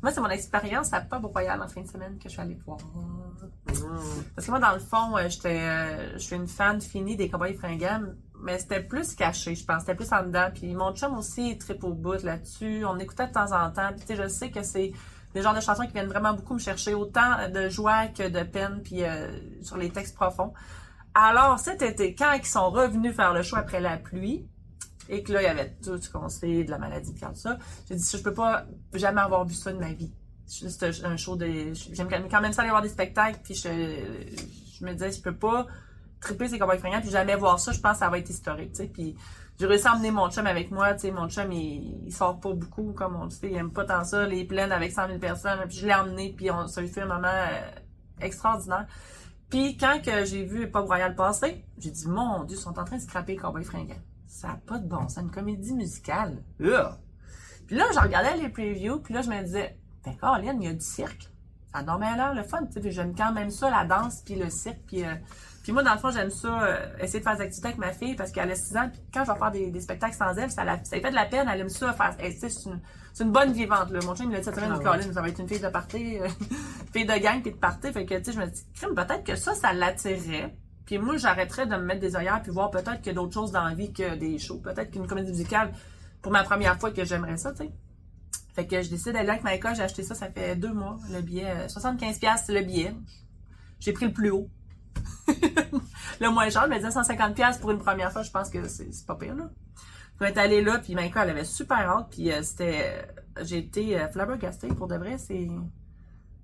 Moi, 0.01 0.11
c'est 0.11 0.19
mon 0.19 0.29
expérience 0.29 0.91
à 0.91 0.99
Pub 0.99 1.23
Royal 1.25 1.61
en 1.61 1.67
fin 1.69 1.81
de 1.81 1.87
semaine 1.87 2.17
que 2.17 2.25
je 2.25 2.29
suis 2.29 2.41
allée 2.41 2.59
voir. 2.65 2.77
Mm. 2.77 4.23
Parce 4.35 4.45
que 4.45 4.51
moi, 4.51 4.59
dans 4.59 4.73
le 4.73 4.79
fond, 4.79 5.17
euh, 5.17 5.29
j'étais, 5.29 5.61
euh, 5.61 6.13
je 6.13 6.19
suis 6.19 6.35
une 6.35 6.47
fan 6.47 6.81
finie 6.81 7.15
des 7.15 7.29
Cowboys 7.29 7.53
fringants, 7.53 8.01
mais 8.41 8.59
c'était 8.59 8.81
plus 8.83 9.15
caché, 9.15 9.55
je 9.55 9.63
pense. 9.63 9.81
C'était 9.81 9.95
plus 9.95 10.11
en 10.11 10.23
dedans. 10.23 10.49
Puis 10.53 10.75
mon 10.75 10.93
chum 10.93 11.17
aussi, 11.17 11.51
il 11.51 11.57
tripe 11.57 11.85
au 11.85 11.93
bout 11.93 12.21
là-dessus. 12.21 12.83
On 12.85 12.97
écoutait 12.99 13.27
de 13.27 13.31
temps 13.31 13.53
en 13.53 13.71
temps. 13.71 13.91
Puis 13.95 14.01
tu 14.01 14.07
sais, 14.07 14.15
je 14.21 14.27
sais 14.27 14.51
que 14.51 14.61
c'est 14.61 14.91
des 15.33 15.41
genres 15.41 15.55
de 15.55 15.61
chansons 15.61 15.85
qui 15.85 15.93
viennent 15.93 16.09
vraiment 16.09 16.33
beaucoup 16.33 16.55
me 16.55 16.59
chercher, 16.59 16.93
autant 16.93 17.49
de 17.49 17.69
joie 17.69 18.07
que 18.07 18.27
de 18.27 18.43
peine, 18.43 18.81
puis 18.83 19.03
euh, 19.03 19.31
sur 19.61 19.77
les 19.77 19.89
textes 19.89 20.15
profonds. 20.15 20.53
Alors, 21.15 21.59
cet 21.59 21.81
été, 21.81 22.13
quand 22.13 22.33
ils 22.33 22.45
sont 22.45 22.69
revenus 22.69 23.15
faire 23.15 23.33
le 23.33 23.41
show 23.41 23.55
après 23.55 23.79
la 23.79 23.97
pluie, 23.97 24.47
et 25.09 25.23
que 25.23 25.33
là, 25.33 25.41
il 25.41 25.45
y 25.45 25.47
avait 25.47 25.75
tout 25.83 25.97
ce 26.01 26.09
qu'on 26.09 26.29
sait 26.29 26.63
de 26.63 26.71
la 26.71 26.77
maladie, 26.77 27.13
tout 27.13 27.25
ça, 27.33 27.57
j'ai 27.87 27.95
dit, 27.95 28.09
je 28.11 28.21
peux 28.21 28.33
pas 28.33 28.65
jamais 28.93 29.21
avoir 29.21 29.45
vu 29.45 29.53
ça 29.53 29.71
de 29.71 29.77
ma 29.77 29.93
vie. 29.93 30.13
Juste 30.47 30.85
un 31.03 31.17
show 31.17 31.35
de. 31.35 31.73
J'aime 31.73 32.09
quand 32.09 32.41
même 32.41 32.53
ça 32.53 32.61
aller 32.61 32.69
voir 32.69 32.81
des 32.81 32.89
spectacles, 32.89 33.39
puis 33.43 33.55
je, 33.55 34.85
me 34.85 34.91
disais, 34.93 35.11
je 35.11 35.21
peux 35.21 35.35
pas 35.35 35.67
triper 36.19 36.47
ces 36.47 36.59
cowboys 36.59 36.79
fringants, 36.79 37.01
puis 37.01 37.09
jamais 37.09 37.35
voir 37.35 37.59
ça, 37.59 37.71
je 37.71 37.79
pense 37.79 37.93
que 37.93 37.99
ça 37.99 38.09
va 38.09 38.19
être 38.19 38.29
historique, 38.29 38.71
tu 38.71 38.77
sais. 38.77 38.87
Puis 38.87 39.15
j'ai 39.59 39.65
réussi 39.65 39.87
à 39.87 39.93
emmener 39.93 40.11
mon 40.11 40.29
chum 40.29 40.45
avec 40.45 40.69
moi, 40.71 40.93
tu 40.93 41.01
sais. 41.01 41.11
Mon 41.11 41.29
chum, 41.29 41.51
il, 41.51 42.05
il 42.05 42.13
sort 42.13 42.39
pas 42.39 42.53
beaucoup, 42.53 42.91
comme 42.93 43.15
on 43.15 43.25
le 43.25 43.29
sait, 43.29 43.49
il 43.49 43.55
aime 43.55 43.71
pas 43.71 43.85
tant 43.85 44.03
ça, 44.03 44.25
les 44.27 44.45
plaines 44.45 44.71
avec 44.71 44.91
100 44.91 45.07
000 45.07 45.19
personnes, 45.19 45.59
puis 45.67 45.77
je 45.77 45.87
l'ai 45.87 45.93
emmené, 45.93 46.33
puis 46.35 46.51
on, 46.51 46.67
ça 46.67 46.81
a 46.81 46.85
fait 46.85 47.01
un 47.01 47.07
moment 47.07 47.27
euh, 47.27 47.71
extraordinaire. 48.21 48.85
Puis 49.49 49.77
quand 49.77 50.01
que 50.03 50.25
j'ai 50.25 50.43
vu 50.43 50.69
Pop 50.69 50.87
Royal 50.87 51.15
passer, 51.15 51.63
j'ai 51.77 51.91
dit, 51.91 52.07
mon 52.07 52.43
Dieu, 52.43 52.57
ils 52.57 52.59
sont 52.59 52.77
en 52.77 52.83
train 52.83 52.97
de 52.97 53.01
scraper 53.01 53.33
les 53.33 53.37
cowboys 53.37 53.63
fringants. 53.63 54.01
Ça 54.33 54.47
n'a 54.47 54.55
pas 54.55 54.79
de 54.79 54.87
bon 54.87 55.07
sens, 55.07 55.19
une 55.19 55.29
comédie 55.29 55.75
musicale. 55.75 56.43
Ugh. 56.59 56.97
Puis 57.67 57.75
là, 57.75 57.85
je 57.93 57.99
regardais 57.99 58.35
les 58.37 58.49
previews, 58.49 58.99
puis 58.99 59.13
là, 59.13 59.21
je 59.21 59.29
me 59.29 59.41
disais, 59.43 59.77
ben, 60.03 60.15
Caroline, 60.19 60.59
il 60.59 60.65
y 60.65 60.69
a 60.69 60.73
du 60.73 60.81
cirque. 60.83 61.29
Ça 61.71 61.83
dormait 61.83 62.15
là, 62.17 62.33
le 62.33 62.41
fun, 62.41 62.65
tu 62.65 62.81
sais, 62.81 62.91
j'aime 62.91 63.15
quand 63.15 63.31
même 63.31 63.51
ça, 63.51 63.69
la 63.69 63.85
danse, 63.85 64.21
puis 64.25 64.35
le 64.35 64.49
cirque, 64.49 64.81
puis... 64.87 65.05
euh, 65.05 65.13
puis 65.61 65.71
moi, 65.71 65.83
dans 65.83 65.93
le 65.93 65.99
fond, 65.99 66.09
j'aime 66.09 66.31
ça, 66.31 66.63
euh, 66.63 66.77
essayer 66.99 67.19
de 67.19 67.23
faire 67.23 67.37
des 67.37 67.43
activités 67.43 67.67
avec 67.67 67.77
ma 67.77 67.93
fille, 67.93 68.15
parce 68.15 68.31
qu'elle 68.31 68.51
a 68.51 68.55
6 68.55 68.75
ans, 68.75 68.89
puis 68.91 69.01
quand 69.13 69.23
je 69.23 69.31
vais 69.31 69.37
faire 69.37 69.51
des, 69.51 69.69
des 69.71 69.81
spectacles 69.81 70.15
sans 70.15 70.35
elle, 70.35 70.49
ça, 70.49 70.63
la, 70.63 70.83
ça 70.83 70.95
lui 70.95 71.03
fait 71.03 71.11
de 71.11 71.15
la 71.15 71.25
peine, 71.25 71.47
elle 71.47 71.61
aime 71.61 71.69
ça 71.69 71.93
faire... 71.93 72.15
sais, 72.19 72.49
c'est 72.49 73.23
une, 73.23 73.31
bonne 73.31 73.53
vivante, 73.53 73.91
là. 73.91 73.99
Mon 74.03 74.15
chum, 74.15 74.31
il 74.31 74.35
a 74.35 74.39
dit 74.39 74.45
cette 74.45 74.55
semaine, 74.55 74.73
Ah. 74.75 74.79
Caroline, 74.79 75.13
ça 75.13 75.21
va 75.21 75.29
être 75.29 75.39
une 75.39 75.47
fille 75.47 75.61
de 75.61 75.69
party, 75.69 76.17
euh, 76.19 76.27
fille 76.91 77.05
de 77.05 77.17
gang, 77.21 77.39
puis 77.41 77.51
de 77.51 77.57
party, 77.57 77.93
fait 77.93 78.05
que, 78.05 78.15
tu 78.15 78.23
sais, 78.25 78.31
je 78.31 78.39
me 78.39 78.47
dis, 78.47 78.65
crime, 78.73 78.95
peut-être 78.95 79.23
que 79.23 79.35
ça, 79.35 79.53
ça 79.53 79.73
l'attirerait. 79.73 80.57
Puis 80.85 80.97
moi, 80.97 81.17
j'arrêterais 81.17 81.65
de 81.65 81.75
me 81.75 81.83
mettre 81.83 82.01
des 82.01 82.15
œillères, 82.15 82.41
puis 82.41 82.51
voir 82.51 82.69
peut-être 82.71 82.97
qu'il 82.97 83.07
y 83.07 83.09
a 83.11 83.13
d'autres 83.13 83.33
choses 83.33 83.51
dans 83.51 83.63
la 83.63 83.73
vie 83.73 83.93
que 83.93 84.15
des 84.15 84.37
shows. 84.37 84.59
Peut-être 84.59 84.91
qu'une 84.91 85.07
comédie 85.07 85.31
musicale, 85.31 85.71
pour 86.21 86.31
ma 86.31 86.43
première 86.43 86.79
fois, 86.79 86.91
que 86.91 87.05
j'aimerais 87.05 87.37
ça, 87.37 87.51
tu 87.51 87.59
sais. 87.59 87.71
Fait 88.53 88.67
que 88.67 88.81
je 88.81 88.89
décide 88.89 89.13
d'aller 89.13 89.29
avec 89.29 89.43
ma 89.43 89.55
école, 89.55 89.75
j'ai 89.75 89.81
acheté 89.81 90.03
ça, 90.03 90.13
ça 90.13 90.29
fait 90.29 90.55
deux 90.55 90.73
mois, 90.73 90.97
le 91.11 91.21
billet, 91.21 91.49
euh, 91.49 91.67
75$ 91.67 92.19
piastres, 92.19 92.53
le 92.53 92.61
billet. 92.61 92.93
J'ai 93.79 93.93
pris 93.93 94.05
le 94.05 94.13
plus 94.13 94.29
haut. 94.29 94.47
le 95.27 96.29
moins 96.29 96.49
cher, 96.49 96.69
disais 96.69 96.89
150$ 96.89 97.33
piastres 97.33 97.61
pour 97.61 97.71
une 97.71 97.79
première 97.79 98.11
fois, 98.11 98.21
je 98.21 98.31
pense 98.31 98.49
que 98.49 98.67
c'est 98.67 99.05
pas 99.07 99.15
pire, 99.15 99.35
là. 99.35 99.49
Je 100.19 100.25
vais 100.25 100.37
allée 100.37 100.61
là, 100.61 100.77
puis 100.79 100.93
ma 100.93 101.05
école, 101.05 101.23
elle 101.23 101.31
avait 101.31 101.45
super 101.45 101.77
hâte, 101.77 102.07
puis 102.11 102.31
euh, 102.31 102.43
c'était... 102.43 103.05
euh, 103.39 103.43
j'ai 103.43 103.57
été 103.57 103.99
euh, 103.99 104.07
flabbergastée, 104.09 104.67
pour 104.67 104.87
de 104.87 104.95
vrai, 104.95 105.17
c'est... 105.17 105.47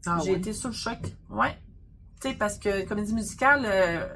Ah 0.05 0.17
j'ai 0.23 0.31
ouais? 0.31 0.37
été 0.37 0.53
sous 0.53 0.67
le 0.69 0.73
choc. 0.73 0.97
Ouais. 1.29 1.57
Tu 2.21 2.29
sais, 2.29 2.33
parce 2.33 2.57
que 2.57 2.85
comédie 2.87 3.13
musicale, 3.13 3.63
euh, 3.65 4.07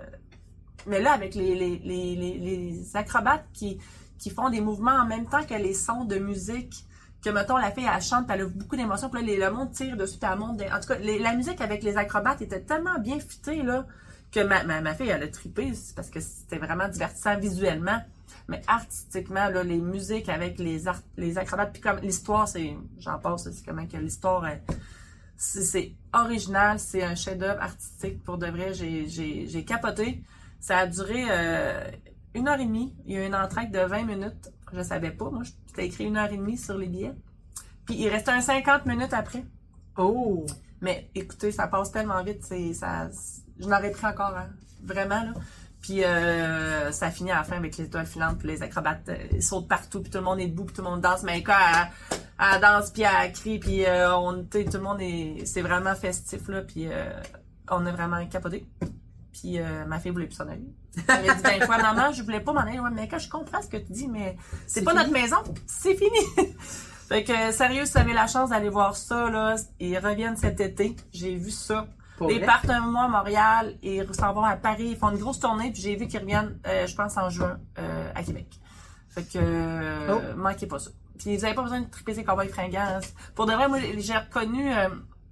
mais 0.88 1.02
là, 1.02 1.14
avec 1.14 1.36
les, 1.36 1.56
les, 1.56 1.80
les, 1.80 2.84
acrobates 2.96 3.46
qui, 3.54 3.80
qui 4.18 4.30
font 4.30 4.50
des 4.50 4.62
mouvements 4.62 4.92
en 5.02 5.06
même 5.06 5.26
temps 5.26 5.44
que 5.44 5.54
les 5.56 5.74
sons 5.74 6.06
de 6.06 6.18
musique, 6.18 6.86
que, 7.24 7.30
mettons, 7.30 7.58
la 7.58 7.72
fille, 7.72 7.88
elle 7.94 8.02
chante, 8.02 8.26
elle 8.30 8.42
a 8.42 8.46
beaucoup 8.48 8.76
d'émotions, 8.76 9.10
puis 9.10 9.26
là, 9.26 9.50
le 9.50 9.56
monde 9.56 9.72
tire 9.72 9.96
dessus, 9.96 10.18
puis 10.20 10.30
elle 10.32 10.38
monte. 10.38 10.62
En 10.62 10.80
tout 10.80 10.88
cas, 10.88 10.98
la 11.00 11.36
musique 11.36 11.62
avec 11.62 11.82
les 11.84 11.96
acrobates 11.98 12.42
était 12.42 12.62
tellement 12.62 13.00
bien 13.00 13.20
fitée, 13.20 13.64
là, 13.64 13.88
que 14.32 14.42
ma, 14.42 14.64
ma, 14.64 14.82
ma 14.82 14.94
fille, 14.94 15.10
elle 15.10 15.24
a 15.24 15.28
trippé, 15.28 15.72
parce 15.96 16.10
que 16.10 16.20
c'était 16.20 16.58
vraiment 16.58 16.88
divertissant 16.90 17.38
visuellement. 17.40 18.02
Mais 18.50 18.62
artistiquement, 18.68 19.48
là, 19.48 19.64
les 19.64 19.78
musiques 19.78 20.28
avec 20.28 20.60
les, 20.60 20.88
art- 20.90 21.02
les 21.16 21.38
acrobates, 21.38 21.72
puis 21.72 21.82
comme 21.82 22.00
l'histoire, 22.00 22.46
c'est, 22.46 22.76
j'en 23.00 23.18
passe, 23.20 23.50
c'est 23.50 23.66
comment 23.66 23.88
que 23.88 23.96
l'histoire, 23.96 24.46
c'est 25.38 25.94
original, 26.14 26.78
c'est 26.78 27.04
un 27.04 27.16
chef-d'œuvre 27.16 27.62
artistique. 27.62 28.22
Pour 28.24 28.38
de 28.38 28.48
vrai, 28.48 28.74
j'ai 28.74 29.66
capoté. 29.66 30.22
Ça 30.64 30.78
a 30.78 30.88
duré 30.88 31.26
euh, 31.30 31.92
une 32.36 32.48
heure 32.48 32.58
et 32.58 32.66
demie. 32.66 32.96
Il 33.06 33.14
y 33.14 33.18
a 33.18 33.24
eu 33.24 33.28
une 33.28 33.36
entraque 33.36 33.70
de 33.70 33.80
20 33.80 34.04
minutes. 34.04 34.50
Je 34.72 34.82
savais 34.82 35.12
pas. 35.12 35.30
Moi, 35.30 35.44
j'étais 35.68 35.88
écrit 35.88 36.06
une 36.06 36.16
heure 36.16 36.32
et 36.32 36.38
demie 36.38 36.58
sur 36.58 36.78
les 36.78 36.88
billets. 36.88 37.12
Puis 37.86 37.96
il 37.96 38.08
restait 38.08 38.32
un 38.32 38.40
50 38.40 38.86
minutes 38.86 39.12
après. 39.12 39.44
Oh! 39.98 40.46
Mais 40.80 41.10
écoutez, 41.16 41.52
ça 41.52 41.68
passe 41.68 41.92
tellement 41.92 42.24
vite. 42.24 42.46
C'est 42.46 42.74
ça. 42.74 43.10
Je 43.60 43.68
n'aurais 43.68 43.92
pris 43.92 44.06
encore, 44.06 44.38
hein, 44.38 44.48
vraiment 44.82 45.22
là. 45.22 45.34
Puis 45.82 46.02
euh, 46.06 46.94
ça 46.94 47.12
finit 47.12 47.32
à 47.32 47.40
la 47.40 47.44
fin 47.44 47.58
avec 47.58 47.76
les 47.76 47.84
étoiles 47.84 48.06
filantes, 48.06 48.40
puis 48.40 48.48
les 48.48 48.64
acrobates 48.64 49.10
euh, 49.10 49.18
ils 49.34 49.44
sautent 49.44 49.68
partout, 49.68 50.02
puis 50.02 50.10
tout 50.10 50.20
le 50.20 50.24
monde 50.24 50.40
est 50.40 50.48
debout, 50.48 50.64
puis 50.64 50.76
tout 50.76 50.82
le 50.82 50.90
monde 50.90 51.02
danse. 51.02 51.24
Mais 51.24 51.44
quand 51.44 51.58
elle, 51.60 52.18
elle 52.40 52.62
danse, 52.62 52.90
puis 52.90 53.02
elle 53.02 53.34
crie, 53.34 53.60
puis 53.60 53.86
euh, 53.86 54.16
on, 54.16 54.46
tout 54.46 54.60
le 54.74 54.80
monde 54.80 55.02
est, 55.02 55.46
c'est 55.46 55.62
vraiment 55.62 55.94
festif 55.94 56.48
là, 56.48 56.62
puis 56.62 56.88
on 57.70 57.86
a 57.86 57.92
vraiment 57.92 58.26
capoté. 58.28 58.66
Puis 59.34 59.60
euh, 59.60 59.86
ma 59.86 60.00
fille 60.00 60.12
voulait 60.12 60.28
plus 60.28 60.36
s'en 60.36 60.48
aller. 60.48 60.62
Elle 61.08 61.30
a 61.30 61.34
dit 61.34 61.42
ben 61.42 61.66
quoi, 61.66 61.78
maman, 61.80 62.12
je 62.14 62.22
voulais 62.24 62.40
pas 62.40 62.54
m'en 62.54 62.60
aller. 62.62 62.80
Ouais, 62.80 62.90
mais 62.94 63.08
quand 63.08 63.18
je 63.20 63.28
comprends 63.30 63.62
ce 63.62 63.68
que 63.68 63.78
tu 63.78 63.92
dis, 63.92 64.08
mais 64.08 64.38
c'est 64.68 64.84
pas 64.84 64.92
fini. 64.92 65.04
notre 65.04 65.14
maison, 65.14 65.38
c'est 65.66 65.96
fini. 65.96 66.20
fait 67.10 67.24
que 67.24 67.52
sérieux, 67.52 67.86
si 67.86 67.94
vous 67.94 67.98
avez 67.98 68.14
la 68.14 68.28
chance 68.28 68.52
d'aller 68.52 68.70
voir 68.70 68.96
ça 68.96 69.30
là, 69.30 69.56
ils 69.80 69.98
reviennent 69.98 70.38
cet 70.38 70.60
été. 70.62 70.96
J'ai 71.12 71.36
vu 71.36 71.50
ça. 71.52 71.88
Pour 72.18 72.30
Ils 72.30 72.38
vrai? 72.38 72.46
partent 72.46 72.70
un 72.70 72.82
mois 72.82 73.06
à 73.06 73.08
Montréal, 73.08 73.74
ils 73.82 74.06
s'en 74.14 74.34
vont 74.34 74.44
à 74.44 74.56
Paris, 74.56 74.90
ils 74.92 74.96
font 74.98 75.10
une 75.10 75.18
grosse 75.18 75.40
tournée, 75.40 75.72
puis 75.72 75.82
j'ai 75.82 75.96
vu 75.96 76.06
qu'ils 76.08 76.20
reviennent, 76.20 76.60
euh, 76.68 76.86
je 76.86 76.96
pense, 76.96 77.18
en 77.18 77.28
juin 77.32 77.58
euh, 77.80 78.12
à 78.14 78.22
Québec. 78.22 78.48
Fait 79.10 79.24
que, 79.24 80.12
Oh. 80.12 80.20
manquez 80.38 80.68
pas 80.68 80.78
ça. 80.78 80.92
Puis 81.18 81.36
vous 81.36 81.42
n'avez 81.42 81.56
pas 81.56 81.64
besoin 81.64 81.82
de 81.82 81.90
triper 81.90 82.14
ces 82.14 82.24
cowboys 82.24 82.50
fringants. 82.50 83.00
Pour 83.34 83.48
de 83.48 83.54
vrai, 83.54 83.68
moi, 83.68 83.80
j'ai 83.98 84.16
reconnu 84.18 84.72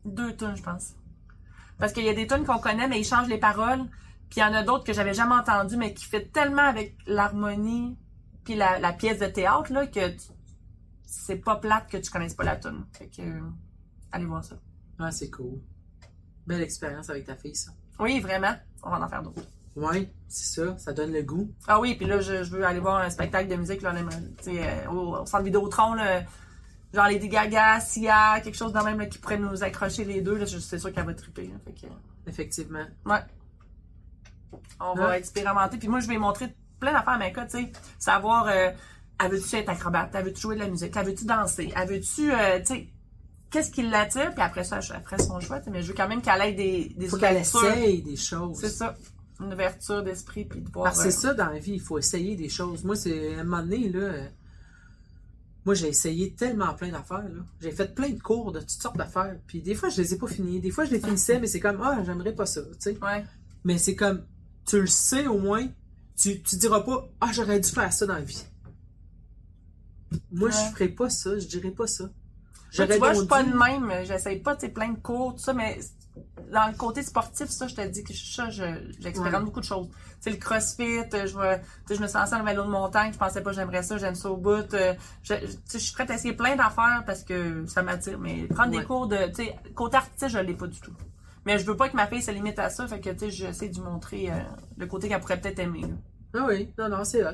deux 0.05 0.35
tunes, 0.35 0.55
je 0.55 0.63
pense. 0.63 0.93
Parce 1.81 1.91
qu'il 1.91 2.05
y 2.05 2.09
a 2.09 2.13
des 2.13 2.27
tunes 2.27 2.45
qu'on 2.45 2.59
connaît, 2.59 2.87
mais 2.87 2.99
ils 3.01 3.03
changent 3.03 3.27
les 3.27 3.37
paroles. 3.39 3.81
Puis 4.29 4.39
il 4.39 4.39
y 4.39 4.43
en 4.43 4.53
a 4.53 4.63
d'autres 4.63 4.85
que 4.85 4.93
j'avais 4.93 5.13
jamais 5.13 5.35
entendues, 5.35 5.75
mais 5.75 5.93
qui 5.93 6.05
fait 6.05 6.31
tellement 6.31 6.61
avec 6.61 6.95
l'harmonie 7.07 7.97
puis 8.45 8.55
la, 8.55 8.79
la 8.79 8.93
pièce 8.93 9.19
de 9.19 9.25
théâtre, 9.25 9.73
là, 9.73 9.85
que 9.87 10.09
tu- 10.09 10.31
c'est 11.05 11.35
pas 11.35 11.57
plate 11.57 11.89
que 11.89 11.97
tu 11.97 12.09
connaisses 12.09 12.33
pas 12.35 12.43
la 12.45 12.55
tune. 12.55 12.85
Fait 12.93 13.07
que, 13.07 13.21
euh, 13.21 13.41
allez 14.13 14.25
voir 14.25 14.43
ça. 14.43 14.55
Ah, 14.99 15.11
c'est 15.11 15.29
cool. 15.29 15.59
Belle 16.47 16.61
expérience 16.61 17.09
avec 17.09 17.25
ta 17.25 17.35
fille, 17.35 17.55
ça. 17.55 17.71
Oui, 17.99 18.19
vraiment. 18.21 18.53
On 18.83 18.89
va 18.91 18.99
en 19.03 19.07
faire 19.09 19.21
d'autres. 19.21 19.43
Ouais, 19.75 20.11
c'est 20.27 20.61
ça, 20.61 20.77
ça 20.77 20.91
donne 20.93 21.11
le 21.13 21.21
goût. 21.23 21.51
Ah 21.67 21.79
oui, 21.79 21.95
puis 21.95 22.05
là, 22.05 22.19
je, 22.21 22.43
je 22.43 22.51
veux 22.51 22.65
aller 22.65 22.79
voir 22.79 22.97
un 22.97 23.09
spectacle 23.09 23.49
de 23.49 23.55
musique, 23.55 23.81
là, 23.81 23.91
on 23.93 23.97
aime, 23.97 24.09
euh, 24.47 24.87
au, 24.91 25.17
au 25.17 25.25
centre 25.25 25.43
Vidéotron, 25.43 25.93
là, 25.93 26.23
genre 26.93 27.07
Lady 27.07 27.27
Gaga, 27.29 27.79
Sia, 27.79 28.39
quelque 28.43 28.57
chose 28.57 28.73
de 28.73 28.79
même 28.79 28.99
là, 28.99 29.05
qui 29.05 29.17
pourrait 29.17 29.37
nous 29.37 29.63
accrocher 29.63 30.03
les 30.05 30.21
deux, 30.21 30.35
là, 30.35 30.45
c'est 30.45 30.79
sûr 30.79 30.91
qu'elle 30.93 31.05
va 31.05 31.13
triper. 31.13 31.47
Là, 31.47 31.53
fait 31.65 31.71
que, 31.73 31.87
Effectivement. 32.27 32.85
ouais. 33.05 33.19
On 34.79 34.93
va 34.95 35.09
Ouais. 35.09 35.17
expérimenter. 35.19 35.77
Puis 35.77 35.87
moi, 35.87 35.99
je 35.99 36.07
vais 36.07 36.17
montrer 36.17 36.53
plein 36.79 36.93
d'affaires 36.93 37.13
à 37.13 37.17
Mecca, 37.17 37.45
tu 37.45 37.57
sais. 37.59 37.71
Savoir, 37.99 38.47
euh, 38.47 38.69
elle 39.23 39.31
veut-tu 39.31 39.55
être 39.55 39.69
acrobate? 39.69 40.09
Elle 40.13 40.25
veut-tu 40.25 40.41
jouer 40.41 40.55
de 40.55 40.61
la 40.61 40.67
musique? 40.67 40.93
Elle 40.95 41.05
veut-tu 41.05 41.25
danser? 41.25 41.71
Elle 41.75 41.87
veut-tu, 41.87 42.31
euh, 42.33 42.59
tu 42.59 42.65
sais, 42.65 42.87
qu'est-ce 43.49 43.71
qui 43.71 43.83
l'attire? 43.83 44.33
Puis 44.33 44.41
après 44.41 44.63
ça, 44.63 44.81
ferai 44.81 45.17
son 45.19 45.39
choix, 45.39 45.61
mais 45.71 45.81
je 45.83 45.89
veux 45.89 45.93
quand 45.93 46.07
même 46.07 46.21
qu'elle 46.21 46.41
ait 46.41 46.53
des, 46.53 46.93
des 46.97 47.07
Faut 47.07 47.17
qu'elle 47.17 47.37
essaye 47.37 48.01
des 48.01 48.15
choses. 48.17 48.57
C'est 48.59 48.69
ça. 48.69 48.95
Une 49.39 49.53
ouverture 49.53 50.03
d'esprit, 50.03 50.45
puis 50.45 50.61
de 50.61 50.69
voir... 50.69 50.85
Parce 50.85 51.03
que 51.03 51.09
c'est 51.09 51.27
euh, 51.27 51.29
ça 51.29 51.33
dans 51.33 51.49
la 51.51 51.59
vie, 51.59 51.73
il 51.73 51.81
faut 51.81 51.97
essayer 51.97 52.35
des 52.35 52.49
choses. 52.49 52.83
Moi, 52.83 52.95
c'est 52.95 53.35
à 53.35 53.39
un 53.39 53.43
moment 53.43 53.63
donné, 53.63 53.89
là. 53.89 54.11
Moi, 55.65 55.75
j'ai 55.75 55.89
essayé 55.89 56.33
tellement 56.33 56.73
plein 56.73 56.89
d'affaires. 56.89 57.23
J'ai 57.59 57.71
fait 57.71 57.93
plein 57.93 58.09
de 58.09 58.19
cours 58.19 58.51
de 58.51 58.59
toutes 58.61 58.69
sortes 58.81 58.97
d'affaires. 58.97 59.37
Puis 59.45 59.61
des 59.61 59.75
fois, 59.75 59.89
je 59.89 60.01
les 60.01 60.13
ai 60.13 60.17
pas 60.17 60.27
finis. 60.27 60.59
Des 60.59 60.71
fois, 60.71 60.85
je 60.85 60.91
les 60.91 60.99
finissais, 60.99 61.39
mais 61.39 61.45
c'est 61.47 61.59
comme, 61.59 61.79
ah, 61.83 62.01
j'aimerais 62.03 62.33
pas 62.33 62.45
ça, 62.47 62.61
tu 62.63 62.69
sais. 62.79 62.97
Ouais. 63.01 63.23
Mais 63.63 63.77
c'est 63.77 63.95
comme, 63.95 64.25
tu 64.65 64.79
le 64.81 64.87
sais 64.87 65.27
au 65.27 65.37
moins, 65.37 65.67
tu, 66.17 66.41
tu 66.41 66.55
diras 66.55 66.81
pas, 66.81 67.07
ah, 67.21 67.29
j'aurais 67.31 67.59
dû 67.59 67.69
faire 67.69 67.93
ça 67.93 68.07
dans 68.07 68.15
la 68.15 68.21
vie. 68.21 68.43
Moi, 70.31 70.49
Ouais. 70.49 70.55
je 70.55 70.71
ferais 70.73 70.89
pas 70.89 71.09
ça, 71.09 71.37
je 71.37 71.45
dirais 71.47 71.71
pas 71.71 71.87
ça. 71.87 72.09
Tu 72.71 72.83
vois, 72.97 73.13
je 73.13 73.19
suis 73.19 73.27
pas 73.27 73.43
de 73.43 73.53
même. 73.53 73.91
J'essaye 74.05 74.39
pas, 74.39 74.55
tu 74.55 74.69
plein 74.69 74.93
de 74.93 74.99
cours, 74.99 75.35
tout 75.35 75.41
ça, 75.41 75.53
mais 75.53 75.79
dans 76.51 76.67
le 76.67 76.73
côté 76.77 77.01
sportif, 77.03 77.47
ça, 77.49 77.67
je 77.67 77.75
te 77.75 77.87
dis 77.87 78.03
que 78.03 78.13
ça, 78.13 78.49
je- 78.49 78.91
j'expérimente 78.99 79.45
beaucoup 79.45 79.59
de 79.61 79.65
choses. 79.65 79.87
Tu 79.89 79.95
sais, 80.21 80.29
le 80.31 80.35
crossfit, 80.37 80.99
euh, 80.99 81.25
je 81.27 81.37
me, 81.37 81.55
tu 81.55 81.61
sais, 81.87 81.95
je 81.95 82.01
me 82.01 82.07
suis 82.07 82.17
lancée 82.17 82.35
le 82.37 82.43
vélo 82.43 82.63
de 82.63 82.69
montagne, 82.69 83.11
je 83.13 83.17
pensais 83.17 83.41
pas 83.41 83.49
que 83.51 83.55
j'aimerais 83.55 83.83
ça, 83.83 83.97
j'aime 83.97 84.15
ça 84.15 84.29
au 84.29 84.37
bout. 84.37 84.73
euh, 84.73 84.93
je, 85.23 85.33
tu 85.35 85.45
sais, 85.65 85.79
je 85.79 85.83
suis 85.83 85.93
prête 85.93 86.11
à 86.11 86.15
essayer 86.15 86.33
plein 86.33 86.55
d'affaires 86.55 87.03
parce 87.05 87.23
que 87.23 87.65
ça 87.67 87.81
m'attire, 87.83 88.19
mais 88.19 88.43
prendre 88.47 88.71
Ouais. 88.73 88.79
des 88.79 88.85
cours 88.85 89.07
de, 89.07 89.17
tu 89.27 89.45
sais, 89.45 89.55
côté 89.75 89.97
artistique, 89.97 90.29
je 90.29 90.39
l'ai 90.39 90.53
pas 90.53 90.67
du 90.67 90.79
tout. 90.79 90.93
Mais 91.45 91.57
je 91.57 91.65
veux 91.65 91.75
pas 91.75 91.89
que 91.89 91.95
ma 91.95 92.05
fille 92.07 92.21
se 92.21 92.29
limite 92.31 92.59
à 92.59 92.69
ça, 92.69 92.87
fait 92.87 92.99
que, 92.99 93.09
tu 93.09 93.19
sais, 93.19 93.31
j'essaie 93.31 93.69
de 93.69 93.73
lui 93.75 93.81
montrer 93.81 94.29
euh, 94.31 94.35
le 94.77 94.85
côté 94.85 95.07
qu'elle 95.09 95.19
pourrait 95.21 95.41
peut-être 95.41 95.59
aimer. 95.59 95.81
là. 95.81 95.87
Ah 96.35 96.45
oui, 96.47 96.69
non, 96.77 96.87
non, 96.89 97.03
c'est 97.03 97.23
hot. 97.23 97.29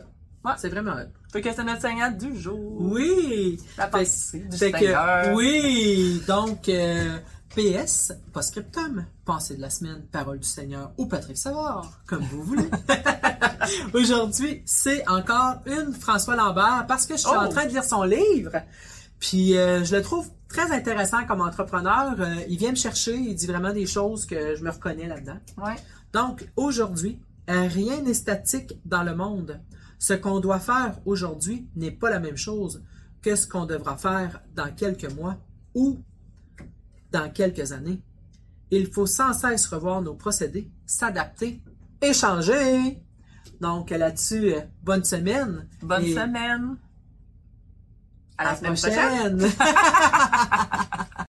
Ouais. 0.45 0.53
C'est 0.57 0.69
vraiment 0.69 0.93
hot. 0.93 1.09
Fait 1.33 1.41
que 1.41 1.51
c'est 1.53 1.63
notre 1.63 1.81
Seigneur 1.81 2.11
du 2.13 2.39
jour. 2.39 2.77
Oui! 2.79 3.59
La 3.77 3.87
pensée 3.87 4.39
du 4.39 4.55
Seigneur. 4.55 5.23
que, 5.25 5.33
oui! 5.35 6.21
Donc, 6.25 6.69
euh, 6.69 7.17
PS, 7.57 8.13
pas 8.33 8.43
scriptum, 8.43 9.03
pensée 9.25 9.55
de 9.55 9.61
la 9.61 9.71
semaine, 9.71 10.03
parole 10.11 10.37
du 10.37 10.47
Seigneur 10.47 10.91
ou 10.99 11.07
Patrick 11.07 11.37
Savard, 11.37 12.01
comme 12.05 12.21
vous 12.21 12.43
voulez. 12.43 12.69
Aujourd'hui, 13.95 14.61
c'est 14.67 15.07
encore 15.09 15.55
une 15.65 15.91
François 15.91 16.35
Lambert 16.35 16.85
parce 16.87 17.07
que 17.07 17.15
je 17.15 17.21
suis 17.21 17.31
Oh! 17.33 17.39
en 17.39 17.49
train 17.49 17.65
de 17.65 17.71
lire 17.71 17.83
son 17.83 18.03
livre. 18.03 18.51
Puis 19.19 19.57
euh, 19.57 19.83
je 19.83 19.95
le 19.95 20.03
trouve 20.03 20.29
très 20.47 20.71
intéressant 20.71 21.25
comme 21.25 21.41
entrepreneur. 21.41 22.13
Euh, 22.19 22.35
il 22.47 22.59
vient 22.59 22.69
me 22.69 22.75
chercher, 22.75 23.15
il 23.15 23.33
dit 23.33 23.47
vraiment 23.47 23.73
des 23.73 23.87
choses 23.87 24.27
que 24.27 24.55
je 24.55 24.63
me 24.63 24.69
reconnais 24.69 25.07
là-dedans. 25.07 25.39
Ouais. 25.57 25.77
Donc, 26.13 26.47
aujourd'hui, 26.57 27.19
euh, 27.49 27.67
rien 27.67 28.01
n'est 28.01 28.13
statique 28.13 28.79
dans 28.85 29.01
le 29.01 29.15
monde. 29.15 29.59
Ce 29.97 30.13
qu'on 30.13 30.39
doit 30.39 30.59
faire 30.59 30.99
aujourd'hui 31.07 31.67
n'est 31.75 31.89
pas 31.89 32.11
la 32.11 32.19
même 32.19 32.37
chose 32.37 32.83
que 33.23 33.35
ce 33.35 33.47
qu'on 33.47 33.65
devra 33.65 33.97
faire 33.97 34.41
dans 34.53 34.71
quelques 34.75 35.11
mois 35.11 35.37
ou 35.73 35.99
dans 37.17 37.29
quelques 37.31 37.71
années. 37.71 37.99
Il 38.69 38.87
faut 38.91 39.05
sans 39.05 39.33
cesse 39.33 39.65
revoir 39.67 40.01
nos 40.01 40.13
procédés, 40.13 40.69
s'adapter 40.85 41.61
et 42.01 42.13
changer. 42.13 43.01
Donc, 43.59 43.89
là-dessus, 43.89 44.53
euh, 44.53 44.61
bonne 44.83 45.03
semaine. 45.03 45.67
Bonne 45.81 46.03
Et 46.03 46.13
semaine. 46.13 46.77
À 48.37 48.43
la 48.43 48.49
À 48.49 48.53
la 48.53 48.57
semaine 48.57 48.75
prochaine. 48.75 49.37
prochaine. 49.37 51.17